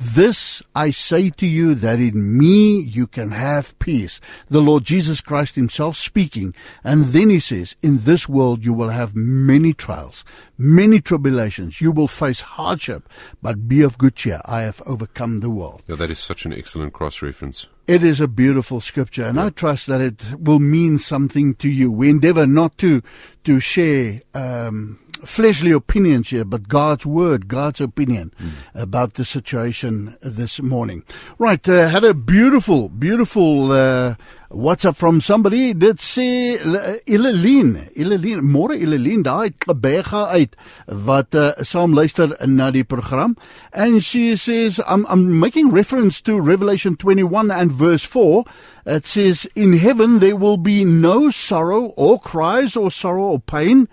This 0.02 0.64
I 0.74 0.92
say 0.92 1.30
to 1.32 1.46
you 1.46 1.76
that 1.76 2.00
in 2.00 2.38
me 2.38 2.80
you 2.80 3.06
can 3.06 3.32
have 3.32 3.78
peace. 3.80 4.22
The 4.48 4.62
Lord 4.62 4.86
Jesus 4.86 5.20
Christ 5.20 5.56
himself 5.56 5.98
speaking. 5.98 6.56
And 6.86 7.08
then 7.08 7.30
he 7.30 7.42
says, 7.42 7.76
in 7.84 8.06
this 8.06 8.30
world 8.30 8.64
you 8.64 8.72
will 8.72 8.90
have 8.90 9.14
many 9.14 9.74
trials, 9.74 10.24
many 10.58 11.02
tribulations. 11.02 11.82
You 11.82 11.92
will 11.92 12.08
face 12.08 12.40
hardship, 12.40 13.10
but 13.42 13.68
be 13.68 13.82
of 13.82 13.98
good 13.98 14.16
cheer. 14.16 14.40
I 14.46 14.62
have 14.62 14.82
overcome 14.86 15.42
the 15.42 15.50
world. 15.50 15.84
Yeah, 15.86 15.98
that 15.98 16.10
is 16.10 16.20
such 16.20 16.46
an 16.46 16.54
excellent 16.54 16.94
cross 16.94 17.22
reference. 17.22 17.68
It 17.86 18.02
is 18.02 18.22
a 18.22 18.28
beautiful 18.28 18.80
scripture, 18.80 19.26
and 19.26 19.36
yeah. 19.36 19.48
I 19.48 19.50
trust 19.50 19.88
that 19.88 20.00
it 20.00 20.24
will 20.40 20.60
mean 20.60 20.98
something 20.98 21.56
to 21.56 21.68
you. 21.68 21.92
We 21.92 22.10
endeavor 22.10 22.48
not 22.48 22.78
to 22.78 23.02
to 23.46 23.60
share 23.60 24.22
um, 24.34 25.00
fleshly 25.26 25.72
opinions 25.72 26.30
here, 26.30 26.46
but 26.46 26.68
God's 26.68 27.06
word, 27.06 27.48
God's 27.48 27.82
opinion 27.82 28.34
mm. 28.40 28.52
about 28.74 29.14
the 29.14 29.26
situation 29.26 30.18
this 30.22 30.62
morning. 30.62 31.04
Right, 31.38 31.68
uh, 31.68 31.90
had 31.90 32.04
a 32.04 32.14
beautiful, 32.14 32.90
beautiful 32.90 33.72
uh, 33.72 34.16
WhatsApp 34.52 34.96
from 34.96 35.22
somebody 35.22 35.74
that 35.74 35.98
sê 35.98 36.58
Ileline, 37.06 37.92
Ileline, 37.96 38.42
môre 38.42 38.74
Ileline, 38.74 39.22
daai 39.24 39.52
gebega 39.54 40.26
uit 40.34 40.56
wat 40.88 41.36
uh, 41.36 41.54
saam 41.62 41.94
luister 41.94 42.34
na 42.48 42.72
die 42.72 42.84
program. 42.84 43.38
And 43.72 44.04
she 44.04 44.36
says 44.36 44.80
I'm 44.88 45.06
I'm 45.08 45.40
making 45.40 45.70
reference 45.70 46.22
to 46.22 46.40
Revelation 46.40 46.96
21 46.96 47.52
and 47.52 47.72
verse 47.72 48.04
4. 48.04 48.44
It 48.88 49.06
says 49.06 49.46
in 49.56 49.78
heaven 49.78 50.18
there 50.18 50.36
will 50.36 50.58
be 50.58 50.84
no 50.84 51.30
sorrow 51.30 51.94
or 51.96 52.20
cries 52.20 52.76
or 52.76 52.90
sorrow 52.90 53.38
or 53.38 53.40
pain 53.40 53.88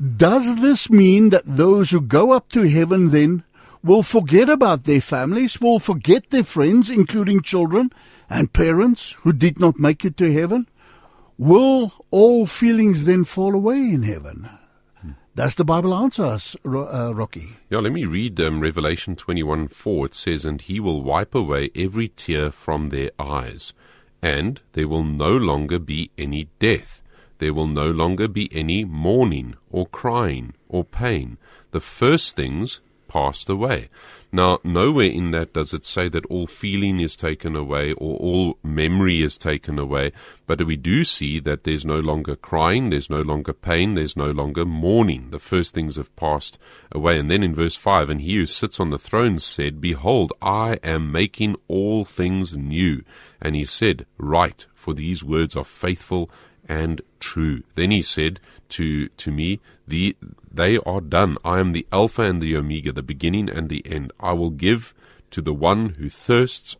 does 0.00 0.56
this 0.60 0.88
mean 0.88 1.28
that 1.28 1.42
those 1.44 1.90
who 1.90 2.00
go 2.00 2.32
up 2.32 2.48
to 2.50 2.62
heaven 2.62 3.10
then 3.10 3.44
will 3.82 4.02
forget 4.02 4.48
about 4.48 4.84
their 4.84 5.00
families, 5.00 5.60
will 5.60 5.78
forget 5.78 6.30
their 6.30 6.44
friends, 6.44 6.88
including 6.88 7.42
children 7.42 7.90
and 8.28 8.52
parents 8.52 9.16
who 9.20 9.32
did 9.32 9.60
not 9.60 9.78
make 9.78 10.04
it 10.04 10.16
to 10.16 10.32
heaven? 10.32 10.66
Will 11.36 11.92
all 12.10 12.46
feelings 12.46 13.04
then 13.04 13.24
fall 13.24 13.54
away 13.54 13.76
in 13.76 14.02
heaven? 14.02 14.48
Does 15.36 15.54
the 15.54 15.64
Bible 15.64 15.94
answer 15.94 16.24
us, 16.24 16.56
uh, 16.66 17.14
Rocky? 17.14 17.56
Yeah, 17.68 17.78
let 17.78 17.92
me 17.92 18.04
read 18.04 18.40
um, 18.40 18.60
Revelation 18.60 19.16
21 19.16 19.68
4. 19.68 20.06
It 20.06 20.14
says, 20.14 20.44
And 20.44 20.60
he 20.60 20.80
will 20.80 21.02
wipe 21.02 21.34
away 21.34 21.70
every 21.74 22.08
tear 22.08 22.50
from 22.50 22.88
their 22.88 23.10
eyes, 23.18 23.72
and 24.20 24.60
there 24.72 24.88
will 24.88 25.04
no 25.04 25.30
longer 25.30 25.78
be 25.78 26.10
any 26.18 26.48
death 26.58 26.99
there 27.40 27.52
will 27.52 27.66
no 27.66 27.90
longer 27.90 28.28
be 28.28 28.48
any 28.52 28.84
mourning 28.84 29.56
or 29.70 29.86
crying 29.86 30.54
or 30.68 30.84
pain. 30.84 31.38
The 31.72 31.80
first 31.80 32.36
things 32.36 32.80
passed 33.08 33.48
away. 33.48 33.88
Now, 34.32 34.60
nowhere 34.62 35.10
in 35.10 35.32
that 35.32 35.52
does 35.52 35.74
it 35.74 35.84
say 35.84 36.08
that 36.10 36.24
all 36.26 36.46
feeling 36.46 37.00
is 37.00 37.16
taken 37.16 37.56
away 37.56 37.92
or 37.94 38.16
all 38.16 38.58
memory 38.62 39.22
is 39.22 39.36
taken 39.36 39.76
away, 39.76 40.12
but 40.46 40.64
we 40.64 40.76
do 40.76 41.02
see 41.02 41.40
that 41.40 41.64
there's 41.64 41.84
no 41.84 41.98
longer 41.98 42.36
crying, 42.36 42.90
there's 42.90 43.10
no 43.10 43.22
longer 43.22 43.52
pain, 43.52 43.94
there's 43.94 44.16
no 44.16 44.30
longer 44.30 44.64
mourning. 44.64 45.30
The 45.30 45.40
first 45.40 45.74
things 45.74 45.96
have 45.96 46.14
passed 46.14 46.58
away. 46.92 47.18
And 47.18 47.28
then 47.28 47.42
in 47.42 47.56
verse 47.56 47.74
5, 47.74 48.08
and 48.10 48.20
he 48.20 48.36
who 48.36 48.46
sits 48.46 48.78
on 48.78 48.90
the 48.90 48.98
throne 48.98 49.40
said, 49.40 49.80
Behold, 49.80 50.32
I 50.40 50.78
am 50.84 51.10
making 51.10 51.56
all 51.66 52.04
things 52.04 52.56
new. 52.56 53.02
And 53.42 53.56
he 53.56 53.64
said, 53.64 54.06
Write, 54.16 54.66
for 54.74 54.94
these 54.94 55.24
words 55.24 55.56
are 55.56 55.64
faithful 55.64 56.30
and 56.70 57.02
true. 57.18 57.64
Then 57.74 57.90
he 57.90 58.00
said 58.00 58.38
to, 58.70 59.08
to 59.08 59.32
me, 59.32 59.58
the, 59.88 60.16
They 60.52 60.78
are 60.78 61.00
done. 61.00 61.36
I 61.44 61.58
am 61.58 61.72
the 61.72 61.86
Alpha 61.90 62.22
and 62.22 62.40
the 62.40 62.56
Omega, 62.56 62.92
the 62.92 63.02
beginning 63.02 63.50
and 63.50 63.68
the 63.68 63.84
end. 63.84 64.12
I 64.20 64.34
will 64.34 64.50
give 64.50 64.94
to 65.32 65.42
the 65.42 65.52
one 65.52 65.90
who 65.98 66.08
thirsts 66.08 66.76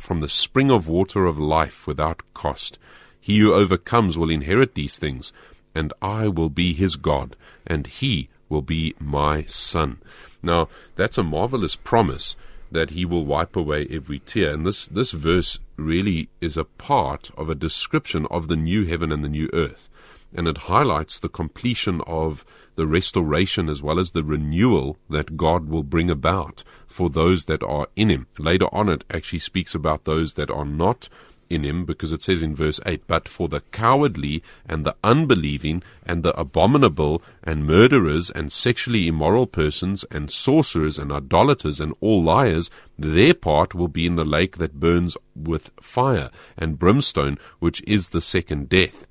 from 0.00 0.20
the 0.20 0.30
spring 0.30 0.70
of 0.70 0.88
water 0.88 1.26
of 1.26 1.38
life 1.38 1.86
without 1.86 2.22
cost. 2.32 2.78
He 3.20 3.38
who 3.40 3.52
overcomes 3.52 4.16
will 4.16 4.30
inherit 4.30 4.74
these 4.74 4.96
things, 4.96 5.30
and 5.74 5.92
I 6.00 6.28
will 6.28 6.48
be 6.48 6.72
his 6.72 6.96
God, 6.96 7.36
and 7.66 7.86
he 7.86 8.30
will 8.48 8.62
be 8.62 8.94
my 8.98 9.44
son. 9.44 9.98
Now, 10.42 10.70
that's 10.96 11.18
a 11.18 11.22
marvelous 11.22 11.76
promise 11.76 12.34
that 12.70 12.90
he 12.90 13.04
will 13.04 13.24
wipe 13.24 13.56
away 13.56 13.86
every 13.90 14.18
tear. 14.20 14.52
And 14.52 14.66
this, 14.66 14.86
this 14.88 15.12
verse 15.12 15.58
really 15.76 16.28
is 16.40 16.56
a 16.56 16.64
part 16.64 17.30
of 17.36 17.48
a 17.48 17.54
description 17.54 18.26
of 18.30 18.48
the 18.48 18.56
new 18.56 18.86
heaven 18.86 19.12
and 19.12 19.24
the 19.24 19.28
new 19.28 19.48
earth. 19.52 19.88
And 20.34 20.46
it 20.46 20.58
highlights 20.58 21.18
the 21.18 21.28
completion 21.28 22.02
of 22.06 22.44
the 22.76 22.86
restoration 22.86 23.68
as 23.68 23.82
well 23.82 23.98
as 23.98 24.10
the 24.10 24.22
renewal 24.22 24.98
that 25.08 25.36
God 25.36 25.68
will 25.68 25.82
bring 25.82 26.10
about 26.10 26.62
for 26.86 27.08
those 27.08 27.46
that 27.46 27.62
are 27.62 27.88
in 27.96 28.10
Him. 28.10 28.26
Later 28.38 28.66
on, 28.72 28.88
it 28.88 29.04
actually 29.10 29.38
speaks 29.38 29.74
about 29.74 30.04
those 30.04 30.34
that 30.34 30.50
are 30.50 30.66
not 30.66 31.08
in 31.50 31.64
him 31.64 31.84
because 31.84 32.12
it 32.12 32.22
says 32.22 32.42
in 32.42 32.54
verse 32.54 32.80
8, 32.86 33.06
But 33.06 33.28
for 33.28 33.48
the 33.48 33.60
cowardly 33.72 34.42
and 34.66 34.84
the 34.84 34.96
unbelieving 35.02 35.82
and 36.04 36.22
the 36.22 36.38
abominable 36.38 37.22
and 37.42 37.66
murderers 37.66 38.30
and 38.30 38.52
sexually 38.52 39.08
immoral 39.08 39.46
persons 39.46 40.04
and 40.10 40.30
sorcerers 40.30 40.98
and 40.98 41.12
idolaters 41.12 41.80
and 41.80 41.94
all 42.00 42.22
liars, 42.22 42.70
their 42.98 43.34
part 43.34 43.74
will 43.74 43.88
be 43.88 44.06
in 44.06 44.16
the 44.16 44.24
lake 44.24 44.58
that 44.58 44.80
burns 44.80 45.16
with 45.34 45.70
fire 45.80 46.30
and 46.56 46.78
brimstone, 46.78 47.38
which 47.58 47.82
is 47.86 48.10
the 48.10 48.20
second 48.20 48.68
death. 48.68 49.06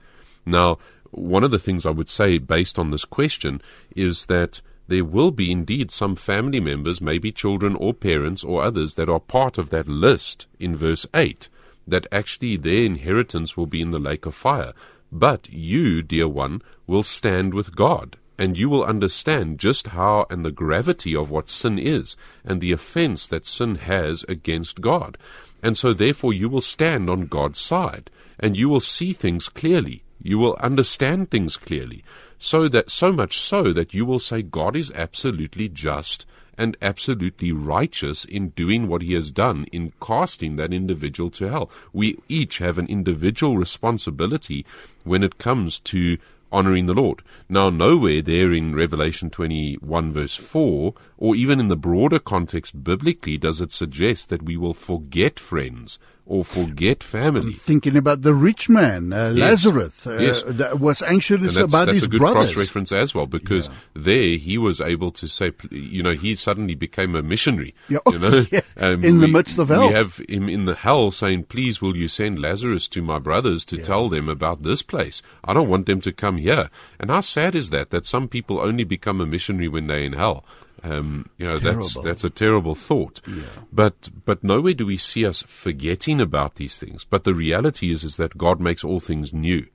Now, 0.45 0.77
one 1.11 1.43
of 1.43 1.51
the 1.51 1.59
things 1.59 1.85
I 1.85 1.91
would 1.91 2.09
say 2.09 2.37
based 2.37 2.77
on 2.77 2.91
this 2.91 3.05
question 3.05 3.61
is 3.95 4.27
that 4.27 4.61
there 4.87 5.03
will 5.03 5.31
be 5.31 5.51
indeed 5.51 5.91
some 5.91 6.15
family 6.15 6.61
members, 6.61 7.01
maybe 7.01 7.31
children 7.31 7.75
or 7.75 7.93
parents 7.93 8.43
or 8.43 8.63
others, 8.63 8.93
that 8.95 9.09
are 9.09 9.19
part 9.19 9.57
of 9.57 9.69
that 9.69 9.87
list 9.87 10.47
in 10.59 10.75
verse 10.75 11.05
8 11.13 11.49
that 11.87 12.07
actually 12.11 12.57
their 12.57 12.83
inheritance 12.83 13.55
will 13.55 13.65
be 13.65 13.81
in 13.81 13.91
the 13.91 13.99
lake 13.99 14.25
of 14.25 14.35
fire. 14.35 14.73
But 15.11 15.47
you, 15.49 16.01
dear 16.01 16.27
one, 16.27 16.61
will 16.85 17.03
stand 17.03 17.53
with 17.53 17.75
God, 17.75 18.17
and 18.37 18.57
you 18.57 18.69
will 18.69 18.83
understand 18.83 19.59
just 19.59 19.87
how 19.87 20.25
and 20.29 20.43
the 20.43 20.51
gravity 20.51 21.15
of 21.15 21.31
what 21.31 21.49
sin 21.49 21.79
is, 21.79 22.17
and 22.43 22.59
the 22.59 22.73
offense 22.73 23.25
that 23.27 23.45
sin 23.45 23.75
has 23.75 24.25
against 24.27 24.81
God. 24.81 25.17
And 25.63 25.77
so, 25.77 25.93
therefore, 25.93 26.33
you 26.33 26.49
will 26.49 26.61
stand 26.61 27.09
on 27.09 27.27
God's 27.27 27.59
side, 27.59 28.09
and 28.39 28.57
you 28.57 28.69
will 28.69 28.81
see 28.81 29.13
things 29.13 29.49
clearly. 29.49 30.03
You 30.21 30.37
will 30.37 30.57
understand 30.59 31.31
things 31.31 31.57
clearly, 31.57 32.03
so 32.37 32.67
that 32.67 32.89
so 32.89 33.11
much 33.11 33.39
so 33.39 33.71
that 33.73 33.93
you 33.93 34.05
will 34.05 34.19
say 34.19 34.41
God 34.41 34.75
is 34.75 34.91
absolutely 34.91 35.69
just 35.69 36.25
and 36.57 36.75
absolutely 36.81 37.51
righteous 37.51 38.25
in 38.25 38.49
doing 38.49 38.87
what 38.87 39.01
he 39.01 39.13
has 39.13 39.31
done 39.31 39.65
in 39.71 39.93
casting 40.01 40.55
that 40.55 40.73
individual 40.73 41.29
to 41.31 41.49
hell. 41.49 41.69
We 41.93 42.17
each 42.27 42.57
have 42.57 42.77
an 42.77 42.87
individual 42.87 43.57
responsibility 43.57 44.65
when 45.03 45.23
it 45.23 45.37
comes 45.37 45.79
to 45.79 46.17
honoring 46.51 46.85
the 46.85 46.93
Lord. 46.93 47.21
Now, 47.49 47.69
nowhere 47.69 48.21
there 48.21 48.53
in 48.53 48.75
Revelation 48.75 49.29
21, 49.29 50.13
verse 50.13 50.35
4, 50.35 50.93
or 51.17 51.35
even 51.35 51.59
in 51.59 51.67
the 51.67 51.75
broader 51.75 52.19
context 52.19 52.83
biblically, 52.83 53.37
does 53.37 53.59
it 53.61 53.71
suggest 53.71 54.29
that 54.29 54.43
we 54.43 54.55
will 54.55 54.73
forget 54.73 55.39
friends 55.39 55.99
or 56.27 56.43
forget 56.43 57.03
family. 57.03 57.41
I'm 57.41 57.53
thinking 57.53 57.95
about 57.95 58.21
the 58.21 58.33
rich 58.33 58.69
man, 58.69 59.13
uh, 59.13 59.29
yes. 59.29 59.65
Lazarus, 59.65 60.07
uh, 60.07 60.17
yes. 60.19 60.43
that 60.45 60.79
was 60.79 61.01
anxious 61.01 61.41
that's, 61.41 61.57
about 61.57 61.85
that's 61.85 61.93
his 61.93 62.03
a 62.03 62.07
good 62.07 62.19
brothers. 62.19 62.53
cross 62.53 62.55
reference 62.55 62.91
as 62.91 63.15
well, 63.15 63.25
because 63.25 63.67
yeah. 63.67 63.73
there 63.95 64.37
he 64.37 64.57
was 64.57 64.81
able 64.81 65.11
to 65.11 65.27
say, 65.27 65.51
you 65.71 66.03
know, 66.03 66.13
he 66.13 66.35
suddenly 66.35 66.75
became 66.75 67.15
a 67.15 67.23
missionary. 67.23 67.73
Yeah. 67.89 67.99
You 68.07 68.19
know, 68.19 68.45
yeah. 68.51 68.61
Um, 68.77 69.03
in 69.03 69.15
we, 69.19 69.21
the 69.21 69.27
midst 69.27 69.57
of 69.57 69.69
hell, 69.69 69.87
we 69.87 69.93
have 69.93 70.17
him 70.29 70.49
in 70.49 70.65
the 70.65 70.75
hell 70.75 71.11
saying, 71.11 71.45
"Please, 71.45 71.81
will 71.81 71.95
you 71.95 72.07
send 72.07 72.39
Lazarus 72.39 72.87
to 72.89 73.01
my 73.01 73.19
brothers 73.19 73.65
to 73.65 73.77
tell 73.77 74.09
them 74.09 74.29
about 74.29 74.63
this 74.63 74.81
place? 74.81 75.21
I 75.43 75.53
don't 75.53 75.69
want 75.69 75.85
them 75.85 76.01
to 76.01 76.11
come 76.11 76.37
here." 76.37 76.69
And 76.99 77.09
how 77.09 77.21
sad 77.21 77.55
is 77.55 77.69
that? 77.69 77.89
That 77.91 78.05
some 78.05 78.27
people 78.27 78.59
only 78.59 78.83
become 78.83 79.21
a 79.21 79.25
missionary 79.25 79.67
when 79.67 79.87
they're 79.87 79.99
in 79.99 80.13
hell. 80.13 80.45
Um, 80.83 81.29
you 81.37 81.47
know, 81.47 81.57
terrible. 81.57 81.81
that's 81.81 82.01
that's 82.01 82.23
a 82.23 82.29
terrible 82.29 82.75
thought. 82.75 83.21
Yeah. 83.27 83.43
But 83.71 84.09
but 84.25 84.43
nowhere 84.43 84.73
do 84.73 84.85
we 84.85 84.97
see 84.97 85.25
us 85.25 85.43
forgetting 85.43 86.21
about 86.21 86.55
these 86.55 86.77
things. 86.77 87.03
But 87.03 87.23
the 87.23 87.33
reality 87.33 87.91
is 87.91 88.03
is 88.03 88.17
that 88.17 88.37
God 88.37 88.59
makes 88.59 88.83
all 88.83 88.99
things 88.99 89.33
new. 89.33 89.65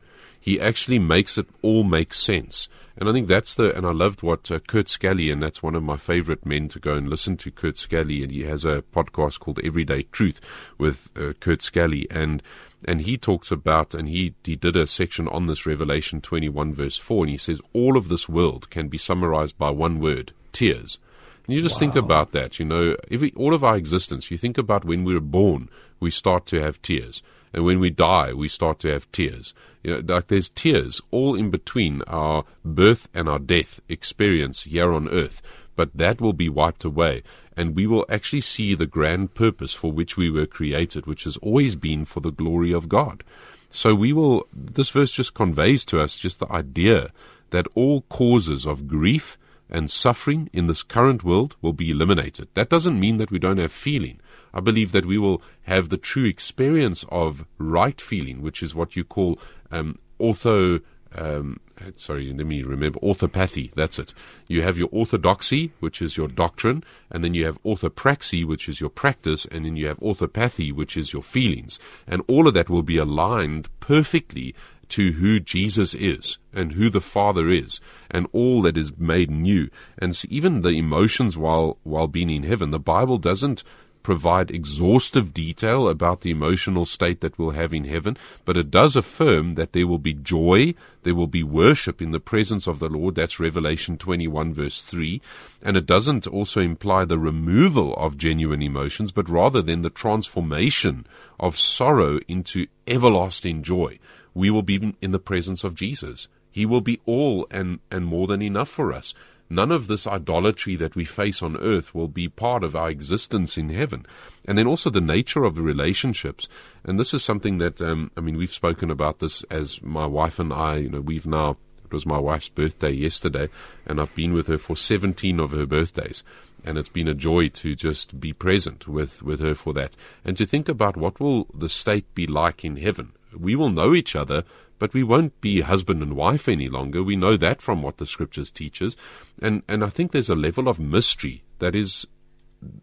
He 0.43 0.61
actually 0.61 0.99
makes 0.99 1.39
it 1.39 1.47
all 1.63 1.85
make 1.85 2.13
sense. 2.13 2.69
And 2.97 3.09
I 3.09 3.13
think 3.13 3.29
that's 3.29 3.55
the, 3.55 3.75
and 3.77 3.87
I 3.87 3.93
loved 3.93 4.23
what 4.23 4.51
uh, 4.51 4.59
Kurt 4.59 4.89
Scally, 4.89 5.31
and 5.31 5.41
that's 5.41 5.63
one 5.63 5.77
of 5.77 5.85
my 5.85 5.97
favorite 5.97 6.45
men 6.45 6.69
to 6.71 6.81
go 6.81 6.95
and 6.95 7.09
listen 7.09 7.37
to 7.39 7.51
Kurt 7.53 7.77
Scally, 7.77 8.25
and 8.25 8.33
he 8.33 8.43
has 8.43 8.65
a 8.65 8.83
podcast 8.93 9.39
called 9.39 9.61
Everyday 9.63 10.03
Truth 10.03 10.41
with 10.79 11.11
uh, 11.17 11.33
Kurt 11.39 11.63
Scally, 11.63 12.09
and 12.11 12.43
and 12.85 13.03
he 13.03 13.17
talks 13.17 13.53
about, 13.53 13.95
and 13.95 14.09
he 14.09 14.35
he 14.43 14.57
did 14.57 14.75
a 14.75 14.89
section 14.89 15.29
on 15.29 15.47
this 15.47 15.65
Revelation 15.65 16.21
21 16.21 16.75
verse 16.75 16.99
4, 16.99 17.25
and 17.25 17.31
he 17.31 17.39
says 17.39 17.61
all 17.73 17.97
of 17.97 18.09
this 18.09 18.29
world 18.29 18.69
can 18.69 18.89
be 18.89 18.99
summarized 18.99 19.57
by 19.57 19.71
one 19.71 20.01
word, 20.01 20.33
tears. 20.53 20.99
And 21.47 21.57
you 21.57 21.63
just 21.63 21.77
wow. 21.77 21.81
think 21.81 21.97
about 21.97 22.33
that, 22.33 22.59
you 22.59 22.65
know, 22.65 22.97
every, 23.11 23.33
all 23.35 23.55
of 23.55 23.65
our 23.65 23.77
existence, 23.77 24.31
you 24.31 24.39
think 24.39 24.59
about 24.59 24.85
when 24.85 25.05
we 25.05 25.15
were 25.15 25.21
born, 25.21 25.69
we 25.99 26.11
start 26.11 26.47
to 26.47 26.61
have 26.61 26.81
tears. 26.83 27.23
And 27.53 27.65
when 27.65 27.81
we 27.81 27.91
die, 27.91 28.33
we 28.33 28.49
start 28.49 28.79
to 28.81 28.89
have 28.89 29.11
tears. 29.13 29.53
You 29.83 30.03
know, 30.03 30.15
like 30.15 30.29
there's 30.29 30.49
tears 30.49 31.03
all 31.11 31.35
in 31.35 31.51
between 31.51 32.03
our 32.07 32.45
birth 32.65 33.09
and 33.13 33.29
our 33.29 33.39
death 33.39 33.81
experience 33.89 34.63
here 34.63 34.93
on 34.93 35.09
earth. 35.09 35.43
But 35.77 35.91
that 35.95 36.21
will 36.21 36.33
be 36.33 36.49
wiped 36.49 36.85
away. 36.85 37.23
And 37.57 37.75
we 37.75 37.87
will 37.87 38.07
actually 38.09 38.41
see 38.41 38.75
the 38.75 38.87
grand 38.87 39.35
purpose 39.35 39.75
for 39.75 39.93
which 39.93 40.17
we 40.17 40.31
were 40.31 40.47
created, 40.47 41.07
which 41.07 41.25
has 41.25 41.37
always 41.39 41.77
been 41.77 42.05
for 42.05 42.21
the 42.21 42.31
glory 42.31 42.73
of 42.73 42.89
God. 42.89 43.23
So 43.71 43.95
we 43.95 44.13
will, 44.13 44.47
this 44.53 44.91
verse 44.91 45.13
just 45.13 45.35
conveys 45.35 45.85
to 45.87 46.01
us 46.01 46.17
just 46.17 46.41
the 46.41 46.51
idea 46.51 47.11
that 47.51 47.67
all 47.75 48.03
causes 48.03 48.67
of 48.67 48.89
grief 48.89 49.37
and 49.73 49.91
suffering 49.91 50.51
in 50.53 50.67
this 50.69 50.83
current 50.83 51.25
world 51.25 51.57
will 51.63 51.73
be 51.73 51.91
eliminated. 51.91 52.47
That 52.55 52.69
doesn't 52.69 53.01
mean 53.01 53.17
that 53.17 53.31
we 53.31 53.39
don't 53.39 53.59
have 53.59 53.73
feeling. 53.73 54.21
I 54.55 54.61
believe 54.61 54.93
that 54.93 55.07
we 55.07 55.19
will 55.19 55.43
have 55.63 55.89
the 55.89 55.97
true 55.97 56.27
experience 56.27 57.05
of 57.09 57.47
right 57.59 58.01
feeling, 58.01 58.43
which 58.43 58.63
is 58.63 58.75
what 58.75 58.95
you 58.95 59.03
call 59.03 59.41
um, 59.71 59.99
ortho. 60.21 60.83
Um, 61.15 61.59
sorry, 61.97 62.33
let 62.33 62.47
me 62.47 62.63
remember 62.63 62.99
orthopathy. 63.01 63.73
That's 63.75 63.99
it. 63.99 64.13
You 64.47 64.63
have 64.63 64.77
your 64.77 64.89
orthodoxy, 64.93 65.73
which 65.81 66.03
is 66.03 66.17
your 66.19 66.29
doctrine, 66.29 66.85
and 67.11 67.25
then 67.25 67.33
you 67.33 67.47
have 67.47 67.63
orthopraxy, 67.63 68.47
which 68.47 68.69
is 68.69 68.81
your 68.81 68.91
practice, 68.91 69.47
and 69.47 69.65
then 69.65 69.77
you 69.77 69.87
have 69.87 69.99
orthopathy, 70.01 70.71
which 70.71 70.97
is 70.99 71.15
your 71.15 71.23
feelings. 71.23 71.79
And 72.07 72.23
all 72.29 72.47
of 72.47 72.55
that 72.55 72.69
will 72.69 72.83
be 72.83 72.99
aligned 72.99 73.69
perfectly 73.81 74.55
to 74.93 75.13
who 75.13 75.41
Jesus 75.41 75.95
is 75.95 76.37
and 76.53 76.73
who 76.73 76.91
the 76.91 77.01
Father 77.01 77.49
is 77.49 77.81
and 78.11 78.27
all 78.33 78.61
that 78.61 78.77
is 78.77 78.97
made 78.99 79.31
new. 79.31 79.71
And 79.99 80.15
so 80.15 80.29
even 80.31 80.61
the 80.61 80.71
emotions 80.71 81.35
while, 81.35 81.79
while 81.83 82.09
being 82.09 82.29
in 82.29 82.43
heaven, 82.43 82.71
the 82.71 82.79
Bible 82.79 83.17
doesn't 83.17 83.65
provide 84.03 84.51
exhaustive 84.51 85.33
detail 85.33 85.89
about 85.89 86.21
the 86.21 86.31
emotional 86.31 86.85
state 86.85 87.21
that 87.23 87.39
we'll 87.39 87.53
have 87.53 87.73
in 87.73 87.85
heaven, 87.85 88.19
but 88.45 88.57
it 88.57 88.71
does 88.71 88.97
affirm 88.97 89.55
that 89.55 89.73
there 89.73 89.87
will 89.87 89.99
be 89.99 90.13
joy, 90.13 90.75
there 91.05 91.15
will 91.15 91.27
be 91.27 91.43
worship 91.43 92.03
in 92.03 92.11
the 92.11 92.21
presence 92.21 92.67
of 92.67 92.79
the 92.79 92.89
Lord. 92.89 93.15
That's 93.15 93.41
Revelation 93.41 93.97
21, 93.97 94.53
verse 94.53 94.83
3. 94.83 95.23
And 95.63 95.77
it 95.77 95.87
doesn't 95.87 96.27
also 96.27 96.61
imply 96.61 97.07
the 97.07 97.19
removal 97.19 97.95
of 97.95 98.19
genuine 98.19 98.61
emotions, 98.61 99.11
but 99.11 99.31
rather 99.31 99.63
then 99.63 99.81
the 99.81 99.91
transformation 99.91 101.07
of 101.41 101.57
sorrow 101.57 102.19
into 102.29 102.67
everlasting 102.87 103.63
joy 103.63 103.99
we 104.35 104.51
will 104.51 104.63
be 104.63 104.95
in 105.01 105.13
the 105.13 105.19
presence 105.19 105.65
of 105.65 105.75
Jesus. 105.75 106.29
He 106.51 106.67
will 106.67 106.81
be 106.81 107.01
all 107.07 107.47
and, 107.51 107.81
and 107.91 108.05
more 108.05 108.27
than 108.27 108.43
enough 108.43 108.69
for 108.69 108.93
us. 108.93 109.15
None 109.53 109.71
of 109.71 109.87
this 109.87 110.07
idolatry 110.07 110.77
that 110.77 110.97
we 110.97 111.05
face 111.05 111.43
on 111.43 111.59
earth 111.59 111.95
will 111.95 112.09
be 112.09 112.27
part 112.27 112.65
of 112.65 112.75
our 112.75 112.89
existence 112.89 113.59
in 113.59 113.69
heaven. 113.69 114.07
And 114.47 114.57
then 114.57 114.67
also 114.67 114.89
the 114.89 115.01
nature 115.03 115.45
of 115.45 115.57
the 115.57 115.63
relationships. 115.63 116.49
And 116.85 116.99
this 116.99 117.13
is 117.13 117.23
something 117.23 117.59
that, 117.59 117.83
um, 117.83 118.11
I 118.17 118.21
mean, 118.23 118.39
we've 118.39 118.53
spoken 118.53 118.91
about 118.91 119.19
this 119.19 119.43
as 119.51 119.83
my 119.83 120.07
wife 120.07 120.39
and 120.39 120.55
I, 120.55 120.77
you 120.77 120.89
know, 120.89 121.03
we've 121.03 121.27
now, 121.27 121.59
it 121.85 121.93
was 121.93 122.07
my 122.07 122.19
wife's 122.19 122.49
birthday 122.49 122.93
yesterday, 122.93 123.51
and 123.85 124.01
I've 124.01 124.15
been 124.15 124.33
with 124.33 124.47
her 124.47 124.57
for 124.57 124.75
17 124.75 125.39
of 125.39 125.51
her 125.51 125.67
birthdays. 125.67 126.23
And 126.65 126.79
it's 126.79 126.89
been 126.89 127.09
a 127.09 127.15
joy 127.15 127.49
to 127.49 127.75
just 127.75 128.19
be 128.19 128.33
present 128.33 128.89
with, 128.89 129.23
with 129.23 129.41
her 129.41 129.55
for 129.55 129.75
that. 129.75 129.97
And 130.25 130.35
to 130.39 130.47
think 130.47 130.71
about 130.71 130.97
what 130.97 131.21
will 131.21 131.47
the 131.53 131.69
state 131.69 132.15
be 132.15 132.27
like 132.27 132.65
in 132.65 132.77
heaven 132.79 133.13
we 133.39 133.55
will 133.55 133.71
know 133.71 133.95
each 133.95 134.15
other, 134.17 134.45
but 134.79 134.95
we 134.95 135.03
won't 135.03 135.41
be 135.41 135.61
husband 135.61 136.03
and 136.03 136.17
wife 136.17 136.49
any 136.49 136.69
longer. 136.69 137.03
We 137.03 137.17
know 137.17 137.37
that 137.37 137.63
from 137.63 137.83
what 137.83 137.99
the 137.99 138.07
scriptures 138.07 138.51
teaches. 138.51 138.97
And, 139.41 139.63
and 139.69 139.85
I 139.85 139.89
think 139.89 140.11
there's 140.11 140.31
a 140.31 140.35
level 140.35 140.69
of 140.69 140.81
mystery 140.81 141.45
that 141.61 141.77
is, 141.77 142.07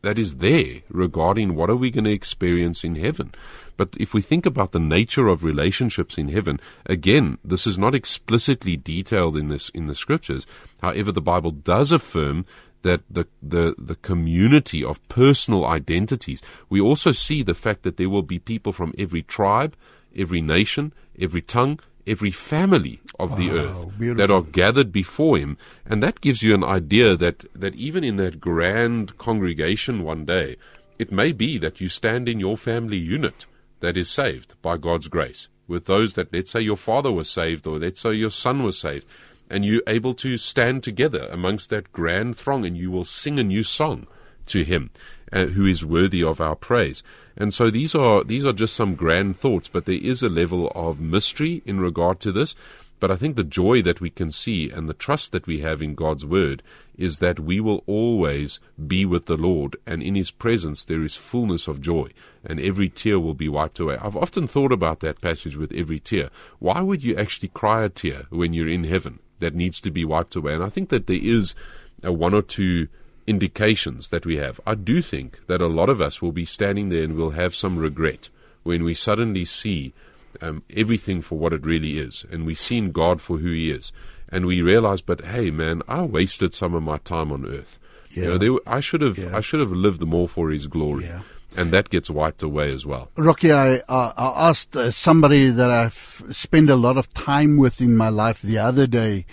that 0.01 0.17
is 0.17 0.35
there 0.35 0.81
regarding 0.89 1.55
what 1.55 1.69
are 1.69 1.75
we 1.75 1.91
going 1.91 2.05
to 2.05 2.11
experience 2.11 2.83
in 2.83 2.95
heaven. 2.95 3.33
But 3.75 3.95
if 3.97 4.13
we 4.13 4.21
think 4.21 4.45
about 4.45 4.71
the 4.71 4.79
nature 4.79 5.27
of 5.27 5.43
relationships 5.43 6.17
in 6.17 6.29
heaven, 6.29 6.59
again, 6.85 7.37
this 7.43 7.65
is 7.65 7.77
not 7.77 7.95
explicitly 7.95 8.77
detailed 8.77 9.37
in 9.37 9.47
this 9.47 9.69
in 9.69 9.87
the 9.87 9.95
scriptures. 9.95 10.45
However, 10.81 11.11
the 11.11 11.21
Bible 11.21 11.51
does 11.51 11.91
affirm 11.91 12.45
that 12.81 13.01
the, 13.09 13.25
the, 13.41 13.75
the 13.77 13.95
community 13.95 14.83
of 14.83 15.05
personal 15.09 15.65
identities, 15.65 16.41
we 16.69 16.79
also 16.79 17.11
see 17.11 17.43
the 17.43 17.53
fact 17.53 17.83
that 17.83 17.97
there 17.97 18.09
will 18.09 18.23
be 18.23 18.39
people 18.39 18.71
from 18.71 18.93
every 18.97 19.21
tribe, 19.21 19.75
every 20.15 20.41
nation, 20.41 20.93
every 21.19 21.41
tongue, 21.41 21.79
every 22.07 22.31
family 22.31 22.99
of 23.19 23.37
the 23.37 23.49
Wow, 23.49 23.91
earth 23.99 24.17
that 24.17 24.31
are 24.31 24.41
gathered 24.41 24.91
before 24.91 25.37
him. 25.37 25.57
And 25.85 26.01
that 26.01 26.21
gives 26.21 26.41
you 26.41 26.53
an 26.53 26.63
idea 26.63 27.15
that, 27.15 27.45
that 27.53 27.75
even 27.75 28.03
in 28.03 28.15
that 28.17 28.39
grand 28.39 29.17
congregation 29.17 30.03
one 30.03 30.25
day, 30.25 30.57
it 30.97 31.11
may 31.11 31.31
be 31.31 31.57
that 31.59 31.79
you 31.79 31.87
stand 31.87 32.27
in 32.27 32.39
your 32.39 32.57
family 32.57 32.97
unit 32.97 33.45
that 33.79 33.95
is 33.95 34.09
saved 34.09 34.55
by 34.61 34.77
God's 34.77 35.07
grace. 35.07 35.47
With 35.67 35.85
those 35.85 36.15
that, 36.15 36.33
let's 36.33 36.51
say, 36.51 36.61
your 36.61 36.75
father 36.75 37.11
was 37.11 37.29
saved, 37.29 37.67
or 37.67 37.77
let's 37.77 38.01
say 38.01 38.13
your 38.13 38.31
son 38.31 38.63
was 38.63 38.77
saved, 38.77 39.05
and 39.49 39.63
you're 39.63 39.83
able 39.87 40.13
to 40.15 40.37
stand 40.37 40.83
together 40.83 41.27
amongst 41.31 41.69
that 41.69 41.91
grand 41.91 42.37
throng, 42.37 42.65
and 42.65 42.75
you 42.75 42.91
will 42.91 43.05
sing 43.05 43.39
a 43.39 43.43
new 43.43 43.63
song 43.63 44.07
to 44.47 44.63
him 44.63 44.89
uh, 45.31 45.45
who 45.45 45.65
is 45.65 45.85
worthy 45.85 46.23
of 46.23 46.41
our 46.41 46.55
praise. 46.55 47.03
And 47.37 47.53
so 47.53 47.69
these 47.69 47.95
are 47.95 48.23
these 48.23 48.45
are 48.45 48.53
just 48.53 48.75
some 48.75 48.95
grand 48.95 49.39
thoughts, 49.39 49.67
but 49.67 49.85
there 49.85 49.95
is 49.95 50.23
a 50.23 50.29
level 50.29 50.71
of 50.75 50.99
mystery 50.99 51.61
in 51.65 51.79
regard 51.79 52.19
to 52.21 52.31
this. 52.31 52.55
But 52.99 53.11
I 53.11 53.15
think 53.15 53.35
the 53.35 53.45
joy 53.45 53.81
that 53.83 54.01
we 54.01 54.09
can 54.09 54.29
see 54.29 54.69
and 54.69 54.89
the 54.89 54.93
trust 54.93 55.31
that 55.31 55.47
we 55.47 55.61
have 55.61 55.81
in 55.81 55.95
God's 55.95 56.25
word 56.25 56.61
is 56.97 57.19
that 57.19 57.39
we 57.39 57.61
will 57.61 57.81
always 57.87 58.59
be 58.87 59.05
with 59.05 59.25
the 59.25 59.37
Lord, 59.37 59.77
and 59.87 60.03
in 60.03 60.15
His 60.15 60.31
presence 60.31 60.83
there 60.83 61.01
is 61.03 61.15
fullness 61.15 61.69
of 61.69 61.79
joy, 61.79 62.09
and 62.43 62.59
every 62.59 62.89
tear 62.89 63.17
will 63.17 63.33
be 63.33 63.47
wiped 63.47 63.79
away. 63.79 63.97
I've 64.01 64.17
often 64.17 64.47
thought 64.47 64.73
about 64.73 64.99
that 64.99 65.21
passage 65.21 65.55
with 65.55 65.71
every 65.71 66.01
tear. 66.01 66.29
Why 66.59 66.81
would 66.81 67.01
you 67.01 67.15
actually 67.15 67.49
cry 67.49 67.85
a 67.85 67.89
tear 67.89 68.25
when 68.31 68.51
you're 68.51 68.67
in 68.67 68.83
heaven 68.83 69.19
that 69.39 69.55
needs 69.55 69.79
to 69.81 69.91
be 69.91 70.03
wiped 70.03 70.35
away? 70.35 70.53
And 70.53 70.63
I 70.63 70.69
think 70.69 70.89
that 70.89 71.07
there 71.07 71.21
is 71.21 71.55
a 72.03 72.11
one 72.11 72.33
or 72.33 72.41
two 72.41 72.89
indications 73.33 74.09
that 74.09 74.25
we 74.25 74.35
have. 74.37 74.59
I 74.65 74.75
do 74.75 75.01
think 75.01 75.39
that 75.47 75.61
a 75.61 75.67
lot 75.79 75.89
of 75.89 76.01
us 76.01 76.21
will 76.21 76.31
be 76.31 76.45
standing 76.45 76.89
there 76.89 77.03
and 77.03 77.13
will 77.15 77.31
have 77.31 77.53
some 77.53 77.77
regret 77.77 78.29
when 78.63 78.83
we 78.83 78.93
suddenly 78.95 79.45
see 79.45 79.93
um, 80.41 80.63
everything 80.75 81.21
for 81.21 81.37
what 81.37 81.53
it 81.53 81.65
really 81.65 81.97
is, 81.99 82.25
and 82.31 82.45
we've 82.45 82.59
seen 82.59 82.91
God 82.91 83.21
for 83.21 83.37
who 83.37 83.51
He 83.51 83.69
is, 83.71 83.91
and 84.31 84.45
we 84.45 84.61
realize, 84.61 85.01
but 85.01 85.21
hey, 85.25 85.51
man, 85.51 85.81
I 85.87 86.01
wasted 86.01 86.53
some 86.53 86.73
of 86.73 86.83
my 86.83 86.97
time 86.99 87.31
on 87.31 87.45
earth. 87.45 87.77
You 88.11 88.23
know, 88.23 88.31
Yeah. 88.33 88.37
there, 88.37 88.51
I 88.77 88.79
should 88.79 89.01
have, 89.01 89.17
Yeah. 89.17 89.37
I 89.37 89.41
should 89.41 89.59
have 89.59 89.71
lived 89.71 90.01
more 90.05 90.27
for 90.27 90.49
His 90.51 90.65
glory, 90.67 91.05
Yeah. 91.05 91.21
and 91.57 91.71
that 91.71 91.89
gets 91.89 92.09
wiped 92.09 92.43
away 92.43 92.71
as 92.71 92.83
well. 92.85 93.09
Rocky, 93.15 93.51
I, 93.51 93.75
I, 93.89 94.13
I 94.17 94.49
asked 94.49 94.75
uh, 94.75 94.91
somebody 94.91 95.49
that 95.51 95.69
I've 95.71 96.23
spent 96.31 96.69
a 96.69 96.75
lot 96.75 96.97
of 96.97 97.11
time 97.13 97.57
with 97.57 97.79
in 97.81 97.95
my 97.97 98.09
life 98.09 98.41
the 98.41 98.57
other 98.59 98.87
day, 98.87 99.25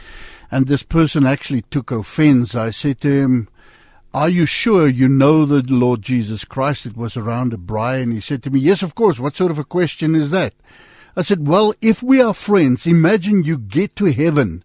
and 0.51 0.67
this 0.67 0.83
person 0.83 1.27
actually 1.27 1.63
took 1.71 1.91
offense. 1.91 2.55
I 2.55 2.71
said 2.71 3.01
to 3.03 3.11
him, 3.11 3.49
Are 4.15 4.29
you 4.29 4.47
sure 4.47 4.89
you 4.89 5.09
know 5.09 5.45
the 5.45 5.63
Lord 5.63 6.03
Jesus 6.03 6.45
Christ? 6.45 6.87
It 6.87 6.97
was 6.97 7.17
around 7.17 7.53
a 7.53 7.57
braai, 7.59 8.03
and 8.03 8.13
he 8.13 8.21
said 8.21 8.43
to 8.45 8.51
me, 8.51 8.61
Yes, 8.61 8.83
of 8.83 8.95
course. 8.95 9.19
What 9.19 9.37
sort 9.37 9.51
of 9.51 9.59
a 9.59 9.65
question 9.65 10.15
is 10.15 10.31
that? 10.31 10.55
I 11.17 11.23
said, 11.23 11.47
Well, 11.47 11.75
if 11.81 12.03
we 12.03 12.21
are 12.21 12.35
friends, 12.35 12.87
imagine 12.87 13.45
you 13.45 13.59
get 13.59 13.97
to 13.97 14.07
heaven 14.07 14.63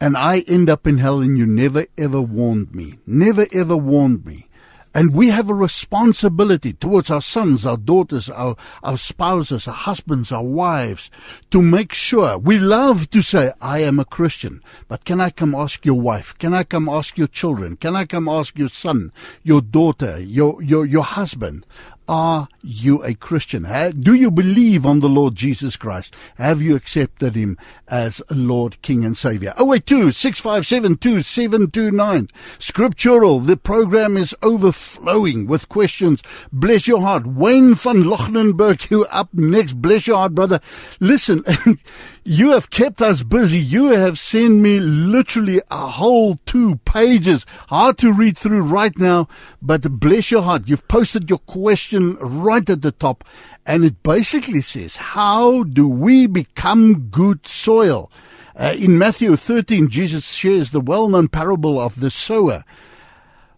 and 0.00 0.16
I 0.16 0.40
end 0.40 0.68
up 0.68 0.86
in 0.86 0.98
hell 0.98 1.20
and 1.20 1.38
you 1.38 1.46
never 1.46 1.86
ever 1.96 2.20
warned 2.20 2.74
me. 2.74 2.98
Never 3.06 3.46
ever 3.52 3.76
warned 3.76 4.26
me. 4.26 4.48
And 4.96 5.12
we 5.12 5.30
have 5.30 5.50
a 5.50 5.54
responsibility 5.54 6.72
towards 6.72 7.10
our 7.10 7.20
sons, 7.20 7.66
our 7.66 7.76
daughters, 7.76 8.30
our, 8.30 8.56
our 8.84 8.96
spouses, 8.96 9.66
our 9.66 9.74
husbands, 9.74 10.30
our 10.30 10.44
wives, 10.44 11.10
to 11.50 11.60
make 11.60 11.92
sure 11.92 12.38
we 12.38 12.60
love 12.60 13.10
to 13.10 13.20
say, 13.20 13.52
I 13.60 13.80
am 13.80 13.98
a 13.98 14.04
Christian. 14.04 14.62
But 14.86 15.04
can 15.04 15.20
I 15.20 15.30
come 15.30 15.52
ask 15.52 15.84
your 15.84 16.00
wife? 16.00 16.38
Can 16.38 16.54
I 16.54 16.62
come 16.62 16.88
ask 16.88 17.18
your 17.18 17.26
children? 17.26 17.76
Can 17.76 17.96
I 17.96 18.04
come 18.04 18.28
ask 18.28 18.56
your 18.56 18.68
son, 18.68 19.10
your 19.42 19.60
daughter, 19.60 20.20
your, 20.20 20.62
your, 20.62 20.86
your 20.86 21.02
husband? 21.02 21.66
Are 22.06 22.48
you 22.64 23.04
a 23.04 23.14
Christian? 23.14 23.64
Do 24.00 24.14
you 24.14 24.30
believe 24.30 24.86
on 24.86 25.00
the 25.00 25.08
Lord 25.08 25.34
Jesus 25.34 25.76
Christ? 25.76 26.14
Have 26.36 26.62
you 26.62 26.74
accepted 26.76 27.34
him 27.34 27.58
as 27.88 28.22
Lord, 28.30 28.80
King 28.82 29.04
and 29.04 29.16
Savior? 29.16 29.52
082 29.58 30.12
657 30.12 30.96
2729. 30.96 32.28
Scriptural. 32.58 33.40
The 33.40 33.56
program 33.56 34.16
is 34.16 34.34
overflowing 34.42 35.46
with 35.46 35.68
questions. 35.68 36.22
Bless 36.52 36.86
your 36.86 37.00
heart. 37.00 37.26
Wayne 37.26 37.74
van 37.74 38.04
Loggerenberg, 38.04 38.90
you 38.90 39.04
up 39.06 39.28
next. 39.34 39.74
Bless 39.74 40.06
your 40.06 40.16
heart, 40.16 40.34
brother. 40.34 40.60
Listen, 41.00 41.44
you 42.24 42.50
have 42.52 42.70
kept 42.70 43.02
us 43.02 43.22
busy. 43.22 43.58
You 43.58 43.86
have 43.86 44.18
sent 44.18 44.54
me 44.54 44.80
literally 44.80 45.60
a 45.70 45.86
whole 45.88 46.38
two 46.46 46.76
pages. 46.84 47.44
Hard 47.68 47.98
to 47.98 48.12
read 48.12 48.38
through 48.38 48.62
right 48.62 48.96
now, 48.98 49.28
but 49.60 49.82
bless 50.00 50.30
your 50.30 50.42
heart. 50.42 50.62
You've 50.66 50.88
posted 50.88 51.28
your 51.28 51.40
question 51.40 52.16
right 52.16 52.53
at 52.70 52.82
the 52.82 52.92
top, 52.92 53.24
and 53.66 53.84
it 53.84 54.02
basically 54.02 54.62
says, 54.62 54.96
How 54.96 55.62
do 55.64 55.88
we 55.88 56.26
become 56.26 57.08
good 57.10 57.46
soil? 57.46 58.10
Uh, 58.56 58.74
in 58.78 58.98
Matthew 58.98 59.36
13, 59.36 59.88
Jesus 59.88 60.24
shares 60.26 60.70
the 60.70 60.80
well 60.80 61.08
known 61.08 61.28
parable 61.28 61.80
of 61.80 62.00
the 62.00 62.10
sower. 62.10 62.64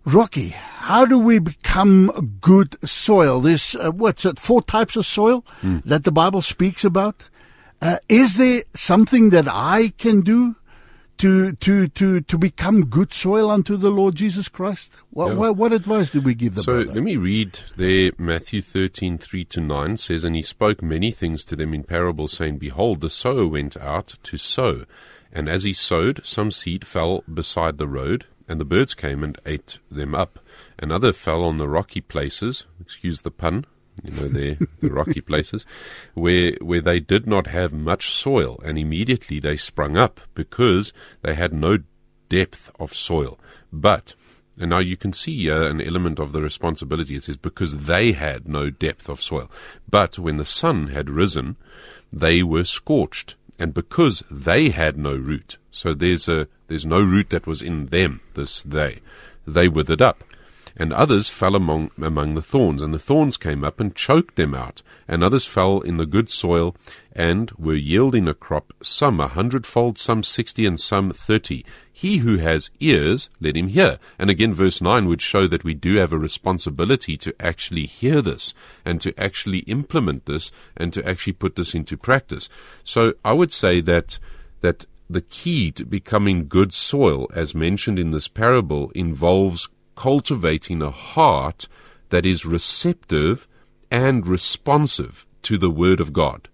Rocky, 0.07 0.51
how 0.51 1.05
do 1.05 1.18
we 1.18 1.38
become 1.40 2.38
good 2.40 2.76
soil? 2.88 3.40
There's, 3.40 3.74
uh, 3.74 3.90
what's 3.90 4.24
it, 4.24 4.38
four 4.38 4.62
types 4.62 4.94
of 4.97 5.05
soil 5.05 5.44
that 5.84 6.05
the 6.05 6.12
Bible 6.12 6.42
speaks 6.42 6.84
about. 6.84 7.28
Uh, 7.82 7.99
is 8.09 8.36
there 8.36 8.62
something 8.74 9.30
that 9.30 9.47
I 9.49 9.92
can 9.99 10.20
do 10.20 10.57
to, 11.18 11.52
to, 11.52 11.88
to, 11.88 12.20
to 12.20 12.38
become 12.38 12.86
good 12.86 13.12
soil 13.12 13.50
unto 13.50 13.76
the 13.76 13.90
Lord 13.90 14.14
Jesus 14.14 14.48
Christ? 14.48 14.90
What, 15.10 15.28
Yeah. 15.28 15.34
what, 15.34 15.56
what 15.56 15.72
advice 15.72 16.10
do 16.10 16.20
we 16.20 16.34
give 16.34 16.54
them? 16.54 16.64
So 16.64 16.84
brother? 16.84 16.94
let 16.94 17.02
me 17.02 17.16
read 17.16 17.58
there 17.76 18.12
Matthew 18.18 18.62
thirteen 18.62 19.18
three 19.18 19.44
to 19.46 19.60
9 19.60 19.96
says, 19.96 20.24
And 20.24 20.36
he 20.36 20.42
spoke 20.42 20.82
many 20.82 21.10
things 21.10 21.44
to 21.46 21.56
them 21.56 21.72
in 21.74 21.84
parables, 21.84 22.32
saying, 22.32 22.58
Behold, 22.58 23.00
the 23.00 23.10
sower 23.10 23.46
went 23.46 23.76
out 23.76 24.14
to 24.24 24.36
sow. 24.38 24.84
And 25.32 25.48
as 25.48 25.64
he 25.64 25.72
sowed, 25.72 26.24
some 26.24 26.50
seed 26.50 26.86
fell 26.86 27.22
beside 27.32 27.78
the 27.78 27.88
road, 27.88 28.24
and 28.48 28.60
the 28.60 28.64
birds 28.64 28.94
came 28.94 29.22
and 29.24 29.38
ate 29.44 29.78
them 29.90 30.14
up. 30.14 30.38
And 30.78 30.90
other 30.92 31.12
fell 31.12 31.44
on 31.44 31.58
the 31.58 31.68
rocky 31.68 32.00
places, 32.00 32.66
excuse 32.80 33.22
the 33.22 33.30
pun, 33.30 33.64
you 34.03 34.12
know, 34.12 34.28
there, 34.28 34.57
the 34.80 34.90
rocky 34.90 35.20
places, 35.20 35.64
where, 36.14 36.53
where 36.61 36.80
they 36.80 37.01
did 37.01 37.26
not 37.26 37.47
have 37.47 37.72
much 37.72 38.11
soil, 38.11 38.61
and 38.64 38.78
immediately 38.78 39.40
they 39.40 39.57
sprung 39.57 39.97
up, 39.97 40.20
because 40.34 40.92
they 41.22 41.34
had 41.34 41.53
no 41.53 41.78
depth 42.28 42.70
of 42.78 42.92
soil. 42.92 43.38
But 43.72 44.14
and 44.59 44.70
now 44.70 44.78
you 44.78 44.97
can 44.97 45.12
see 45.12 45.51
uh, 45.51 45.64
an 45.64 45.82
element 45.82 46.18
of 46.18 46.32
the 46.32 46.40
responsibility. 46.40 47.14
It 47.16 47.24
says, 47.24 47.36
because 47.36 47.76
they 47.76 48.12
had 48.12 48.49
no 48.49 48.70
depth 48.70 49.09
of 49.09 49.20
soil. 49.20 49.51
But 49.88 50.18
when 50.18 50.38
the 50.38 50.47
sun 50.47 50.88
had 50.88 51.11
risen, 51.11 51.57
they 52.12 52.42
were 52.42 52.64
scorched. 52.64 53.36
And 53.59 53.74
because 53.74 54.22
they 54.30 54.70
had 54.70 54.99
no 54.99 55.14
root, 55.14 55.59
so 55.70 55.94
there's 55.94 56.28
a, 56.28 56.49
there's 56.68 56.86
no 56.86 57.01
root 57.01 57.30
that 57.30 57.47
was 57.47 57.62
in 57.62 57.86
them, 57.86 58.20
this 58.34 58.62
they, 58.62 59.01
they 59.47 59.68
withered 59.68 60.03
up. 60.03 60.24
And 60.76 60.92
others 60.92 61.30
fell 61.30 61.54
among, 61.54 61.90
among 62.00 62.34
the 62.34 62.42
thorns, 62.42 62.82
and 62.82 62.92
the 62.92 62.98
thorns 62.98 63.36
came 63.36 63.64
up 63.64 63.80
and 63.80 63.94
choked 63.94 64.36
them 64.36 64.54
out. 64.54 64.82
And 65.08 65.24
others 65.24 65.46
fell 65.46 65.80
in 65.80 65.96
the 65.96 66.04
good 66.04 66.28
soil, 66.28 66.76
and 67.12 67.50
were 67.52 67.74
yielding 67.74 68.28
a 68.28 68.34
crop, 68.34 68.74
some 68.82 69.18
a 69.18 69.28
hundredfold, 69.28 69.96
some 69.96 70.22
sixty, 70.22 70.66
and 70.66 70.78
some 70.78 71.12
thirty. 71.12 71.64
He 71.90 72.18
who 72.18 72.36
has 72.36 72.68
ears, 72.78 73.30
let 73.40 73.56
him 73.56 73.68
hear. 73.68 73.98
And 74.18 74.28
again, 74.28 74.52
verse 74.52 74.82
9 74.82 75.08
would 75.08 75.22
show 75.22 75.46
that 75.46 75.64
we 75.64 75.72
do 75.72 75.96
have 75.96 76.12
a 76.12 76.18
responsibility 76.18 77.16
to 77.16 77.34
actually 77.40 77.86
hear 77.86 78.20
this, 78.20 78.52
and 78.84 79.00
to 79.00 79.18
actually 79.18 79.60
implement 79.60 80.26
this, 80.26 80.52
and 80.76 80.92
to 80.92 81.08
actually 81.08 81.32
put 81.32 81.56
this 81.56 81.74
into 81.74 81.96
practice. 81.96 82.50
So 82.84 83.14
I 83.24 83.32
would 83.32 83.50
say 83.50 83.80
that, 83.80 84.18
that 84.60 84.84
the 85.08 85.22
key 85.22 85.72
to 85.72 85.86
becoming 85.86 86.48
good 86.48 86.74
soil, 86.74 87.30
as 87.34 87.54
mentioned 87.54 87.98
in 87.98 88.10
this 88.10 88.28
parable, 88.28 88.90
involves 88.94 89.68
cultivating 89.97 90.82
a 90.82 90.90
heart 90.90 91.66
that 92.11 92.24
is 92.24 92.47
receptive 92.47 93.49
and 93.90 94.26
responsive 94.26 95.26
to 95.42 95.59
the 95.59 95.70
Word 95.70 96.01
of 96.01 96.12
God. 96.12 96.49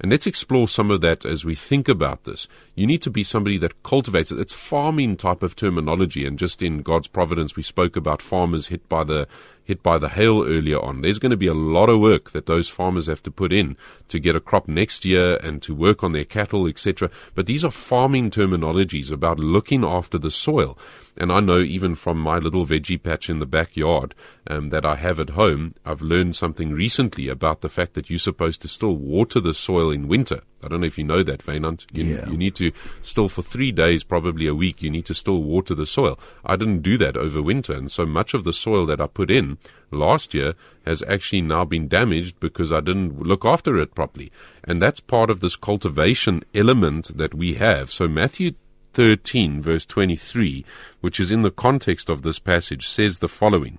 And 0.00 0.10
let's 0.10 0.26
explore 0.26 0.68
some 0.68 0.90
of 0.90 1.00
that 1.02 1.24
as 1.24 1.44
we 1.44 1.54
think 1.54 1.88
about 1.88 2.24
this. 2.24 2.48
You 2.74 2.86
need 2.86 3.00
to 3.02 3.10
be 3.10 3.22
somebody 3.22 3.58
that 3.58 3.82
cultivates 3.82 4.32
it. 4.32 4.40
It's 4.40 4.52
farming 4.52 5.16
type 5.16 5.42
of 5.42 5.54
terminology, 5.54 6.26
and 6.26 6.38
just 6.38 6.62
in 6.62 6.82
God's 6.82 7.06
providence, 7.06 7.54
we 7.54 7.62
spoke 7.62 7.96
about 7.96 8.20
farmers 8.20 8.68
hit 8.68 8.88
by 8.88 9.04
the 9.04 9.28
hit 9.64 9.82
by 9.82 9.98
the 9.98 10.10
hail 10.10 10.44
earlier 10.44 10.78
on. 10.78 11.00
There's 11.00 11.18
going 11.18 11.30
to 11.30 11.36
be 11.36 11.46
a 11.46 11.54
lot 11.54 11.88
of 11.88 12.00
work 12.00 12.30
that 12.32 12.46
those 12.46 12.68
farmers 12.68 13.06
have 13.06 13.22
to 13.24 13.30
put 13.30 13.52
in 13.52 13.76
to 14.08 14.18
get 14.18 14.36
a 14.36 14.40
crop 14.40 14.68
next 14.68 15.04
year 15.04 15.36
and 15.42 15.62
to 15.62 15.74
work 15.74 16.04
on 16.04 16.12
their 16.12 16.24
cattle, 16.24 16.66
etc. 16.66 17.10
But 17.34 17.46
these 17.46 17.64
are 17.64 17.70
farming 17.70 18.30
terminologies 18.30 19.10
about 19.10 19.38
looking 19.38 19.84
after 19.84 20.18
the 20.18 20.30
soil. 20.30 20.78
And 21.16 21.32
I 21.32 21.40
know 21.40 21.60
even 21.60 21.94
from 21.94 22.18
my 22.18 22.38
little 22.38 22.66
veggie 22.66 23.02
patch 23.02 23.30
in 23.30 23.38
the 23.38 23.46
backyard 23.46 24.14
um, 24.48 24.70
that 24.70 24.84
I 24.84 24.96
have 24.96 25.20
at 25.20 25.30
home, 25.30 25.74
I've 25.84 26.02
learned 26.02 26.36
something 26.36 26.72
recently 26.72 27.28
about 27.28 27.60
the 27.60 27.68
fact 27.68 27.94
that 27.94 28.10
you're 28.10 28.18
supposed 28.18 28.60
to 28.62 28.68
still 28.68 28.96
water 28.96 29.40
the 29.40 29.54
soil 29.54 29.90
in 29.90 30.08
winter. 30.08 30.42
I 30.64 30.68
don't 30.68 30.80
know 30.80 30.86
if 30.86 30.98
you 30.98 31.04
know 31.04 31.22
that, 31.22 31.42
Vainant. 31.44 31.86
You, 31.92 32.04
Yeah. 32.04 32.28
you 32.30 32.36
need 32.36 32.54
to 32.56 32.72
still, 33.02 33.28
for 33.28 33.42
three 33.42 33.70
days, 33.72 34.02
probably 34.04 34.46
a 34.46 34.54
week, 34.54 34.82
you 34.82 34.90
need 34.90 35.04
to 35.06 35.14
still 35.14 35.42
water 35.42 35.74
the 35.74 35.86
soil. 35.86 36.18
I 36.44 36.56
didn't 36.56 36.82
do 36.82 36.96
that 36.98 37.16
over 37.16 37.42
winter, 37.42 37.72
and 37.72 37.90
so 37.90 38.06
much 38.06 38.34
of 38.34 38.44
the 38.44 38.52
soil 38.52 38.86
that 38.86 39.00
I 39.00 39.06
put 39.06 39.30
in 39.30 39.58
last 39.90 40.34
year 40.34 40.54
has 40.86 41.02
actually 41.04 41.42
now 41.42 41.64
been 41.64 41.88
damaged 41.88 42.40
because 42.40 42.72
I 42.72 42.80
didn't 42.80 43.20
look 43.22 43.44
after 43.44 43.78
it 43.78 43.94
properly. 43.94 44.32
And 44.64 44.80
that's 44.82 45.00
part 45.00 45.30
of 45.30 45.40
this 45.40 45.56
cultivation 45.56 46.42
element 46.54 47.16
that 47.16 47.34
we 47.34 47.54
have. 47.54 47.92
So 47.92 48.08
Matthew 48.08 48.52
13, 48.94 49.60
verse 49.60 49.84
23, 49.86 50.64
which 51.00 51.18
is 51.18 51.30
in 51.30 51.42
the 51.42 51.50
context 51.50 52.08
of 52.08 52.22
this 52.22 52.38
passage, 52.38 52.86
says 52.88 53.18
the 53.18 53.28
following 53.28 53.78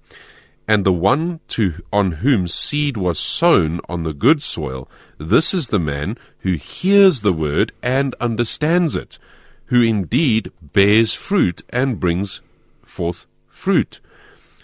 And 0.68 0.84
the 0.84 0.92
one 0.92 1.42
to 1.50 1.84
on 1.94 2.14
whom 2.14 2.48
seed 2.48 2.98
was 2.98 3.20
sown 3.20 3.80
on 3.88 4.04
the 4.04 4.14
good 4.14 4.42
soil, 4.42 4.90
this 5.20 5.54
is 5.54 5.70
the 5.70 5.80
man 5.80 6.18
who 6.40 6.54
hears 6.54 7.22
the 7.22 7.34
word 7.34 7.72
and 7.84 8.16
understands 8.20 8.96
it, 8.96 9.20
who 9.66 9.82
indeed 9.82 10.52
bears 10.62 11.14
fruit 11.14 11.62
and 11.70 12.00
brings 12.00 12.42
forth 12.84 13.28
fruit. 13.48 14.00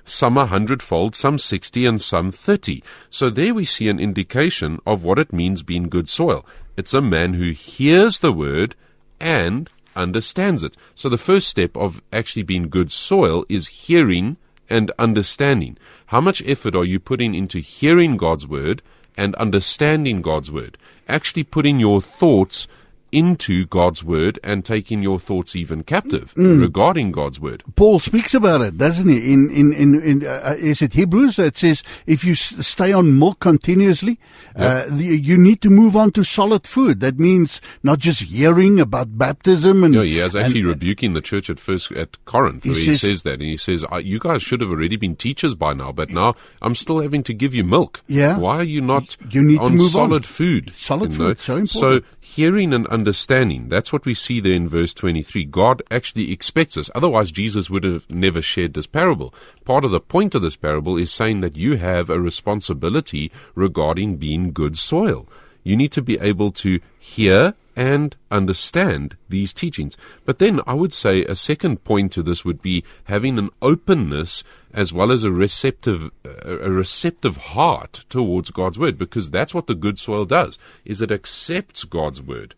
Some 0.04 0.38
a 0.38 0.48
hundredfold, 0.48 1.16
some 1.16 1.38
sixty, 1.38 1.86
and 1.86 2.02
some 2.02 2.32
thirty. 2.32 2.84
So 3.12 3.30
there 3.30 3.54
we 3.54 3.66
see 3.66 3.88
an 3.88 4.00
indication 4.00 4.80
of 4.86 5.04
what 5.04 5.20
it 5.20 5.32
means 5.32 5.62
being 5.62 5.88
good 5.88 6.10
soil. 6.10 6.46
It's 6.76 6.96
a 6.96 7.02
man 7.02 7.36
who 7.36 7.52
hears 7.52 8.20
the 8.20 8.34
word 8.34 8.76
and 9.20 9.70
understands 9.96 10.64
it. 10.64 10.76
So 10.96 11.10
the 11.10 11.20
first 11.20 11.48
step 11.48 11.78
of 11.78 12.02
actually 12.12 12.44
being 12.44 12.70
good 12.70 12.92
soil 12.92 13.46
is 13.48 13.68
hearing 13.68 14.38
and 14.72 14.92
understanding. 14.98 15.78
How 16.08 16.22
much 16.22 16.42
effort 16.46 16.76
are 16.76 16.86
you 16.86 17.00
putting 17.00 17.36
into 17.36 17.60
hearing 17.60 18.18
God's 18.18 18.48
word 18.48 18.82
and 19.16 19.36
understanding 19.36 20.22
God's 20.22 20.50
word? 20.50 20.78
Actually 21.08 21.44
putting 21.44 21.80
your 21.80 22.02
thoughts 22.02 22.68
into 23.12 23.66
God's 23.68 24.04
word 24.04 24.40
and 24.44 24.64
taking 24.64 25.02
your 25.04 25.20
thoughts 25.20 25.56
even 25.56 25.84
captive 25.84 26.34
regarding 26.36 27.12
God's 27.12 27.40
word. 27.40 27.64
Paul 27.76 28.00
speaks 28.00 28.34
about 28.34 28.62
it, 28.62 28.78
doesn't 28.78 29.10
he? 29.10 29.34
In 29.34 29.50
in 29.50 29.74
in, 29.74 30.02
in 30.02 30.26
uh, 30.26 30.56
is 30.58 30.82
it 30.82 30.94
Hebrews 30.94 31.36
that 31.36 31.58
says 31.58 31.84
if 32.06 32.24
you 32.24 32.34
s- 32.34 32.56
stay 32.66 32.94
on 32.94 33.18
milk 33.20 33.40
continuously, 33.40 34.20
uh, 34.56 34.86
the, 34.88 35.04
you 35.06 35.38
need 35.38 35.62
to 35.62 35.70
move 35.70 35.96
on 35.96 36.12
to 36.12 36.24
solid 36.24 36.66
food. 36.66 37.00
That 37.02 37.20
means 37.20 37.62
not 37.84 38.00
just 38.00 38.22
hearing 38.24 38.80
about 38.80 39.18
baptism 39.18 39.84
and 39.84 39.94
Yeah, 39.94 40.04
he 40.04 40.20
is 40.20 40.36
actually 40.36 40.60
and- 40.62 40.70
rebuking 40.70 41.14
the 41.14 41.22
church 41.22 41.50
at 41.50 41.60
first 41.60 41.92
at 41.92 42.24
Corinth, 42.26 42.64
He 42.64 42.70
where 42.70 42.80
he 42.80 42.86
says- 42.86 43.02
says 43.02 43.24
that, 43.24 43.34
and 43.34 43.44
he 43.44 43.58
says, 43.58 43.84
"I- 43.92 44.00
"You 44.00 44.20
guys 44.20 44.42
should 44.42 44.62
have 44.62 44.70
already 44.72 44.96
been 44.96 45.16
teachers 45.16 45.56
by 45.56 45.74
now, 45.74 45.92
but 45.92 46.10
now 46.10 46.36
I'm 46.62 46.76
still 46.76 47.02
having 47.02 47.24
to 47.24 47.34
give 47.34 47.54
you 47.54 47.64
milk. 47.64 48.02
Yeah. 48.08 48.38
why 48.38 48.58
are 48.58 48.64
you 48.64 48.82
not 48.82 49.18
You 49.30 49.42
need 49.42 49.58
to 49.58 49.64
on 49.64 49.72
move 49.76 49.96
on. 49.96 50.10
solid 50.10 50.26
food? 50.26 50.72
Solid 50.78 51.12
you 51.12 51.18
food, 51.18 51.40
so 51.40 51.54
important. 51.58 51.70
So 51.70 52.02
hearing 52.20 52.74
and 52.74 52.88
understanding—that's 53.02 53.92
what 53.92 54.06
we 54.06 54.14
see 54.14 54.40
there 54.40 54.54
in 54.54 54.70
verse 54.70 54.94
23. 54.94 55.46
God 55.46 55.82
actually 55.90 56.32
expects 56.32 56.78
us. 56.78 56.92
Otherwise, 56.94 57.32
Jesus 57.32 57.70
would 57.70 57.84
have 57.84 58.08
never 58.10 58.42
shared 58.42 58.76
this 58.76 58.86
parable. 58.86 59.34
Part 59.66 59.84
of 59.84 59.92
the 59.92 60.00
point 60.00 60.36
of 60.36 60.44
this 60.44 60.56
parable 60.56 60.98
is 60.98 61.12
saying 61.12 61.42
that 61.42 61.56
you 61.56 61.78
have 61.78 62.10
a 62.10 62.20
responsibility 62.20 63.32
regarding 63.56 64.18
being 64.18 64.54
good 64.54 64.78
soil. 64.78 65.28
You 65.64 65.76
need 65.76 65.92
to 65.94 66.02
be 66.02 66.20
able 66.20 66.52
to 66.64 66.80
hear 67.00 67.56
and 67.76 68.16
understand 68.30 69.16
these 69.30 69.54
teachings. 69.54 69.98
But 70.26 70.40
then 70.40 70.62
I 70.68 70.74
would 70.74 70.94
say 70.94 71.24
a 71.24 71.36
second 71.36 71.84
point 71.84 72.12
to 72.14 72.24
this 72.24 72.44
would 72.44 72.62
be 72.62 72.84
having 73.06 73.40
an 73.40 73.50
openness 73.62 74.44
as 74.74 74.92
well 74.94 75.12
as 75.12 75.24
a 75.24 75.32
receptive 75.32 76.12
a 76.24 76.70
receptive 76.70 77.38
heart 77.38 78.06
towards 78.10 78.52
God's 78.52 78.80
word 78.80 78.98
because 78.98 79.32
that's 79.32 79.54
what 79.54 79.68
the 79.68 79.76
good 79.76 80.00
soil 80.00 80.26
does 80.26 80.58
is 80.86 81.02
it 81.02 81.12
accepts 81.12 81.84
God's 81.84 82.22
word 82.22 82.56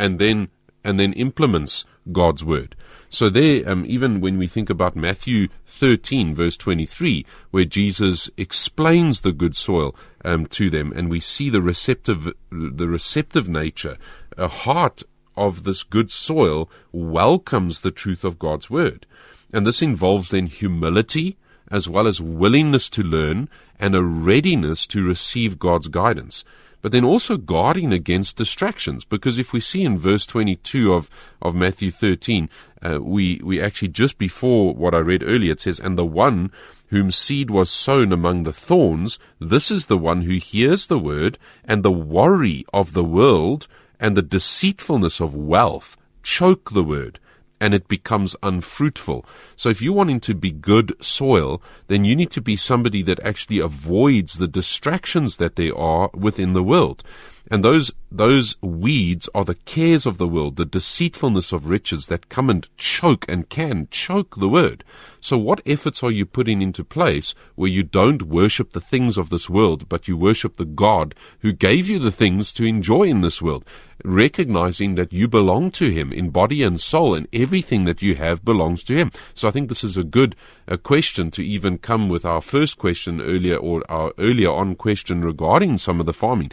and 0.00 0.18
then 0.18 0.48
and 0.82 0.98
then 0.98 1.12
implements 1.12 1.84
God's 2.10 2.42
word. 2.42 2.74
So 3.10 3.28
there, 3.28 3.68
um, 3.68 3.84
even 3.86 4.22
when 4.22 4.38
we 4.38 4.46
think 4.46 4.70
about 4.70 4.96
Matthew 4.96 5.48
13, 5.66 6.34
verse 6.34 6.56
23, 6.56 7.26
where 7.50 7.66
Jesus 7.66 8.30
explains 8.38 9.20
the 9.20 9.32
good 9.32 9.54
soil 9.54 9.94
um, 10.24 10.46
to 10.46 10.70
them, 10.70 10.90
and 10.96 11.10
we 11.10 11.20
see 11.20 11.50
the 11.50 11.60
receptive, 11.60 12.32
the 12.50 12.88
receptive 12.88 13.46
nature, 13.46 13.98
a 14.38 14.48
heart 14.48 15.02
of 15.36 15.64
this 15.64 15.82
good 15.82 16.10
soil 16.10 16.70
welcomes 16.92 17.80
the 17.80 17.90
truth 17.90 18.24
of 18.24 18.38
God's 18.38 18.70
word, 18.70 19.04
and 19.52 19.66
this 19.66 19.82
involves 19.82 20.30
then 20.30 20.46
humility 20.46 21.36
as 21.70 21.90
well 21.90 22.06
as 22.06 22.22
willingness 22.22 22.88
to 22.88 23.02
learn 23.02 23.50
and 23.78 23.94
a 23.94 24.02
readiness 24.02 24.86
to 24.86 25.04
receive 25.04 25.58
God's 25.58 25.88
guidance 25.88 26.42
but 26.82 26.92
then 26.92 27.04
also 27.04 27.36
guarding 27.36 27.92
against 27.92 28.36
distractions. 28.36 29.04
Because 29.04 29.38
if 29.38 29.52
we 29.52 29.60
see 29.60 29.84
in 29.84 29.98
verse 29.98 30.26
22 30.26 30.92
of, 30.92 31.10
of 31.42 31.54
Matthew 31.54 31.90
13, 31.90 32.48
uh, 32.82 32.98
we, 33.00 33.40
we 33.42 33.60
actually, 33.60 33.88
just 33.88 34.18
before 34.18 34.74
what 34.74 34.94
I 34.94 34.98
read 34.98 35.22
earlier, 35.22 35.52
it 35.52 35.60
says, 35.60 35.80
And 35.80 35.98
the 35.98 36.06
one 36.06 36.50
whom 36.88 37.10
seed 37.10 37.50
was 37.50 37.70
sown 37.70 38.12
among 38.12 38.42
the 38.42 38.52
thorns, 38.52 39.18
this 39.38 39.70
is 39.70 39.86
the 39.86 39.98
one 39.98 40.22
who 40.22 40.36
hears 40.36 40.86
the 40.86 40.98
word, 40.98 41.38
and 41.64 41.82
the 41.82 41.90
worry 41.90 42.64
of 42.72 42.92
the 42.94 43.04
world 43.04 43.68
and 43.98 44.16
the 44.16 44.22
deceitfulness 44.22 45.20
of 45.20 45.34
wealth 45.34 45.96
choke 46.22 46.70
the 46.72 46.84
word 46.84 47.18
and 47.60 47.74
it 47.74 47.88
becomes 47.88 48.34
unfruitful. 48.42 49.24
So 49.56 49.68
if 49.68 49.82
you're 49.82 49.92
wanting 49.92 50.20
to 50.20 50.34
be 50.34 50.50
good 50.50 50.94
soil, 51.00 51.62
then 51.88 52.04
you 52.04 52.16
need 52.16 52.30
to 52.30 52.40
be 52.40 52.56
somebody 52.56 53.02
that 53.02 53.20
actually 53.20 53.58
avoids 53.58 54.38
the 54.38 54.48
distractions 54.48 55.36
that 55.36 55.56
there 55.56 55.76
are 55.76 56.10
within 56.14 56.54
the 56.54 56.62
world. 56.62 57.04
And 57.50 57.64
those 57.64 57.90
those 58.12 58.56
weeds 58.60 59.28
are 59.34 59.44
the 59.44 59.56
cares 59.56 60.06
of 60.06 60.18
the 60.18 60.28
world, 60.28 60.56
the 60.56 60.64
deceitfulness 60.64 61.52
of 61.52 61.68
riches 61.68 62.06
that 62.06 62.28
come 62.28 62.48
and 62.48 62.68
choke 62.76 63.24
and 63.28 63.48
can 63.48 63.88
choke 63.90 64.36
the 64.36 64.48
word. 64.48 64.84
So 65.20 65.36
what 65.36 65.60
efforts 65.66 66.02
are 66.02 66.10
you 66.10 66.26
putting 66.26 66.62
into 66.62 66.82
place 66.82 67.34
where 67.56 67.68
you 67.68 67.82
don't 67.82 68.22
worship 68.22 68.72
the 68.72 68.80
things 68.80 69.18
of 69.18 69.30
this 69.30 69.50
world, 69.50 69.88
but 69.88 70.08
you 70.08 70.16
worship 70.16 70.56
the 70.56 70.64
God 70.64 71.14
who 71.40 71.52
gave 71.52 71.88
you 71.88 71.98
the 71.98 72.12
things 72.12 72.52
to 72.54 72.64
enjoy 72.64 73.04
in 73.04 73.20
this 73.20 73.42
world? 73.42 73.64
Recognizing 74.04 74.94
that 74.94 75.12
you 75.12 75.28
belong 75.28 75.70
to 75.72 75.90
Him 75.90 76.12
in 76.12 76.30
body 76.30 76.62
and 76.62 76.80
soul, 76.80 77.14
and 77.14 77.28
everything 77.32 77.84
that 77.84 78.00
you 78.00 78.14
have 78.14 78.44
belongs 78.44 78.82
to 78.84 78.96
Him. 78.96 79.10
So 79.34 79.46
I 79.46 79.50
think 79.50 79.68
this 79.68 79.84
is 79.84 79.96
a 79.96 80.04
good 80.04 80.34
uh, 80.66 80.78
question 80.78 81.30
to 81.32 81.44
even 81.44 81.78
come 81.78 82.08
with 82.08 82.24
our 82.24 82.40
first 82.40 82.78
question 82.78 83.20
earlier, 83.20 83.56
or 83.56 83.82
our 83.90 84.12
earlier 84.18 84.50
on 84.50 84.74
question 84.74 85.22
regarding 85.24 85.78
some 85.78 86.00
of 86.00 86.06
the 86.06 86.12
farming 86.12 86.50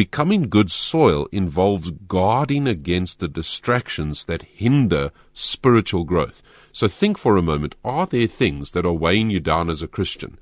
becoming 0.00 0.48
good 0.48 0.70
soil 0.70 1.28
involves 1.30 1.90
guarding 2.08 2.66
against 2.66 3.18
the 3.18 3.28
distractions 3.28 4.24
that 4.24 4.40
hinder 4.40 5.10
spiritual 5.34 6.04
growth. 6.04 6.40
So 6.72 6.88
think 6.88 7.18
for 7.18 7.36
a 7.36 7.42
moment 7.42 7.76
are 7.84 8.06
there 8.06 8.26
things 8.26 8.72
that 8.72 8.86
are 8.86 8.94
weighing 8.94 9.28
you 9.28 9.40
down 9.40 9.68
as 9.68 9.82
a 9.82 9.86
Christian 9.86 10.38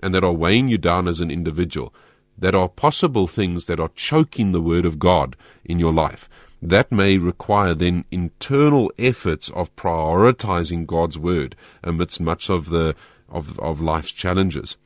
and 0.00 0.14
that 0.14 0.22
are 0.22 0.30
weighing 0.44 0.68
you 0.68 0.78
down 0.78 1.08
as 1.08 1.20
an 1.20 1.28
individual? 1.28 1.92
That 2.38 2.54
are 2.54 2.68
possible 2.68 3.26
things 3.26 3.66
that 3.66 3.80
are 3.80 3.90
choking 3.96 4.52
the 4.52 4.60
Word 4.60 4.86
of 4.86 5.00
God 5.00 5.34
in 5.64 5.80
your 5.80 5.92
life. 5.92 6.28
That 6.62 6.92
may 6.92 7.16
require 7.16 7.74
then 7.74 8.04
internal 8.12 8.92
efforts 8.96 9.48
of 9.48 9.74
prioritizing 9.74 10.86
God's 10.86 11.18
Word 11.18 11.56
amidst 11.82 12.20
much 12.20 12.48
of 12.48 12.70
the 12.70 12.94
of, 13.28 13.58
of 13.58 13.80
life's 13.80 14.12
challenges. 14.12 14.76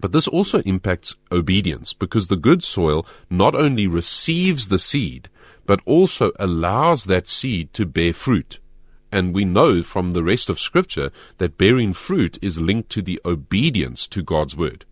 But 0.00 0.12
this 0.12 0.26
also 0.26 0.60
impacts 0.60 1.14
obedience 1.30 1.92
because 1.92 2.28
the 2.28 2.36
good 2.36 2.64
soil 2.64 3.06
not 3.28 3.54
only 3.54 3.86
receives 3.86 4.68
the 4.68 4.78
seed, 4.78 5.28
but 5.66 5.80
also 5.84 6.32
allows 6.38 7.04
that 7.04 7.28
seed 7.28 7.72
to 7.74 7.86
bear 7.86 8.12
fruit. 8.12 8.60
And 9.12 9.34
we 9.34 9.44
know 9.44 9.82
from 9.82 10.12
the 10.12 10.24
rest 10.24 10.48
of 10.48 10.58
Scripture 10.58 11.10
that 11.38 11.58
bearing 11.58 11.92
fruit 11.92 12.38
is 12.40 12.60
linked 12.60 12.90
to 12.90 13.02
the 13.02 13.20
obedience 13.24 14.06
to 14.08 14.22
God's 14.22 14.56
word. 14.56 14.84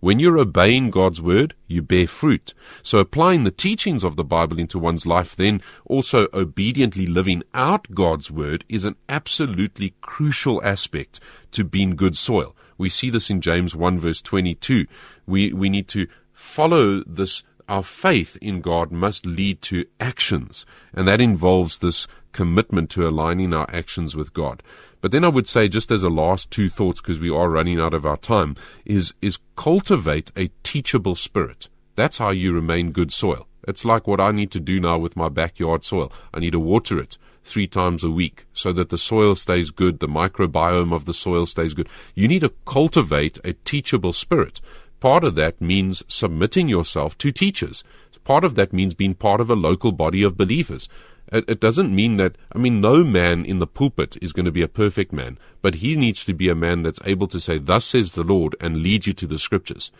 When 0.00 0.18
you're 0.18 0.38
obeying 0.38 0.90
God's 0.90 1.22
word, 1.22 1.54
you 1.68 1.80
bear 1.80 2.08
fruit. 2.08 2.54
So 2.82 2.98
applying 2.98 3.44
the 3.44 3.52
teachings 3.52 4.02
of 4.02 4.16
the 4.16 4.24
Bible 4.24 4.58
into 4.58 4.78
one's 4.78 5.06
life, 5.06 5.36
then 5.36 5.62
also 5.84 6.26
obediently 6.34 7.06
living 7.06 7.44
out 7.54 7.94
God's 7.94 8.28
word 8.28 8.64
is 8.68 8.84
an 8.84 8.96
absolutely 9.08 9.94
crucial 10.00 10.60
aspect 10.64 11.20
to 11.52 11.62
being 11.62 11.94
good 11.94 12.16
soil. 12.16 12.56
We 12.82 12.88
see 12.88 13.10
this 13.10 13.30
in 13.30 13.40
James 13.40 13.76
1 13.76 14.00
verse 14.00 14.20
22. 14.20 14.88
We, 15.24 15.52
we 15.52 15.70
need 15.70 15.86
to 15.88 16.08
follow 16.32 17.04
this. 17.06 17.44
Our 17.68 17.84
faith 17.84 18.36
in 18.42 18.60
God 18.60 18.90
must 18.90 19.24
lead 19.24 19.62
to 19.62 19.86
actions, 20.00 20.66
and 20.92 21.06
that 21.06 21.20
involves 21.20 21.78
this 21.78 22.08
commitment 22.32 22.90
to 22.90 23.06
aligning 23.06 23.54
our 23.54 23.70
actions 23.72 24.16
with 24.16 24.32
God. 24.32 24.64
But 25.00 25.12
then 25.12 25.24
I 25.24 25.28
would 25.28 25.46
say, 25.46 25.68
just 25.68 25.92
as 25.92 26.02
a 26.02 26.08
last 26.08 26.50
two 26.50 26.68
thoughts, 26.68 27.00
because 27.00 27.20
we 27.20 27.30
are 27.30 27.48
running 27.48 27.78
out 27.78 27.94
of 27.94 28.04
our 28.04 28.16
time, 28.16 28.56
is, 28.84 29.14
is 29.22 29.38
cultivate 29.54 30.32
a 30.36 30.50
teachable 30.64 31.14
spirit. 31.14 31.68
That's 31.94 32.18
how 32.18 32.30
you 32.30 32.52
remain 32.52 32.90
good 32.90 33.12
soil. 33.12 33.46
It's 33.68 33.84
like 33.84 34.08
what 34.08 34.20
I 34.20 34.32
need 34.32 34.50
to 34.50 34.60
do 34.60 34.80
now 34.80 34.98
with 34.98 35.14
my 35.14 35.28
backyard 35.28 35.84
soil. 35.84 36.12
I 36.34 36.40
need 36.40 36.50
to 36.50 36.58
water 36.58 36.98
it 36.98 37.16
three 37.44 37.66
times 37.66 38.04
a 38.04 38.10
week 38.10 38.46
so 38.52 38.72
that 38.72 38.90
the 38.90 38.98
soil 38.98 39.34
stays 39.34 39.70
good, 39.70 39.98
the 40.00 40.08
microbiome 40.08 40.94
of 40.94 41.04
the 41.04 41.14
soil 41.14 41.46
stays 41.46 41.74
good. 41.74 41.88
You 42.14 42.28
need 42.28 42.40
to 42.40 42.52
cultivate 42.64 43.38
a 43.44 43.52
teachable 43.52 44.12
spirit 44.12 44.60
part 45.02 45.24
of 45.24 45.34
that 45.34 45.60
means 45.60 46.04
submitting 46.06 46.68
yourself 46.68 47.18
to 47.18 47.32
teachers. 47.32 47.82
Part 48.22 48.44
of 48.44 48.54
that 48.54 48.72
means 48.72 48.94
being 48.94 49.14
part 49.14 49.40
of 49.40 49.50
a 49.50 49.56
local 49.56 49.90
body 49.90 50.22
of 50.22 50.36
believers. 50.36 50.88
It, 51.32 51.44
it 51.48 51.58
doesn't 51.58 51.92
mean 51.92 52.18
that, 52.18 52.36
I 52.54 52.58
mean, 52.58 52.80
no 52.80 53.02
man 53.02 53.44
in 53.44 53.58
the 53.58 53.66
pulpit 53.66 54.16
is 54.22 54.32
going 54.32 54.46
to 54.46 54.52
be 54.52 54.62
a 54.62 54.68
perfect 54.68 55.12
man, 55.12 55.38
but 55.60 55.76
he 55.76 55.96
needs 55.96 56.24
to 56.26 56.32
be 56.32 56.48
a 56.48 56.54
man 56.54 56.82
that's 56.82 57.00
able 57.04 57.26
to 57.26 57.40
say, 57.40 57.58
Thus 57.58 57.84
says 57.84 58.12
the 58.12 58.22
Lord, 58.22 58.54
and 58.60 58.76
lead 58.76 59.08
you 59.08 59.12
to 59.14 59.26
the 59.26 59.40
scriptures. 59.40 59.90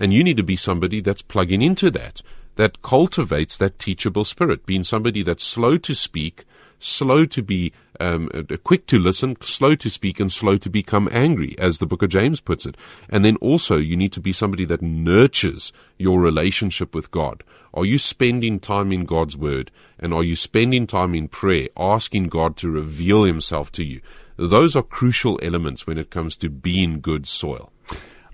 And 0.00 0.12
you 0.12 0.24
need 0.24 0.36
to 0.38 0.42
be 0.42 0.56
somebody 0.56 1.00
that's 1.00 1.22
plugging 1.22 1.62
into 1.62 1.88
that, 1.92 2.20
that 2.56 2.82
cultivates 2.82 3.56
that 3.58 3.78
teachable 3.78 4.24
spirit, 4.24 4.66
being 4.66 4.82
somebody 4.82 5.22
that's 5.22 5.44
slow 5.44 5.78
to 5.78 5.94
speak, 5.94 6.44
slow 6.78 7.24
to 7.24 7.42
be 7.42 7.72
um, 8.00 8.28
uh, 8.34 8.56
quick 8.64 8.86
to 8.86 8.98
listen, 8.98 9.36
slow 9.40 9.74
to 9.74 9.90
speak, 9.90 10.20
and 10.20 10.30
slow 10.30 10.56
to 10.56 10.70
become 10.70 11.08
angry, 11.12 11.56
as 11.58 11.78
the 11.78 11.86
book 11.86 12.02
of 12.02 12.10
James 12.10 12.40
puts 12.40 12.66
it. 12.66 12.76
And 13.08 13.24
then 13.24 13.36
also, 13.36 13.76
you 13.76 13.96
need 13.96 14.12
to 14.12 14.20
be 14.20 14.32
somebody 14.32 14.64
that 14.66 14.82
nurtures 14.82 15.72
your 15.98 16.20
relationship 16.20 16.94
with 16.94 17.10
God. 17.10 17.42
Are 17.74 17.84
you 17.84 17.98
spending 17.98 18.60
time 18.60 18.92
in 18.92 19.04
God's 19.04 19.36
Word? 19.36 19.70
And 19.98 20.14
are 20.14 20.24
you 20.24 20.36
spending 20.36 20.86
time 20.86 21.14
in 21.14 21.28
prayer, 21.28 21.68
asking 21.76 22.28
God 22.28 22.56
to 22.58 22.70
reveal 22.70 23.24
Himself 23.24 23.72
to 23.72 23.84
you? 23.84 24.00
Those 24.36 24.76
are 24.76 24.82
crucial 24.82 25.38
elements 25.42 25.86
when 25.86 25.98
it 25.98 26.10
comes 26.10 26.36
to 26.38 26.48
being 26.48 27.00
good 27.00 27.26
soil. 27.26 27.72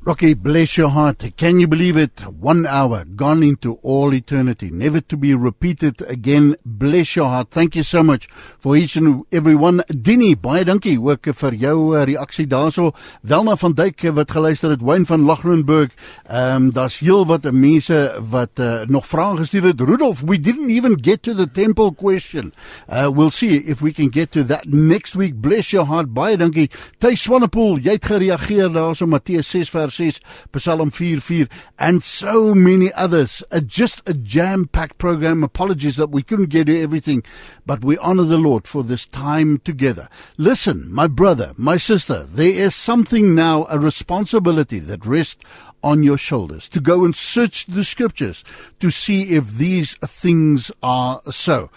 Rocky, 0.06 0.34
bless 0.34 0.76
your 0.76 0.90
heart. 0.90 1.24
Can 1.38 1.60
you 1.60 1.66
believe 1.66 1.96
it? 1.96 2.20
One 2.28 2.66
hour 2.66 3.06
gone 3.06 3.42
into 3.42 3.76
all 3.76 4.12
eternity, 4.12 4.68
never 4.68 5.00
to 5.00 5.16
be 5.16 5.34
repeated 5.34 6.02
again. 6.02 6.56
Bless 6.62 7.16
your 7.16 7.30
heart. 7.30 7.48
Thank 7.50 7.74
you 7.74 7.82
so 7.84 8.02
much 8.02 8.28
for 8.58 8.76
each 8.76 8.96
and 8.96 9.24
every 9.32 9.54
one. 9.54 9.82
Dinny, 9.88 10.34
baie 10.36 10.66
dankie 10.68 10.98
ook 11.00 11.30
vir 11.32 11.56
jou 11.56 11.76
uh, 11.96 12.02
reaksie 12.04 12.44
daarso. 12.44 12.90
Welna 13.22 13.56
van 13.56 13.72
Duyk 13.72 14.04
wat 14.12 14.34
geluister 14.36 14.74
het, 14.74 14.82
Wayne 14.84 15.08
van 15.08 15.24
Lachrenburg. 15.24 15.96
Ehm 16.28 16.66
um, 16.66 16.68
daar's 16.76 16.98
heel 17.00 17.24
wat 17.24 17.48
mense 17.50 18.02
wat 18.28 18.60
uh, 18.60 18.82
nog 18.84 19.08
vrae 19.08 19.38
gestuur 19.40 19.70
het. 19.70 19.80
Rudolf, 19.80 20.20
we 20.20 20.36
didn't 20.36 20.68
even 20.68 20.98
get 21.00 21.22
to 21.22 21.32
the 21.32 21.48
temple 21.50 21.94
question. 21.94 22.52
Uh, 22.92 23.08
we'll 23.08 23.32
see 23.32 23.64
if 23.64 23.80
we 23.80 23.92
can 23.92 24.12
get 24.12 24.30
to 24.32 24.44
that 24.44 24.68
next 24.68 25.14
week. 25.16 25.40
Bless 25.40 25.72
your 25.72 25.86
heart. 25.86 26.12
Baie 26.12 26.36
dankie. 26.36 26.68
Ty 27.00 27.14
Swanepoel, 27.16 27.80
jy 27.80 27.96
het 27.96 28.04
gereageer 28.04 28.68
daarso 28.68 29.08
Matteus 29.08 29.48
6 29.48 29.72
vers 29.72 29.93
6, 29.94 30.20
Psalm 30.56 30.90
4:4, 30.90 31.48
and 31.78 32.02
so 32.02 32.54
many 32.54 32.92
others. 32.92 33.42
Uh, 33.50 33.60
just 33.60 34.02
a 34.06 34.14
jam-packed 34.14 34.98
program. 34.98 35.42
Apologies 35.42 35.96
that 35.96 36.10
we 36.10 36.22
couldn't 36.22 36.50
get 36.50 36.66
to 36.66 36.80
everything, 36.80 37.22
but 37.66 37.84
we 37.84 37.96
honor 37.98 38.24
the 38.24 38.38
Lord 38.38 38.66
for 38.66 38.82
this 38.82 39.06
time 39.06 39.58
together. 39.64 40.08
Listen, 40.36 40.92
my 40.92 41.06
brother, 41.06 41.52
my 41.56 41.76
sister, 41.76 42.24
there 42.24 42.52
is 42.52 42.74
something 42.74 43.34
now, 43.34 43.66
a 43.70 43.78
responsibility 43.78 44.78
that 44.80 45.06
rests 45.06 45.44
on 45.84 46.02
your 46.02 46.18
shoulders 46.18 46.68
to 46.70 46.80
go 46.80 47.04
and 47.04 47.14
search 47.14 47.66
the 47.66 47.84
scriptures 47.84 48.42
to 48.80 48.90
see 48.90 49.36
if 49.36 49.58
these 49.58 49.94
things 50.00 50.72
are 50.82 51.20
so. 51.30 51.68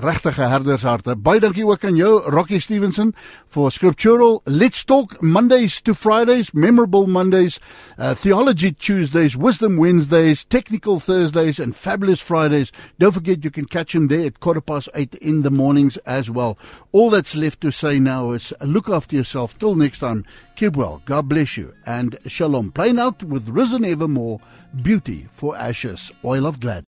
regtige 0.00 0.42
herdersharte. 0.42 1.16
Baie 1.16 1.40
dankie 1.40 1.66
ook 1.66 1.84
aan 1.84 1.96
jou 1.96 2.30
Rocky 2.30 2.58
Stevenson 2.58 3.14
for 3.48 3.70
scriptural 3.72 4.40
Let's 4.44 4.84
Talk 4.84 5.20
Mondays 5.20 5.80
to 5.80 5.94
Fridays, 5.94 6.52
memorable 6.52 7.06
Mondays, 7.06 7.58
uh, 7.98 8.10
theology 8.10 8.72
Tuesdays, 8.72 9.36
wisdom 9.36 9.76
Wednesdays, 9.78 10.44
technical 10.44 11.00
Thursdays 11.00 11.58
and 11.58 11.76
fabulous 11.76 12.20
Fridays. 12.20 12.72
Don't 12.98 13.12
forget 13.12 13.44
you 13.44 13.50
can 13.50 13.66
catch 13.66 13.94
him 13.94 14.08
there 14.08 14.26
at 14.26 14.40
quarter 14.40 14.60
past 14.60 14.88
8 14.94 15.14
in 15.16 15.42
the 15.42 15.50
mornings 15.50 15.96
as 16.06 16.30
well. 16.30 16.56
All 16.92 17.10
that's 17.10 17.34
left 17.34 17.60
to 17.62 17.72
say 17.72 17.98
now 17.98 18.32
is 18.32 18.52
look 18.60 18.88
after 18.88 19.16
yourself 19.16 19.58
till 19.58 19.74
next 19.74 19.98
time. 19.98 20.24
Keep 20.56 20.76
well. 20.76 21.02
God 21.04 21.28
bless 21.28 21.56
you 21.56 21.72
and 21.86 22.18
shalom. 22.26 22.70
Playing 22.70 22.98
out 22.98 23.22
with 23.22 23.48
risen 23.48 23.84
evermore 23.84 24.40
beauty 24.82 25.26
for 25.32 25.56
ashes, 25.56 26.12
oil 26.24 26.46
of 26.46 26.60
glad 26.60 26.84